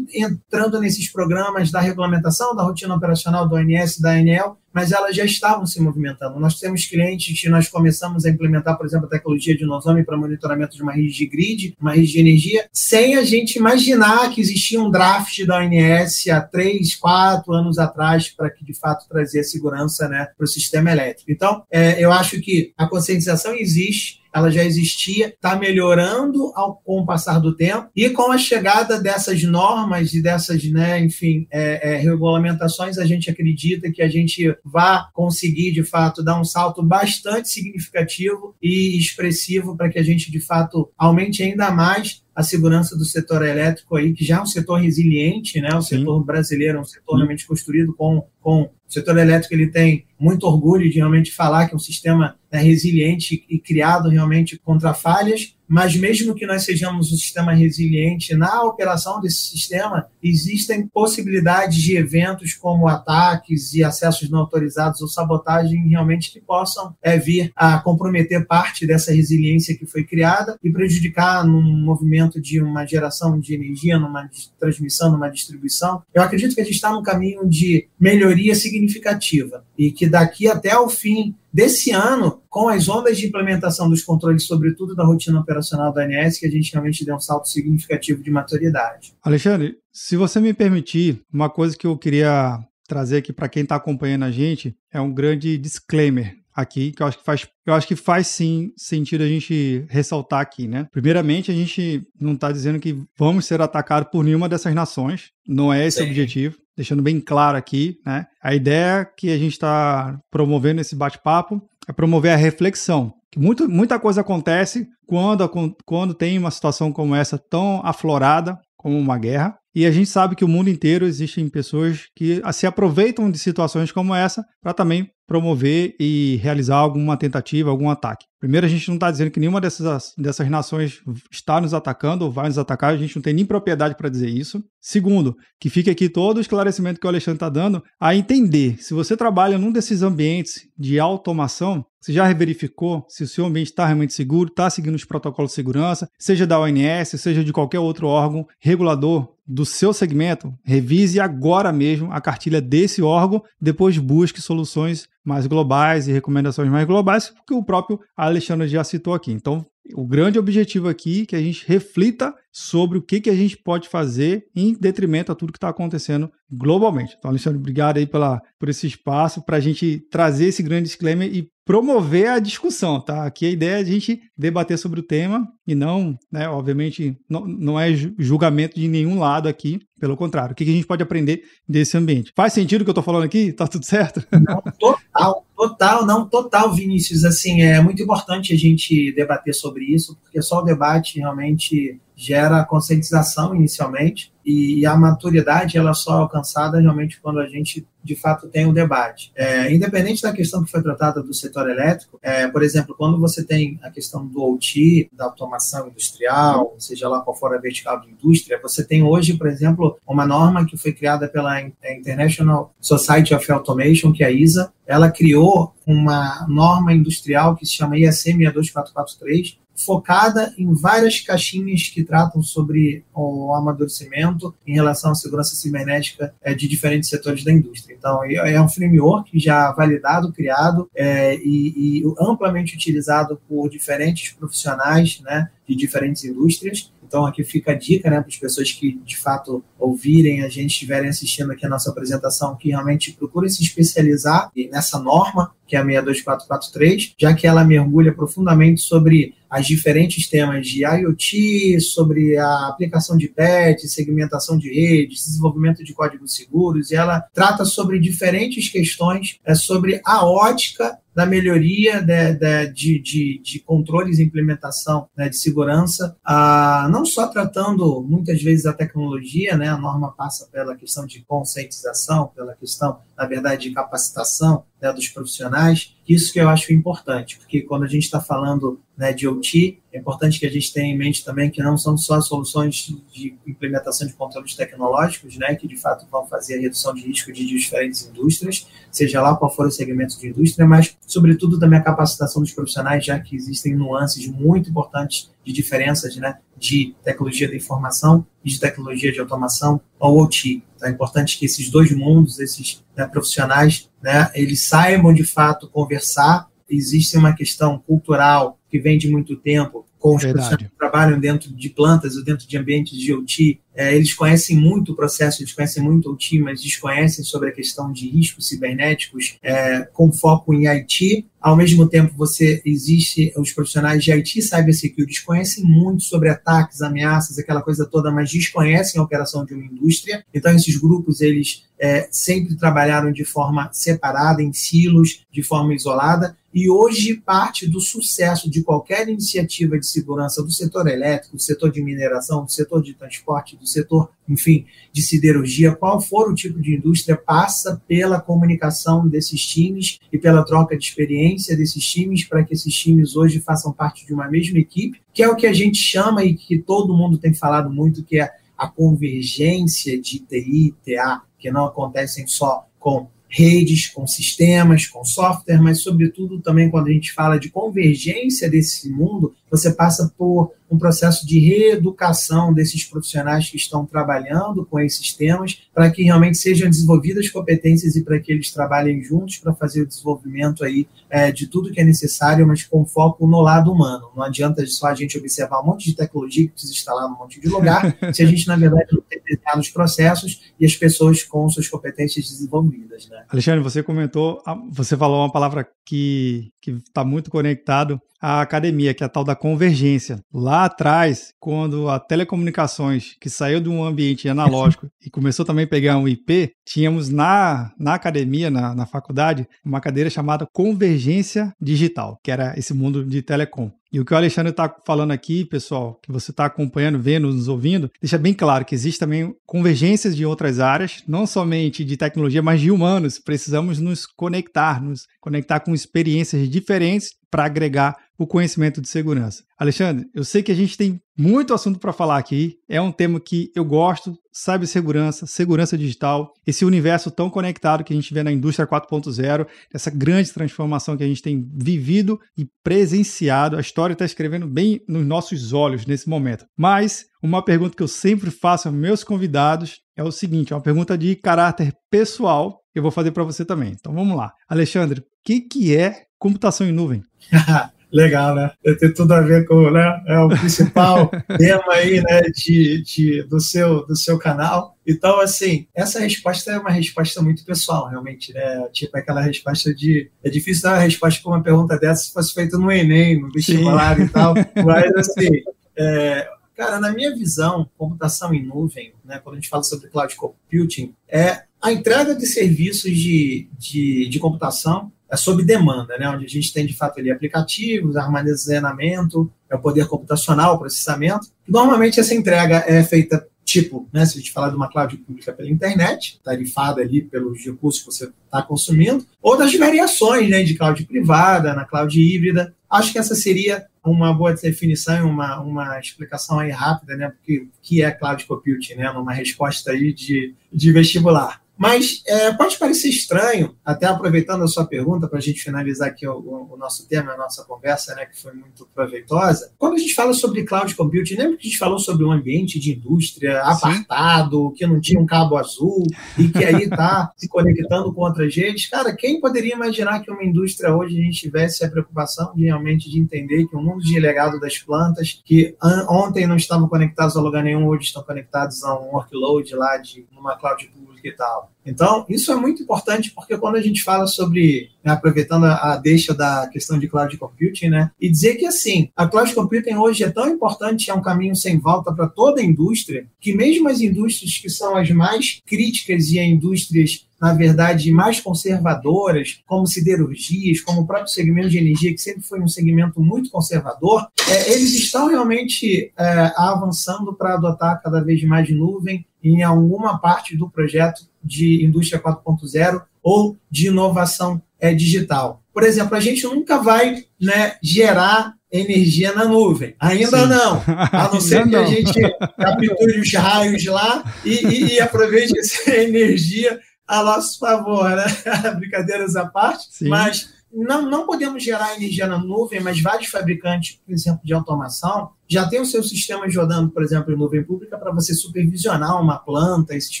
entrando 0.48 0.80
nesses 0.80 1.12
programas 1.12 1.70
da 1.70 1.78
regulamentação, 1.78 2.56
da 2.56 2.62
rotina 2.62 2.94
operacional 2.94 3.46
do 3.46 3.54
ONS, 3.54 4.00
da 4.00 4.12
ANEL, 4.12 4.58
mas 4.72 4.92
elas 4.92 5.14
já 5.14 5.24
estavam 5.24 5.66
se 5.66 5.80
movimentando. 5.80 6.38
Nós 6.38 6.58
temos 6.58 6.86
clientes 6.86 7.40
que 7.40 7.48
nós 7.48 7.68
começamos 7.68 8.24
a 8.24 8.30
implementar, 8.30 8.76
por 8.76 8.86
exemplo, 8.86 9.06
a 9.06 9.10
tecnologia 9.10 9.56
de 9.56 9.64
Nozomi 9.64 10.04
para 10.04 10.16
monitoramento 10.16 10.76
de 10.76 10.82
uma 10.82 10.92
rede 10.92 11.12
de 11.12 11.26
grid, 11.26 11.76
uma 11.80 11.92
rede 11.92 12.12
de 12.12 12.20
energia, 12.20 12.68
sem 12.72 13.16
a 13.16 13.24
gente 13.24 13.56
imaginar 13.56 14.30
que 14.30 14.40
existia 14.40 14.80
um 14.80 14.90
draft 14.90 15.44
da 15.44 15.58
ONS 15.58 16.28
há 16.28 16.40
três, 16.40 16.94
quatro 16.94 17.52
anos 17.52 17.78
atrás 17.78 18.28
para 18.28 18.50
que, 18.50 18.64
de 18.64 18.74
fato, 18.74 19.08
trazia 19.08 19.42
segurança 19.42 20.08
né, 20.08 20.28
para 20.36 20.44
o 20.44 20.48
sistema 20.48 20.90
elétrico. 20.90 21.30
Então, 21.30 21.62
é, 21.70 22.02
eu 22.02 22.12
acho 22.12 22.40
que 22.40 22.72
a 22.76 22.86
conscientização 22.86 23.54
existe, 23.54 24.18
ela 24.34 24.50
já 24.50 24.64
existia, 24.64 25.28
está 25.28 25.56
melhorando 25.56 26.52
ao, 26.54 26.76
com 26.76 27.00
o 27.00 27.06
passar 27.06 27.38
do 27.38 27.56
tempo, 27.56 27.88
e 27.96 28.10
com 28.10 28.30
a 28.30 28.38
chegada 28.38 29.00
dessas 29.00 29.42
normas 29.42 30.12
e 30.12 30.22
dessas, 30.22 30.62
né, 30.64 31.00
enfim, 31.00 31.46
é, 31.50 31.94
é, 31.94 31.96
regulamentações, 31.96 32.98
a 32.98 33.06
gente 33.06 33.30
acredita 33.30 33.90
que 33.90 34.02
a 34.02 34.08
gente 34.08 34.54
vá 34.70 35.08
conseguir, 35.12 35.72
de 35.72 35.82
fato, 35.82 36.22
dar 36.22 36.40
um 36.40 36.44
salto 36.44 36.82
bastante 36.82 37.48
significativo 37.48 38.54
e 38.62 38.98
expressivo 38.98 39.76
para 39.76 39.88
que 39.88 39.98
a 39.98 40.02
gente, 40.02 40.30
de 40.30 40.40
fato, 40.40 40.90
aumente 40.96 41.42
ainda 41.42 41.70
mais 41.70 42.22
a 42.38 42.42
segurança 42.44 42.96
do 42.96 43.04
setor 43.04 43.44
elétrico 43.44 43.96
aí, 43.96 44.12
que 44.12 44.24
já 44.24 44.36
é 44.36 44.40
um 44.40 44.46
setor 44.46 44.76
resiliente, 44.76 45.60
né? 45.60 45.74
O 45.74 45.82
Sim. 45.82 45.98
setor 45.98 46.24
brasileiro 46.24 46.78
é 46.78 46.80
um 46.80 46.84
setor 46.84 47.16
realmente 47.16 47.44
construído 47.44 47.92
com, 47.94 48.24
o 48.56 48.70
setor 48.88 49.18
elétrico, 49.18 49.54
ele 49.54 49.70
tem 49.70 50.06
muito 50.18 50.44
orgulho 50.46 50.90
de 50.90 50.96
realmente 50.96 51.30
falar 51.30 51.66
que 51.66 51.74
é 51.74 51.76
um 51.76 51.80
sistema 51.80 52.36
né, 52.50 52.60
resiliente 52.60 53.44
e 53.48 53.58
criado 53.58 54.08
realmente 54.08 54.58
contra 54.58 54.94
falhas, 54.94 55.54
mas 55.68 55.94
mesmo 55.94 56.34
que 56.34 56.46
nós 56.46 56.64
sejamos 56.64 57.12
um 57.12 57.16
sistema 57.16 57.52
resiliente 57.52 58.34
na 58.34 58.62
operação 58.62 59.20
desse 59.20 59.50
sistema, 59.50 60.06
existem 60.22 60.86
possibilidades 60.86 61.76
de 61.76 61.94
eventos 61.94 62.54
como 62.54 62.88
ataques 62.88 63.74
e 63.74 63.84
acessos 63.84 64.30
não 64.30 64.40
autorizados 64.40 65.02
ou 65.02 65.08
sabotagem 65.08 65.86
realmente 65.88 66.32
que 66.32 66.40
possam 66.40 66.96
é, 67.02 67.18
vir 67.18 67.52
a 67.54 67.78
comprometer 67.78 68.46
parte 68.46 68.86
dessa 68.86 69.12
resiliência 69.12 69.76
que 69.76 69.84
foi 69.84 70.04
criada 70.04 70.58
e 70.64 70.70
prejudicar 70.70 71.46
num 71.46 71.84
movimento 71.84 72.40
de 72.40 72.62
uma 72.62 72.86
geração 72.86 73.38
de 73.38 73.54
energia, 73.54 73.98
numa 73.98 74.28
transmissão, 74.58 75.12
numa 75.12 75.28
distribuição. 75.28 76.02
Eu 76.14 76.22
acredito 76.22 76.54
que 76.54 76.62
a 76.62 76.64
gente 76.64 76.76
está 76.76 76.90
no 76.90 77.02
caminho 77.02 77.46
de 77.46 77.86
melhoria 78.00 78.37
melhoria 78.38 78.54
significativa 78.54 79.64
e 79.76 79.90
que 79.90 80.08
daqui 80.08 80.48
até 80.48 80.78
o 80.78 80.88
fim 80.88 81.34
desse 81.52 81.90
ano, 81.90 82.40
com 82.48 82.68
as 82.68 82.88
ondas 82.88 83.18
de 83.18 83.26
implementação 83.26 83.90
dos 83.90 84.02
controles, 84.02 84.46
sobretudo 84.46 84.94
da 84.94 85.04
rotina 85.04 85.40
operacional 85.40 85.92
da 85.92 86.04
ANS, 86.04 86.38
que 86.38 86.46
a 86.46 86.50
gente 86.50 86.72
realmente 86.72 87.04
deu 87.04 87.16
um 87.16 87.20
salto 87.20 87.48
significativo 87.48 88.22
de 88.22 88.30
maturidade. 88.30 89.12
Alexandre, 89.22 89.76
se 89.92 90.16
você 90.16 90.40
me 90.40 90.54
permitir, 90.54 91.20
uma 91.32 91.50
coisa 91.50 91.76
que 91.76 91.86
eu 91.86 91.96
queria 91.98 92.58
trazer 92.86 93.18
aqui 93.18 93.32
para 93.32 93.48
quem 93.48 93.64
está 93.64 93.76
acompanhando 93.76 94.24
a 94.24 94.30
gente 94.30 94.74
é 94.92 95.00
um 95.00 95.12
grande 95.12 95.58
disclaimer 95.58 96.36
aqui, 96.54 96.90
que 96.90 97.02
eu 97.02 97.06
acho 97.06 97.18
que 97.18 97.24
faz, 97.24 97.46
eu 97.66 97.74
acho 97.74 97.86
que 97.86 97.94
faz 97.94 98.26
sim 98.26 98.72
sentido 98.76 99.22
a 99.22 99.28
gente 99.28 99.84
ressaltar 99.88 100.40
aqui, 100.40 100.66
né? 100.66 100.88
Primeiramente, 100.90 101.52
a 101.52 101.54
gente 101.54 102.02
não 102.20 102.32
está 102.32 102.50
dizendo 102.50 102.80
que 102.80 103.00
vamos 103.16 103.46
ser 103.46 103.60
atacados 103.60 104.10
por 104.10 104.24
nenhuma 104.24 104.48
dessas 104.48 104.74
nações, 104.74 105.30
não 105.46 105.72
é 105.72 105.86
esse 105.86 105.98
sim. 105.98 106.04
o 106.04 106.06
objetivo, 106.06 106.58
deixando 106.78 107.02
bem 107.02 107.20
claro 107.20 107.58
aqui, 107.58 107.96
né? 108.06 108.24
A 108.40 108.54
ideia 108.54 109.04
que 109.04 109.30
a 109.30 109.36
gente 109.36 109.52
está 109.52 110.16
promovendo 110.30 110.80
esse 110.80 110.94
bate-papo 110.94 111.60
é 111.88 111.92
promover 111.92 112.32
a 112.32 112.36
reflexão. 112.36 113.12
Que 113.32 113.40
muito, 113.40 113.68
muita 113.68 113.98
coisa 113.98 114.20
acontece 114.20 114.86
quando, 115.04 115.76
quando 115.84 116.14
tem 116.14 116.38
uma 116.38 116.52
situação 116.52 116.92
como 116.92 117.16
essa 117.16 117.36
tão 117.36 117.84
aflorada 117.84 118.56
como 118.76 118.96
uma 118.96 119.18
guerra, 119.18 119.56
e 119.74 119.84
a 119.84 119.90
gente 119.90 120.08
sabe 120.08 120.36
que 120.36 120.44
o 120.44 120.48
mundo 120.48 120.70
inteiro 120.70 121.04
existem 121.04 121.48
pessoas 121.48 122.06
que 122.16 122.40
se 122.52 122.64
aproveitam 122.64 123.28
de 123.28 123.38
situações 123.38 123.90
como 123.90 124.14
essa 124.14 124.44
para 124.62 124.72
também 124.72 125.10
promover 125.26 125.94
e 125.98 126.38
realizar 126.40 126.76
alguma 126.76 127.16
tentativa, 127.16 127.70
algum 127.70 127.90
ataque. 127.90 128.24
Primeiro, 128.38 128.66
a 128.66 128.68
gente 128.68 128.86
não 128.88 128.94
está 128.94 129.10
dizendo 129.10 129.30
que 129.30 129.40
nenhuma 129.40 129.60
dessas, 129.60 130.14
dessas 130.16 130.48
nações 130.48 131.02
está 131.30 131.60
nos 131.60 131.74
atacando 131.74 132.24
ou 132.24 132.30
vai 132.30 132.46
nos 132.46 132.58
atacar, 132.58 132.92
a 132.92 132.96
gente 132.96 133.16
não 133.16 133.22
tem 133.22 133.34
nem 133.34 133.44
propriedade 133.44 133.96
para 133.96 134.08
dizer 134.08 134.28
isso. 134.28 134.62
Segundo, 134.80 135.36
que 135.58 135.68
fique 135.68 135.90
aqui 135.90 136.08
todo 136.08 136.38
o 136.38 136.40
esclarecimento 136.40 137.00
que 137.00 137.06
o 137.06 137.08
Alexandre 137.08 137.36
está 137.36 137.48
dando 137.48 137.82
a 138.00 138.14
entender 138.14 138.80
se 138.80 138.94
você 138.94 139.16
trabalha 139.16 139.58
num 139.58 139.72
desses 139.72 140.02
ambientes 140.02 140.68
de 140.78 141.00
automação, 141.00 141.84
você 142.00 142.12
já 142.12 142.32
verificou 142.32 143.04
se 143.08 143.24
o 143.24 143.28
seu 143.28 143.44
ambiente 143.44 143.68
está 143.68 143.84
realmente 143.84 144.14
seguro, 144.14 144.50
está 144.50 144.70
seguindo 144.70 144.94
os 144.94 145.04
protocolos 145.04 145.50
de 145.50 145.56
segurança, 145.56 146.08
seja 146.18 146.46
da 146.46 146.60
ONS, 146.60 147.20
seja 147.20 147.42
de 147.42 147.52
qualquer 147.52 147.80
outro 147.80 148.06
órgão 148.06 148.46
regulador 148.60 149.34
do 149.46 149.64
seu 149.64 149.94
segmento, 149.94 150.52
revise 150.62 151.18
agora 151.18 151.72
mesmo 151.72 152.12
a 152.12 152.20
cartilha 152.20 152.60
desse 152.60 153.02
órgão, 153.02 153.42
depois 153.60 153.96
busque 153.96 154.42
soluções 154.42 155.08
mais 155.24 155.46
globais 155.46 156.06
e 156.06 156.12
recomendações 156.12 156.70
mais 156.70 156.86
globais, 156.86 157.32
que 157.46 157.54
o 157.54 157.64
próprio 157.64 157.98
Alexandre 158.28 158.68
já 158.68 158.84
citou 158.84 159.14
aqui. 159.14 159.32
Então, 159.32 159.66
o 159.94 160.06
grande 160.06 160.38
objetivo 160.38 160.88
aqui 160.88 161.22
é 161.22 161.26
que 161.26 161.36
a 161.36 161.42
gente 161.42 161.64
reflita 161.66 162.34
sobre 162.52 162.98
o 162.98 163.02
que, 163.02 163.20
que 163.20 163.30
a 163.30 163.34
gente 163.34 163.56
pode 163.56 163.88
fazer 163.88 164.46
em 164.54 164.74
detrimento 164.74 165.30
a 165.30 165.34
tudo 165.34 165.52
que 165.52 165.58
está 165.58 165.68
acontecendo 165.68 166.30
globalmente. 166.50 167.14
Então, 167.16 167.30
Alexandre, 167.30 167.58
obrigado 167.58 167.98
aí 167.98 168.06
pela, 168.06 168.40
por 168.58 168.68
esse 168.68 168.86
espaço 168.86 169.44
para 169.44 169.58
a 169.58 169.60
gente 169.60 170.00
trazer 170.10 170.46
esse 170.46 170.62
grande 170.62 170.84
disclaimer 170.84 171.32
e 171.32 171.50
promover 171.64 172.30
a 172.30 172.38
discussão, 172.38 172.98
tá? 172.98 173.26
Aqui 173.26 173.44
a 173.44 173.50
ideia 173.50 173.76
é 173.76 173.80
a 173.80 173.84
gente 173.84 174.22
debater 174.36 174.78
sobre 174.78 175.00
o 175.00 175.02
tema 175.02 175.46
e 175.66 175.74
não, 175.74 176.18
né, 176.32 176.48
obviamente, 176.48 177.14
não, 177.28 177.46
não 177.46 177.78
é 177.78 177.94
julgamento 178.18 178.80
de 178.80 178.88
nenhum 178.88 179.18
lado 179.18 179.48
aqui, 179.48 179.78
pelo 180.00 180.16
contrário. 180.16 180.52
O 180.52 180.54
que 180.54 180.64
a 180.64 180.66
gente 180.66 180.86
pode 180.86 181.02
aprender 181.02 181.42
desse 181.68 181.94
ambiente? 181.94 182.32
Faz 182.34 182.54
sentido 182.54 182.80
o 182.80 182.84
que 182.84 182.88
eu 182.88 182.92
estou 182.92 183.04
falando 183.04 183.24
aqui? 183.24 183.52
Tá 183.52 183.68
tudo 183.68 183.84
certo? 183.84 184.26
Não, 184.32 184.62
total, 184.78 185.46
total, 185.54 186.06
não, 186.06 186.26
total, 186.26 186.72
Vinícius. 186.72 187.22
Assim, 187.22 187.60
é 187.60 187.82
muito 187.82 188.02
importante 188.02 188.54
a 188.54 188.56
gente 188.56 189.12
debater 189.12 189.54
sobre 189.54 189.77
isso, 189.82 190.16
porque 190.22 190.40
só 190.42 190.60
o 190.60 190.64
debate 190.64 191.18
realmente 191.18 192.00
gera 192.18 192.64
conscientização 192.64 193.54
inicialmente 193.54 194.32
e 194.44 194.84
a 194.84 194.96
maturidade 194.96 195.78
ela 195.78 195.94
só 195.94 196.18
é 196.18 196.20
alcançada 196.22 196.80
realmente 196.80 197.20
quando 197.20 197.38
a 197.38 197.46
gente 197.46 197.86
de 198.02 198.16
fato 198.16 198.48
tem 198.48 198.66
um 198.66 198.72
debate. 198.72 199.30
É, 199.36 199.72
independente 199.72 200.22
da 200.22 200.32
questão 200.32 200.64
que 200.64 200.70
foi 200.70 200.82
tratada 200.82 201.22
do 201.22 201.32
setor 201.32 201.70
elétrico, 201.70 202.18
é, 202.20 202.48
por 202.48 202.62
exemplo, 202.62 202.94
quando 202.96 203.20
você 203.20 203.44
tem 203.44 203.78
a 203.82 203.90
questão 203.90 204.26
do 204.26 204.42
OT, 204.42 205.08
da 205.12 205.26
automação 205.26 205.88
industrial, 205.88 206.74
seja 206.78 207.08
lá 207.08 207.20
qual 207.20 207.36
for 207.36 207.54
a 207.54 207.58
vertical 207.58 208.00
de 208.00 208.10
indústria, 208.10 208.58
você 208.60 208.82
tem 208.82 209.02
hoje, 209.02 209.34
por 209.34 209.46
exemplo, 209.46 209.98
uma 210.06 210.26
norma 210.26 210.66
que 210.66 210.76
foi 210.76 210.92
criada 210.92 211.28
pela 211.28 211.60
International 211.60 212.74
Society 212.80 213.34
of 213.34 213.52
Automation, 213.52 214.10
que 214.12 214.24
é 214.24 214.26
a 214.26 214.30
ISA, 214.30 214.72
ela 214.86 215.10
criou 215.10 215.74
uma 215.86 216.46
norma 216.48 216.94
industrial 216.94 217.54
que 217.54 217.66
se 217.66 217.74
chama 217.74 217.98
ISM 217.98 218.46
62443, 218.46 219.58
focada 219.78 220.52
em 220.58 220.72
várias 220.74 221.20
caixinhas 221.20 221.88
que 221.88 222.02
tratam 222.02 222.42
sobre 222.42 223.04
o 223.14 223.54
amadurecimento 223.54 224.54
em 224.66 224.74
relação 224.74 225.12
à 225.12 225.14
segurança 225.14 225.54
cibernética 225.54 226.34
é, 226.42 226.54
de 226.54 226.66
diferentes 226.66 227.08
setores 227.08 227.44
da 227.44 227.52
indústria. 227.52 227.94
Então, 227.94 228.24
é, 228.24 228.54
é 228.54 228.60
um 228.60 228.68
framework 228.68 229.38
já 229.38 229.70
validado, 229.72 230.32
criado 230.32 230.90
é, 230.94 231.36
e, 231.36 232.02
e 232.02 232.14
amplamente 232.18 232.74
utilizado 232.74 233.40
por 233.48 233.68
diferentes 233.68 234.32
profissionais 234.32 235.20
né, 235.20 235.48
de 235.68 235.74
diferentes 235.74 236.24
indústrias. 236.24 236.92
Então, 237.08 237.24
aqui 237.24 237.42
fica 237.42 237.72
a 237.72 237.74
dica 237.74 238.10
né, 238.10 238.20
para 238.20 238.28
as 238.28 238.36
pessoas 238.36 238.70
que, 238.70 238.92
de 239.04 239.16
fato, 239.16 239.64
ouvirem 239.78 240.42
a 240.42 240.48
gente, 240.48 240.72
estiverem 240.72 241.08
assistindo 241.08 241.50
aqui 241.50 241.64
a 241.64 241.68
nossa 241.68 241.90
apresentação, 241.90 242.56
que 242.56 242.68
realmente 242.68 243.12
procurem 243.12 243.48
se 243.48 243.62
especializar 243.62 244.50
nessa 244.70 244.98
norma, 244.98 245.52
que 245.66 245.74
é 245.74 245.78
a 245.78 245.84
62443, 245.84 247.14
já 247.18 247.34
que 247.34 247.46
ela 247.46 247.64
mergulha 247.64 248.12
profundamente 248.12 248.82
sobre 248.82 249.34
as 249.48 249.66
diferentes 249.66 250.28
temas 250.28 250.66
de 250.66 250.84
IoT, 250.84 251.80
sobre 251.80 252.36
a 252.36 252.68
aplicação 252.68 253.16
de 253.16 253.28
PET, 253.28 253.88
segmentação 253.88 254.58
de 254.58 254.68
redes, 254.68 255.24
desenvolvimento 255.24 255.82
de 255.82 255.94
códigos 255.94 256.34
seguros, 256.34 256.90
e 256.90 256.94
ela 256.94 257.20
trata 257.32 257.64
sobre 257.64 257.98
diferentes 257.98 258.68
questões, 258.68 259.38
é, 259.44 259.54
sobre 259.54 260.00
a 260.04 260.26
ótica 260.26 260.98
da 261.18 261.26
melhoria 261.26 262.00
de, 262.00 262.32
de, 262.72 262.98
de, 263.00 263.40
de 263.42 263.58
controles 263.58 264.20
e 264.20 264.22
implementação 264.22 265.08
né, 265.16 265.28
de 265.28 265.36
segurança, 265.36 266.16
ah, 266.24 266.88
não 266.92 267.04
só 267.04 267.26
tratando 267.26 268.00
muitas 268.08 268.40
vezes 268.40 268.66
a 268.66 268.72
tecnologia, 268.72 269.56
né, 269.56 269.68
a 269.68 269.76
norma 269.76 270.12
passa 270.12 270.46
pela 270.46 270.76
questão 270.76 271.04
de 271.06 271.24
conscientização, 271.24 272.30
pela 272.36 272.54
questão, 272.54 273.00
na 273.18 273.26
verdade, 273.26 273.68
de 273.68 273.74
capacitação 273.74 274.64
né, 274.80 274.92
dos 274.92 275.08
profissionais, 275.08 275.96
isso 276.08 276.32
que 276.32 276.40
eu 276.40 276.48
acho 276.48 276.72
importante, 276.72 277.36
porque 277.36 277.62
quando 277.62 277.82
a 277.82 277.88
gente 277.88 278.04
está 278.04 278.20
falando 278.20 278.80
né, 278.96 279.12
de 279.12 279.26
OT, 279.26 279.80
é 279.92 279.98
importante 279.98 280.38
que 280.38 280.46
a 280.46 280.50
gente 280.50 280.72
tenha 280.72 280.94
em 280.94 280.96
mente 280.96 281.24
também 281.24 281.50
que 281.50 281.60
não 281.60 281.76
são 281.76 281.98
só 281.98 282.20
soluções 282.20 282.94
de 283.12 283.36
implementação 283.44 284.06
de 284.06 284.12
controles 284.12 284.54
tecnológicos, 284.54 285.36
né, 285.36 285.56
que 285.56 285.66
de 285.66 285.76
fato 285.76 286.06
vão 286.08 286.26
fazer 286.28 286.58
a 286.58 286.60
redução 286.60 286.94
de 286.94 287.02
risco 287.02 287.32
de 287.32 287.44
diferentes 287.44 288.06
indústrias, 288.06 288.68
seja 288.90 289.20
lá 289.20 289.34
qual 289.34 289.52
for 289.52 289.66
o 289.66 289.70
segmento 289.70 290.18
de 290.18 290.28
indústria, 290.28 290.64
mas, 290.64 290.96
sobretudo, 291.04 291.58
também 291.58 291.80
a 291.80 291.82
capacitação 291.82 292.40
dos 292.40 292.52
profissionais, 292.52 293.04
já 293.04 293.18
que 293.18 293.34
existem 293.34 293.74
nuances 293.74 294.28
muito 294.28 294.70
importantes 294.70 295.28
de 295.48 295.54
diferenças 295.54 296.14
né, 296.16 296.36
de 296.58 296.94
tecnologia 297.02 297.48
da 297.48 297.56
informação 297.56 298.26
e 298.44 298.50
de 298.50 298.60
tecnologia 298.60 299.10
de 299.10 299.18
automação 299.18 299.80
ou 299.98 300.22
OT. 300.22 300.62
Então, 300.76 300.86
é 300.86 300.92
importante 300.92 301.38
que 301.38 301.46
esses 301.46 301.70
dois 301.70 301.90
mundos, 301.90 302.38
esses 302.38 302.84
né, 302.94 303.06
profissionais, 303.06 303.88
né, 304.02 304.30
eles 304.34 304.60
saibam 304.66 305.14
de 305.14 305.24
fato 305.24 305.66
conversar. 305.70 306.50
Existe 306.68 307.16
uma 307.16 307.34
questão 307.34 307.78
cultural 307.78 308.58
que 308.70 308.78
vem 308.78 308.98
de 308.98 309.10
muito 309.10 309.36
tempo, 309.36 309.86
com 309.98 310.14
os 310.14 310.22
Verdade. 310.22 310.48
profissionais 310.48 310.72
que 310.72 310.78
trabalham 310.78 311.20
dentro 311.20 311.52
de 311.52 311.70
plantas 311.70 312.16
ou 312.16 312.24
dentro 312.24 312.46
de 312.46 312.56
ambientes 312.56 312.98
de 312.98 313.12
OT, 313.12 313.60
é, 313.74 313.94
eles 313.94 314.12
conhecem 314.12 314.56
muito 314.56 314.92
o 314.92 314.96
processo, 314.96 315.42
eles 315.42 315.52
conhecem 315.52 315.82
muito 315.82 316.08
o 316.08 316.12
OT, 316.12 316.40
mas 316.40 316.60
desconhecem 316.60 317.24
sobre 317.24 317.50
a 317.50 317.52
questão 317.52 317.92
de 317.92 318.08
riscos 318.08 318.48
cibernéticos 318.48 319.38
é, 319.42 319.88
com 319.92 320.12
foco 320.12 320.52
em 320.52 320.66
IT. 320.66 321.26
Ao 321.40 321.56
mesmo 321.56 321.88
tempo, 321.88 322.12
você 322.16 322.60
existe 322.64 323.32
os 323.36 323.52
profissionais 323.52 324.02
de 324.02 324.10
IT 324.10 324.42
Cybersecurity 324.42 325.24
conhecem 325.24 325.64
muito 325.64 326.02
sobre 326.02 326.28
ataques, 326.28 326.82
ameaças, 326.82 327.38
aquela 327.38 327.62
coisa 327.62 327.86
toda, 327.86 328.10
mas 328.10 328.30
desconhecem 328.30 329.00
a 329.00 329.04
operação 329.04 329.44
de 329.44 329.54
uma 329.54 329.64
indústria. 329.64 330.24
Então, 330.34 330.52
esses 330.52 330.76
grupos 330.76 331.20
eles 331.20 331.64
é, 331.78 332.08
sempre 332.10 332.56
trabalharam 332.56 333.12
de 333.12 333.24
forma 333.24 333.70
separada, 333.72 334.42
em 334.42 334.52
silos, 334.52 335.24
de 335.30 335.42
forma 335.42 335.74
isolada. 335.74 336.36
E 336.60 336.68
hoje, 336.68 337.14
parte 337.14 337.68
do 337.68 337.80
sucesso 337.80 338.50
de 338.50 338.64
qualquer 338.64 339.08
iniciativa 339.08 339.78
de 339.78 339.86
segurança 339.86 340.42
do 340.42 340.50
setor 340.50 340.88
elétrico, 340.88 341.36
do 341.36 341.40
setor 341.40 341.70
de 341.70 341.80
mineração, 341.80 342.44
do 342.44 342.50
setor 342.50 342.82
de 342.82 342.94
transporte, 342.94 343.56
do 343.56 343.64
setor, 343.64 344.10
enfim, 344.28 344.66
de 344.92 345.00
siderurgia, 345.00 345.76
qual 345.76 346.00
for 346.00 346.28
o 346.28 346.34
tipo 346.34 346.60
de 346.60 346.74
indústria, 346.74 347.16
passa 347.16 347.80
pela 347.86 348.20
comunicação 348.20 349.06
desses 349.06 349.40
times 349.46 350.00
e 350.12 350.18
pela 350.18 350.44
troca 350.44 350.76
de 350.76 350.84
experiência 350.84 351.56
desses 351.56 351.84
times 351.88 352.24
para 352.24 352.42
que 352.42 352.54
esses 352.54 352.74
times 352.74 353.14
hoje 353.14 353.38
façam 353.38 353.72
parte 353.72 354.04
de 354.04 354.12
uma 354.12 354.28
mesma 354.28 354.58
equipe, 354.58 355.00
que 355.14 355.22
é 355.22 355.28
o 355.28 355.36
que 355.36 355.46
a 355.46 355.52
gente 355.52 355.78
chama 355.78 356.24
e 356.24 356.34
que 356.34 356.58
todo 356.58 356.92
mundo 356.96 357.18
tem 357.18 357.32
falado 357.32 357.70
muito, 357.70 358.02
que 358.02 358.18
é 358.18 358.32
a 358.56 358.66
convergência 358.66 359.96
de 359.96 360.18
TI 360.18 360.74
e 360.84 360.96
TA, 360.96 361.22
que 361.38 361.52
não 361.52 361.66
acontecem 361.66 362.26
só 362.26 362.66
com 362.80 363.08
redes, 363.28 363.88
com 363.88 364.06
sistemas, 364.06 364.86
com 364.86 365.04
software, 365.04 365.60
mas, 365.60 365.82
sobretudo, 365.82 366.40
também 366.40 366.70
quando 366.70 366.88
a 366.88 366.92
gente 366.92 367.12
fala 367.12 367.38
de 367.38 367.50
convergência 367.50 368.48
desse 368.48 368.88
mundo, 368.88 369.34
você 369.50 369.72
passa 369.72 370.12
por 370.16 370.52
um 370.70 370.78
processo 370.78 371.26
de 371.26 371.38
reeducação 371.38 372.52
desses 372.52 372.84
profissionais 372.84 373.48
que 373.48 373.56
estão 373.56 373.86
trabalhando 373.86 374.66
com 374.66 374.78
esses 374.78 375.14
temas, 375.14 375.62
para 375.74 375.90
que 375.90 376.02
realmente 376.02 376.36
sejam 376.36 376.68
desenvolvidas 376.68 377.30
competências 377.30 377.96
e 377.96 378.04
para 378.04 378.20
que 378.20 378.30
eles 378.30 378.50
trabalhem 378.50 379.02
juntos 379.02 379.38
para 379.38 379.54
fazer 379.54 379.82
o 379.82 379.86
desenvolvimento 379.86 380.62
aí 380.62 380.86
é, 381.08 381.32
de 381.32 381.46
tudo 381.46 381.72
que 381.72 381.80
é 381.80 381.84
necessário, 381.84 382.46
mas 382.46 382.64
com 382.64 382.84
foco 382.84 383.26
no 383.26 383.40
lado 383.40 383.72
humano. 383.72 384.10
Não 384.14 384.22
adianta 384.22 384.64
só 384.66 384.88
a 384.88 384.94
gente 384.94 385.16
observar 385.16 385.62
um 385.62 385.66
monte 385.66 385.86
de 385.86 385.96
tecnologia 385.96 386.46
que 386.46 386.52
precisa 386.52 386.72
instalar 386.72 387.08
num 387.08 387.16
monte 387.16 387.40
de 387.40 387.48
lugar, 387.48 387.96
se 388.12 388.22
a 388.22 388.26
gente, 388.26 388.46
na 388.46 388.56
verdade, 388.56 388.88
não 388.92 389.00
tem 389.00 389.18
os 389.56 389.70
processos 389.70 390.52
e 390.58 390.66
as 390.66 390.74
pessoas 390.74 391.22
com 391.22 391.48
suas 391.48 391.68
competências 391.68 392.28
desenvolvidas. 392.28 393.08
Né? 393.08 393.24
Alexandre, 393.28 393.62
você 393.62 393.82
comentou, 393.82 394.42
você 394.70 394.96
falou 394.96 395.20
uma 395.20 395.32
palavra 395.32 395.66
que 395.84 396.52
está 396.66 397.04
muito 397.04 397.30
conectado 397.30 398.00
à 398.20 398.40
academia, 398.40 398.92
que 398.92 399.02
é 399.02 399.06
a 399.06 399.08
tal 399.08 399.24
da 399.24 399.34
convergência. 399.38 400.20
Lá 400.32 400.64
atrás, 400.64 401.32
quando 401.40 401.88
a 401.88 401.98
telecomunicações, 401.98 403.16
que 403.20 403.30
saiu 403.30 403.60
de 403.60 403.68
um 403.68 403.82
ambiente 403.82 404.28
analógico 404.28 404.88
e 405.04 405.08
começou 405.08 405.44
também 405.44 405.64
a 405.64 405.68
pegar 405.68 405.96
um 405.96 406.06
IP, 406.06 406.52
tínhamos 406.66 407.08
na, 407.08 407.72
na 407.78 407.94
academia, 407.94 408.50
na, 408.50 408.74
na 408.74 408.84
faculdade, 408.84 409.48
uma 409.64 409.80
cadeira 409.80 410.10
chamada 410.10 410.46
convergência 410.52 411.52
digital, 411.60 412.18
que 412.22 412.30
era 412.30 412.54
esse 412.58 412.74
mundo 412.74 413.04
de 413.04 413.22
telecom. 413.22 413.70
E 413.90 413.98
o 413.98 414.04
que 414.04 414.12
o 414.12 414.16
Alexandre 414.16 414.50
está 414.50 414.74
falando 414.86 415.12
aqui, 415.12 415.46
pessoal, 415.46 415.98
que 416.02 416.12
você 416.12 416.30
está 416.30 416.44
acompanhando, 416.44 416.98
vendo, 416.98 417.32
nos 417.32 417.48
ouvindo, 417.48 417.90
deixa 418.00 418.18
bem 418.18 418.34
claro 418.34 418.64
que 418.64 418.74
existe 418.74 419.00
também 419.00 419.34
convergências 419.46 420.14
de 420.14 420.26
outras 420.26 420.60
áreas, 420.60 421.02
não 421.08 421.26
somente 421.26 421.84
de 421.84 421.96
tecnologia, 421.96 422.42
mas 422.42 422.60
de 422.60 422.70
humanos. 422.70 423.18
Precisamos 423.18 423.78
nos 423.78 424.04
conectar, 424.04 424.82
nos 424.82 425.06
conectar 425.20 425.60
com 425.60 425.72
experiências 425.72 426.50
diferentes 426.50 427.14
para 427.30 427.46
agregar 427.46 427.96
o 428.18 428.26
conhecimento 428.26 428.80
de 428.80 428.88
segurança. 428.88 429.44
Alexandre, 429.56 430.06
eu 430.12 430.24
sei 430.24 430.42
que 430.42 430.50
a 430.50 430.54
gente 430.54 430.76
tem 430.76 431.00
muito 431.16 431.54
assunto 431.54 431.78
para 431.78 431.92
falar 431.92 432.18
aqui. 432.18 432.56
É 432.68 432.80
um 432.80 432.90
tema 432.90 433.20
que 433.20 433.50
eu 433.54 433.64
gosto, 433.64 434.16
cibersegurança, 434.32 435.26
segurança 435.26 435.78
digital, 435.78 436.32
esse 436.44 436.64
universo 436.64 437.12
tão 437.12 437.30
conectado 437.30 437.84
que 437.84 437.92
a 437.92 437.96
gente 437.96 438.12
vê 438.12 438.22
na 438.24 438.32
indústria 438.32 438.66
4.0, 438.66 439.46
essa 439.72 439.90
grande 439.90 440.32
transformação 440.32 440.96
que 440.96 441.04
a 441.04 441.06
gente 441.06 441.22
tem 441.22 441.48
vivido 441.56 442.18
e 442.36 442.46
presenciado. 442.62 443.56
A 443.56 443.60
história 443.60 443.92
está 443.92 444.04
escrevendo 444.04 444.48
bem 444.48 444.80
nos 444.88 445.06
nossos 445.06 445.52
olhos 445.52 445.86
nesse 445.86 446.08
momento. 446.08 446.44
Mas 446.56 447.06
uma 447.22 447.44
pergunta 447.44 447.76
que 447.76 447.82
eu 447.82 447.88
sempre 447.88 448.32
faço 448.32 448.66
aos 448.66 448.76
meus 448.76 449.04
convidados 449.04 449.80
é 449.96 450.02
o 450.02 450.10
seguinte: 450.10 450.52
é 450.52 450.56
uma 450.56 450.62
pergunta 450.62 450.98
de 450.98 451.14
caráter 451.14 451.72
pessoal. 451.88 452.60
Eu 452.74 452.82
vou 452.82 452.90
fazer 452.90 453.12
para 453.12 453.24
você 453.24 453.44
também. 453.44 453.72
Então 453.78 453.94
vamos 453.94 454.16
lá. 454.16 454.32
Alexandre, 454.48 455.00
o 455.00 455.04
que, 455.24 455.40
que 455.40 455.76
é 455.76 456.02
computação 456.18 456.66
em 456.66 456.72
nuvem? 456.72 457.02
Legal, 457.90 458.34
né? 458.34 458.52
Tem 458.78 458.92
tudo 458.92 459.12
a 459.12 459.20
ver 459.20 459.46
com 459.46 459.70
né, 459.70 460.02
é 460.06 460.18
o 460.18 460.28
principal 460.28 461.10
tema 461.38 461.72
aí, 461.72 462.02
né, 462.02 462.22
de, 462.34 462.82
de, 462.82 463.22
do, 463.24 463.40
seu, 463.40 463.86
do 463.86 463.96
seu 463.96 464.18
canal. 464.18 464.76
Então, 464.86 465.20
assim, 465.20 465.66
essa 465.74 465.98
resposta 466.00 466.52
é 466.52 466.58
uma 466.58 466.70
resposta 466.70 467.22
muito 467.22 467.44
pessoal, 467.44 467.88
realmente, 467.88 468.32
né? 468.32 468.68
Tipo 468.72 468.96
aquela 468.98 469.20
resposta 469.20 469.74
de. 469.74 470.10
É 470.22 470.30
difícil 470.30 470.62
dar 470.64 470.74
uma 470.74 470.82
resposta 470.82 471.20
para 471.22 471.30
uma 471.30 471.42
pergunta 471.42 471.78
dessa 471.78 472.04
se 472.04 472.12
fosse 472.12 472.34
feita 472.34 472.58
no 472.58 472.70
Enem, 472.70 473.20
no 473.20 473.30
vestibular 473.30 473.96
Sim. 473.96 474.04
e 474.04 474.08
tal. 474.08 474.34
Mas, 474.64 474.92
assim, 474.94 475.42
é, 475.76 476.28
cara, 476.56 476.80
na 476.80 476.92
minha 476.92 477.14
visão, 477.14 477.68
computação 477.76 478.34
em 478.34 478.44
nuvem, 478.44 478.92
né, 479.04 479.20
quando 479.22 479.36
a 479.36 479.38
gente 479.38 479.48
fala 479.48 479.62
sobre 479.62 479.88
cloud 479.88 480.14
computing, 480.16 480.94
é 481.08 481.42
a 481.60 481.72
entrega 481.72 482.14
de 482.14 482.26
serviços 482.26 482.90
de, 482.90 483.48
de, 483.58 484.08
de 484.08 484.18
computação 484.18 484.92
é 485.10 485.16
sob 485.16 485.42
demanda, 485.42 485.96
né, 485.98 486.08
onde 486.08 486.26
a 486.26 486.28
gente 486.28 486.52
tem 486.52 486.66
de 486.66 486.74
fato 486.74 487.00
ali 487.00 487.10
aplicativos, 487.10 487.96
armazenamento, 487.96 489.30
é 489.48 489.56
o 489.56 489.60
poder 489.60 489.86
computacional, 489.86 490.58
processamento. 490.58 491.28
Normalmente 491.46 491.98
essa 491.98 492.14
entrega 492.14 492.64
é 492.66 492.82
feita 492.82 493.26
tipo, 493.48 493.88
né, 493.90 494.04
se 494.04 494.18
a 494.18 494.20
gente 494.20 494.30
falar 494.30 494.50
de 494.50 494.56
uma 494.56 494.70
cloud 494.70 494.94
pública 494.98 495.32
pela 495.32 495.48
internet, 495.48 496.20
tarifada 496.22 496.82
ali 496.82 497.00
pelos 497.00 497.42
recursos 497.42 497.80
que 497.80 497.86
você 497.86 498.12
está 498.26 498.42
consumindo, 498.42 499.06
ou 499.22 499.38
das 499.38 499.54
variações 499.56 500.28
né, 500.28 500.42
de 500.42 500.54
cloud 500.54 500.84
privada, 500.84 501.54
na 501.54 501.64
cloud 501.64 501.98
híbrida. 501.98 502.54
Acho 502.68 502.92
que 502.92 502.98
essa 502.98 503.14
seria 503.14 503.64
uma 503.82 504.12
boa 504.12 504.34
definição 504.34 505.08
uma, 505.08 505.40
uma 505.40 505.80
explicação 505.80 506.38
aí 506.38 506.50
rápida, 506.50 506.94
né, 506.94 507.08
porque 507.08 507.48
que 507.62 507.82
é 507.82 507.90
cloud 507.90 508.22
computing, 508.26 508.74
né, 508.74 508.92
numa 508.92 509.14
resposta 509.14 509.70
aí 509.70 509.94
de, 509.94 510.34
de 510.52 510.70
vestibular. 510.70 511.40
Mas 511.58 512.02
é, 512.06 512.32
pode 512.32 512.56
parecer 512.56 512.88
estranho, 512.88 513.56
até 513.64 513.86
aproveitando 513.86 514.44
a 514.44 514.46
sua 514.46 514.64
pergunta 514.64 515.08
para 515.08 515.18
a 515.18 515.22
gente 515.22 515.42
finalizar 515.42 515.88
aqui 515.88 516.06
o, 516.06 516.48
o, 516.52 516.56
nosso 516.56 516.86
tema, 516.86 517.12
a 517.12 517.16
nossa 517.16 517.44
conversa, 517.44 517.96
né, 517.96 518.06
que 518.06 518.20
foi 518.20 518.32
muito 518.32 518.68
proveitosa. 518.72 519.52
Quando 519.58 519.74
a 519.74 519.78
gente 519.78 519.92
fala 519.92 520.14
sobre 520.14 520.44
cloud 520.44 520.72
computing, 520.76 521.16
lembra 521.16 521.36
que 521.36 521.48
a 521.48 521.50
gente 521.50 521.58
falou 521.58 521.80
sobre 521.80 522.04
um 522.04 522.12
ambiente 522.12 522.60
de 522.60 522.74
indústria 522.74 523.42
apartado, 523.42 524.50
Sim. 524.50 524.54
que 524.54 524.66
não 524.68 524.80
tinha 524.80 525.00
um 525.00 525.06
cabo 525.06 525.36
azul 525.36 525.84
e 526.16 526.28
que 526.28 526.44
aí 526.44 526.64
está 526.64 527.12
se 527.18 527.28
conectando 527.28 527.92
com 527.92 528.02
outras 528.02 528.34
redes? 528.34 528.68
Cara, 528.68 528.94
quem 528.94 529.20
poderia 529.20 529.54
imaginar 529.54 530.00
que 530.00 530.12
uma 530.12 530.22
indústria 530.22 530.74
hoje 530.74 530.96
a 530.96 531.02
gente 531.02 531.18
tivesse 531.18 531.64
a 531.64 531.70
preocupação 531.70 532.32
de 532.36 532.44
realmente 532.44 532.88
de 532.88 533.00
entender 533.00 533.46
que 533.48 533.56
o 533.56 533.60
mundo 533.60 533.82
de 533.82 533.98
legado 533.98 534.38
das 534.38 534.58
plantas, 534.58 535.20
que 535.24 535.56
ontem 535.88 536.24
não 536.24 536.36
estavam 536.36 536.68
conectados 536.68 537.16
a 537.16 537.20
lugar 537.20 537.42
nenhum, 537.42 537.66
hoje 537.66 537.86
estão 537.86 538.02
conectados 538.04 538.62
a 538.62 538.78
um 538.78 538.92
workload 538.92 539.54
lá 539.56 539.76
de 539.78 540.06
uma 540.16 540.36
cloud 540.36 540.64
pública 540.68 540.97
tal. 541.16 541.52
Então, 541.64 542.06
isso 542.08 542.32
é 542.32 542.34
muito 542.34 542.62
importante 542.62 543.10
porque 543.14 543.36
quando 543.36 543.56
a 543.56 543.60
gente 543.60 543.82
fala 543.82 544.06
sobre, 544.06 544.70
né, 544.82 544.92
aproveitando 544.92 545.44
a, 545.44 545.72
a 545.72 545.76
deixa 545.76 546.14
da 546.14 546.46
questão 546.48 546.78
de 546.78 546.88
cloud 546.88 547.14
computing, 547.18 547.68
né, 547.68 547.90
e 548.00 548.10
dizer 548.10 548.36
que 548.36 548.46
assim, 548.46 548.88
a 548.96 549.06
cloud 549.06 549.34
computing 549.34 549.74
hoje 549.74 550.02
é 550.02 550.10
tão 550.10 550.28
importante, 550.28 550.90
é 550.90 550.94
um 550.94 551.02
caminho 551.02 551.36
sem 551.36 551.58
volta 551.58 551.92
para 551.92 552.08
toda 552.08 552.40
a 552.40 552.44
indústria, 552.44 553.06
que 553.20 553.34
mesmo 553.34 553.68
as 553.68 553.80
indústrias 553.80 554.38
que 554.38 554.48
são 554.48 554.76
as 554.76 554.90
mais 554.90 555.40
críticas 555.46 556.08
e 556.08 556.18
as 556.18 556.26
indústrias 556.26 557.08
na 557.20 557.34
verdade, 557.34 557.90
mais 557.90 558.20
conservadoras, 558.20 559.40
como 559.46 559.66
siderurgias, 559.66 560.60
como 560.60 560.82
o 560.82 560.86
próprio 560.86 561.08
segmento 561.08 561.48
de 561.48 561.58
energia, 561.58 561.92
que 561.92 561.98
sempre 561.98 562.22
foi 562.22 562.40
um 562.40 562.46
segmento 562.46 563.00
muito 563.00 563.30
conservador, 563.30 564.06
é, 564.30 564.52
eles 564.52 564.72
estão 564.74 565.08
realmente 565.08 565.92
é, 565.98 566.32
avançando 566.36 567.12
para 567.14 567.34
adotar 567.34 567.82
cada 567.82 568.00
vez 568.00 568.22
mais 568.22 568.48
nuvem 568.50 569.04
em 569.22 569.42
alguma 569.42 569.98
parte 569.98 570.36
do 570.36 570.48
projeto 570.48 571.02
de 571.22 571.64
indústria 571.64 572.00
4.0 572.00 572.82
ou 573.02 573.36
de 573.50 573.68
inovação 573.68 574.40
é, 574.60 574.72
digital. 574.74 575.42
Por 575.52 575.62
exemplo, 575.62 575.96
a 575.96 576.00
gente 576.00 576.24
nunca 576.24 576.58
vai 576.58 577.04
né, 577.20 577.56
gerar 577.62 578.34
energia 578.50 579.12
na 579.12 579.24
nuvem. 579.24 579.74
Ainda 579.78 580.22
Sim. 580.22 580.28
não. 580.28 580.62
A 580.66 581.10
não 581.12 581.20
ser 581.20 581.44
que 581.44 581.50
não. 581.50 581.62
a 581.62 581.66
gente 581.66 582.00
capture 582.36 583.00
os 583.00 583.12
raios 583.12 583.64
lá 583.66 584.04
e, 584.24 584.46
e, 584.46 584.74
e 584.74 584.80
aproveite 584.80 585.36
essa 585.38 585.74
energia 585.76 586.58
a 586.86 587.02
nosso 587.02 587.38
favor, 587.38 587.90
né? 587.90 588.06
Brincadeiras 588.58 589.16
à 589.16 589.26
parte. 589.26 589.66
Sim. 589.70 589.88
Mas 589.88 590.32
não, 590.52 590.82
não 590.82 591.06
podemos 591.06 591.42
gerar 591.42 591.76
energia 591.76 592.06
na 592.06 592.18
nuvem, 592.18 592.60
mas 592.60 592.80
vários 592.80 593.08
fabricantes, 593.08 593.78
por 593.84 593.92
exemplo, 593.92 594.20
de 594.24 594.32
automação, 594.32 595.10
já 595.28 595.46
têm 595.46 595.60
os 595.60 595.70
seus 595.70 595.88
sistemas 595.88 596.34
rodando, 596.34 596.70
por 596.70 596.82
exemplo, 596.82 597.12
em 597.12 597.16
nuvem 597.16 597.44
pública 597.44 597.76
para 597.76 597.92
você 597.92 598.14
supervisionar 598.14 599.00
uma 599.00 599.18
planta, 599.18 599.76
esses 599.76 600.00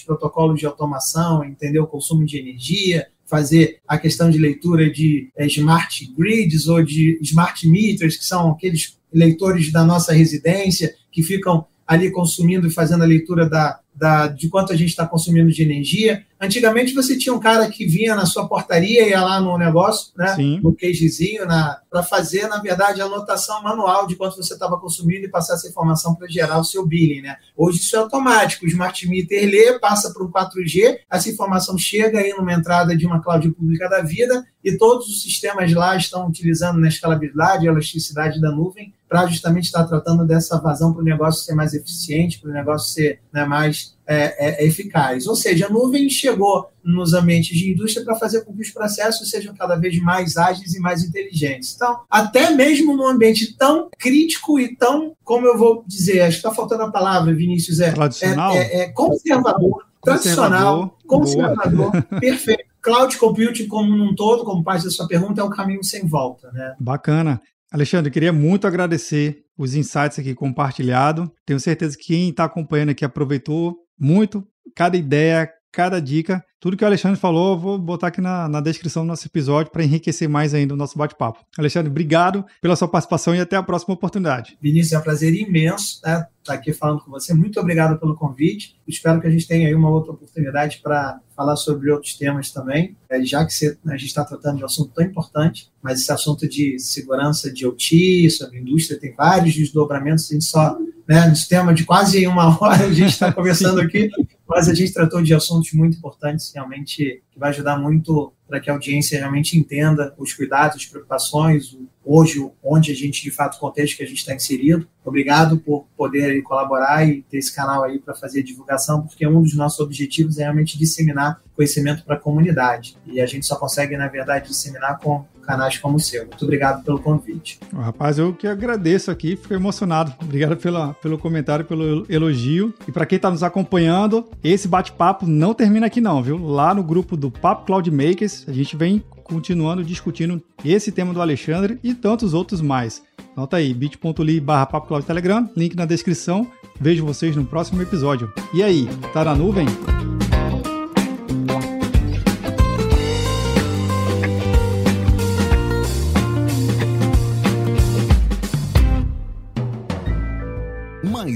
protocolos 0.00 0.58
de 0.58 0.66
automação, 0.66 1.44
entender 1.44 1.78
o 1.78 1.86
consumo 1.86 2.24
de 2.24 2.38
energia, 2.38 3.06
fazer 3.26 3.78
a 3.86 3.98
questão 3.98 4.30
de 4.30 4.38
leitura 4.38 4.90
de 4.90 5.30
é, 5.36 5.46
smart 5.46 6.10
grids 6.16 6.66
ou 6.66 6.82
de 6.82 7.18
smart 7.22 7.68
meters, 7.68 8.16
que 8.16 8.24
são 8.24 8.52
aqueles 8.52 8.96
leitores 9.12 9.70
da 9.70 9.84
nossa 9.84 10.14
residência 10.14 10.94
que 11.12 11.22
ficam 11.22 11.66
ali 11.86 12.10
consumindo 12.10 12.66
e 12.66 12.70
fazendo 12.70 13.02
a 13.02 13.06
leitura 13.06 13.48
da, 13.48 13.80
da, 13.98 14.28
de 14.28 14.48
quanto 14.48 14.72
a 14.72 14.76
gente 14.76 14.90
está 14.90 15.04
consumindo 15.04 15.50
de 15.50 15.62
energia. 15.62 16.24
Antigamente 16.40 16.94
você 16.94 17.18
tinha 17.18 17.34
um 17.34 17.40
cara 17.40 17.68
que 17.68 17.84
vinha 17.84 18.14
na 18.14 18.24
sua 18.24 18.46
portaria, 18.46 19.08
ia 19.08 19.20
lá 19.20 19.40
no 19.40 19.58
negócio, 19.58 20.12
né, 20.16 20.36
Sim. 20.36 20.60
no 20.62 20.72
cagezinho, 20.72 21.44
para 21.90 22.02
fazer, 22.04 22.46
na 22.46 22.58
verdade, 22.58 23.00
a 23.00 23.06
anotação 23.06 23.60
manual 23.60 24.06
de 24.06 24.14
quanto 24.14 24.36
você 24.36 24.54
estava 24.54 24.78
consumindo 24.78 25.26
e 25.26 25.28
passar 25.28 25.54
essa 25.54 25.68
informação 25.68 26.14
para 26.14 26.28
gerar 26.28 26.60
o 26.60 26.64
seu 26.64 26.86
billing. 26.86 27.22
Né? 27.22 27.36
Hoje 27.56 27.80
isso 27.80 27.96
é 27.96 27.98
automático, 27.98 28.64
o 28.64 28.68
Smart 28.68 29.08
Meter 29.08 29.50
lê, 29.50 29.78
passa 29.80 30.12
para 30.12 30.22
um 30.22 30.30
4G, 30.30 30.98
essa 31.10 31.28
informação 31.28 31.76
chega 31.76 32.20
aí 32.20 32.30
numa 32.30 32.52
entrada 32.52 32.96
de 32.96 33.04
uma 33.04 33.20
cloud 33.20 33.50
pública 33.50 33.88
da 33.88 34.00
vida 34.00 34.46
e 34.62 34.78
todos 34.78 35.08
os 35.08 35.22
sistemas 35.22 35.72
lá 35.72 35.96
estão 35.96 36.28
utilizando 36.28 36.78
na 36.78 36.86
escalabilidade 36.86 37.64
e 37.64 37.68
elasticidade 37.68 38.40
da 38.40 38.52
nuvem 38.52 38.94
para 39.08 39.26
justamente 39.26 39.64
estar 39.64 39.84
tratando 39.84 40.26
dessa 40.26 40.60
vazão 40.60 40.92
para 40.92 41.00
o 41.00 41.04
negócio 41.04 41.44
ser 41.44 41.54
mais 41.54 41.72
eficiente, 41.72 42.38
para 42.38 42.50
o 42.50 42.52
negócio 42.52 42.92
ser 42.92 43.20
né, 43.32 43.44
mais 43.44 43.96
é, 44.06 44.64
é, 44.64 44.66
eficaz. 44.66 45.26
Ou 45.26 45.34
seja, 45.34 45.66
a 45.66 45.70
nuvem 45.70 46.08
chegou 46.10 46.70
nos 46.84 47.14
ambientes 47.14 47.56
de 47.56 47.72
indústria 47.72 48.04
para 48.04 48.16
fazer 48.16 48.44
com 48.44 48.54
que 48.54 48.62
os 48.62 48.70
processos 48.70 49.30
sejam 49.30 49.54
cada 49.54 49.76
vez 49.76 49.98
mais 50.00 50.36
ágeis 50.36 50.74
e 50.74 50.80
mais 50.80 51.02
inteligentes. 51.02 51.74
Então, 51.74 52.00
até 52.10 52.50
mesmo 52.50 52.96
num 52.96 53.06
ambiente 53.06 53.56
tão 53.56 53.88
crítico 53.98 54.60
e 54.60 54.76
tão, 54.76 55.14
como 55.24 55.46
eu 55.46 55.56
vou 55.56 55.84
dizer, 55.86 56.20
acho 56.20 56.40
que 56.40 56.46
está 56.46 56.54
faltando 56.54 56.82
a 56.82 56.90
palavra, 56.90 57.34
Vinícius, 57.34 57.80
é, 57.80 57.92
Tradicional? 57.92 58.52
é, 58.54 58.82
é 58.82 58.88
conservador, 58.92 59.86
tradicional, 60.02 60.98
conservador, 61.06 61.92
conservador 61.92 62.02
perfeito 62.20 62.68
cloud 62.80 63.18
computing 63.18 63.66
como 63.66 63.92
um 63.92 64.14
todo, 64.14 64.44
como 64.44 64.64
parte 64.64 64.84
da 64.84 64.90
sua 64.90 65.06
pergunta, 65.06 65.40
é 65.40 65.44
o 65.44 65.50
caminho 65.50 65.84
sem 65.84 66.06
volta. 66.06 66.50
Né? 66.52 66.74
Bacana. 66.80 67.40
Alexandre, 67.70 68.10
queria 68.10 68.32
muito 68.32 68.66
agradecer 68.66 69.44
os 69.56 69.74
insights 69.74 70.18
aqui 70.18 70.34
compartilhados. 70.34 71.28
Tenho 71.44 71.60
certeza 71.60 71.96
que 71.96 72.06
quem 72.06 72.30
está 72.30 72.44
acompanhando 72.44 72.90
aqui 72.90 73.04
aproveitou 73.04 73.76
muito 73.98 74.46
cada 74.74 74.96
ideia, 74.96 75.50
cada 75.72 76.00
dica. 76.00 76.44
Tudo 76.60 76.76
que 76.76 76.82
o 76.82 76.86
Alexandre 76.86 77.20
falou, 77.20 77.52
eu 77.52 77.58
vou 77.58 77.78
botar 77.78 78.08
aqui 78.08 78.20
na, 78.20 78.48
na 78.48 78.60
descrição 78.60 79.04
do 79.04 79.08
nosso 79.08 79.26
episódio 79.26 79.70
para 79.70 79.84
enriquecer 79.84 80.28
mais 80.28 80.54
ainda 80.54 80.74
o 80.74 80.76
nosso 80.76 80.98
bate-papo. 80.98 81.38
Alexandre, 81.56 81.88
obrigado 81.88 82.44
pela 82.60 82.74
sua 82.74 82.88
participação 82.88 83.32
e 83.34 83.40
até 83.40 83.54
a 83.54 83.62
próxima 83.62 83.94
oportunidade. 83.94 84.58
Vinícius, 84.60 84.92
é 84.92 84.98
um 84.98 85.02
prazer 85.02 85.32
imenso 85.34 86.00
né, 86.04 86.14
estar 86.14 86.28
tá 86.42 86.54
aqui 86.54 86.72
falando 86.72 87.00
com 87.04 87.12
você. 87.12 87.32
Muito 87.32 87.60
obrigado 87.60 87.96
pelo 88.00 88.16
convite. 88.16 88.76
Espero 88.88 89.20
que 89.20 89.28
a 89.28 89.30
gente 89.30 89.46
tenha 89.46 89.68
aí 89.68 89.74
uma 89.74 89.88
outra 89.88 90.10
oportunidade 90.10 90.80
para 90.82 91.20
falar 91.36 91.54
sobre 91.54 91.92
outros 91.92 92.16
temas 92.16 92.50
também, 92.50 92.96
é, 93.08 93.24
já 93.24 93.46
que 93.46 93.52
você, 93.52 93.78
a 93.86 93.92
gente 93.92 94.06
está 94.06 94.24
tratando 94.24 94.56
de 94.56 94.62
um 94.64 94.66
assunto 94.66 94.92
tão 94.92 95.04
importante, 95.04 95.70
mas 95.80 96.00
esse 96.00 96.10
assunto 96.10 96.48
de 96.48 96.76
segurança 96.80 97.52
de 97.52 97.64
OT, 97.64 98.28
sobre 98.30 98.58
indústria, 98.58 98.98
tem 98.98 99.14
vários 99.14 99.54
desdobramentos, 99.54 100.28
a 100.28 100.32
gente 100.32 100.44
só, 100.44 100.76
né, 101.06 101.28
nesse 101.28 101.48
tema 101.48 101.72
de 101.72 101.84
quase 101.84 102.26
uma 102.26 102.60
hora 102.60 102.86
a 102.86 102.92
gente 102.92 103.10
está 103.10 103.30
conversando 103.32 103.80
aqui, 103.80 104.10
mas 104.48 104.66
a 104.66 104.74
gente 104.74 104.94
tratou 104.94 105.22
de 105.22 105.34
assuntos 105.34 105.72
muito 105.74 105.98
importantes, 105.98 106.50
realmente, 106.54 107.22
que 107.30 107.38
vai 107.38 107.50
ajudar 107.50 107.76
muito 107.76 108.32
para 108.48 108.58
que 108.58 108.70
a 108.70 108.72
audiência 108.72 109.18
realmente 109.18 109.58
entenda 109.58 110.14
os 110.16 110.32
cuidados, 110.32 110.76
as 110.78 110.86
preocupações, 110.86 111.76
hoje, 112.02 112.40
onde 112.64 112.90
a 112.90 112.94
gente, 112.94 113.22
de 113.22 113.30
fato, 113.30 113.56
o 113.56 113.60
contexto 113.60 113.98
que 113.98 114.02
a 114.02 114.06
gente 114.06 114.16
está 114.16 114.34
inserido. 114.34 114.88
Obrigado 115.04 115.58
por 115.58 115.86
poder 115.94 116.42
colaborar 116.42 117.06
e 117.06 117.20
ter 117.22 117.36
esse 117.36 117.54
canal 117.54 117.84
aí 117.84 117.98
para 117.98 118.14
fazer 118.14 118.42
divulgação, 118.42 119.02
porque 119.02 119.26
um 119.26 119.42
dos 119.42 119.54
nossos 119.54 119.80
objetivos 119.80 120.38
é 120.38 120.44
realmente 120.44 120.78
disseminar 120.78 121.42
conhecimento 121.54 122.02
para 122.02 122.16
a 122.16 122.18
comunidade. 122.18 122.96
E 123.04 123.20
a 123.20 123.26
gente 123.26 123.44
só 123.44 123.56
consegue, 123.56 123.98
na 123.98 124.08
verdade, 124.08 124.48
disseminar 124.48 124.98
com 124.98 125.26
canais 125.48 125.78
como 125.78 125.96
o 125.96 126.00
seu. 126.00 126.26
Muito 126.26 126.44
obrigado 126.44 126.84
pelo 126.84 126.98
convite. 126.98 127.58
Rapaz, 127.74 128.18
eu 128.18 128.34
que 128.34 128.46
agradeço 128.46 129.10
aqui, 129.10 129.34
fico 129.34 129.54
emocionado. 129.54 130.12
Obrigado 130.20 130.58
pela, 130.58 130.92
pelo 130.94 131.16
comentário, 131.16 131.64
pelo 131.64 132.04
elogio. 132.08 132.74
E 132.86 132.92
para 132.92 133.06
quem 133.06 133.16
está 133.16 133.30
nos 133.30 133.42
acompanhando, 133.42 134.26
esse 134.44 134.68
bate-papo 134.68 135.26
não 135.26 135.54
termina 135.54 135.86
aqui 135.86 136.02
não, 136.02 136.22
viu? 136.22 136.36
Lá 136.36 136.74
no 136.74 136.82
grupo 136.82 137.16
do 137.16 137.30
Papo 137.30 137.64
Cloud 137.64 137.90
Makers, 137.90 138.44
a 138.46 138.52
gente 138.52 138.76
vem 138.76 139.02
continuando 139.24 139.82
discutindo 139.82 140.42
esse 140.64 140.92
tema 140.92 141.14
do 141.14 141.22
Alexandre 141.22 141.78
e 141.82 141.94
tantos 141.94 142.34
outros 142.34 142.60
mais. 142.60 143.02
Nota 143.34 143.56
aí, 143.56 143.72
bit.ly 143.72 144.40
barra 144.40 144.66
Telegram, 145.06 145.48
link 145.56 145.74
na 145.74 145.86
descrição. 145.86 146.46
Vejo 146.80 147.04
vocês 147.04 147.34
no 147.34 147.44
próximo 147.44 147.80
episódio. 147.80 148.32
E 148.52 148.62
aí, 148.62 148.88
tá 149.12 149.24
na 149.24 149.34
nuvem? 149.34 149.66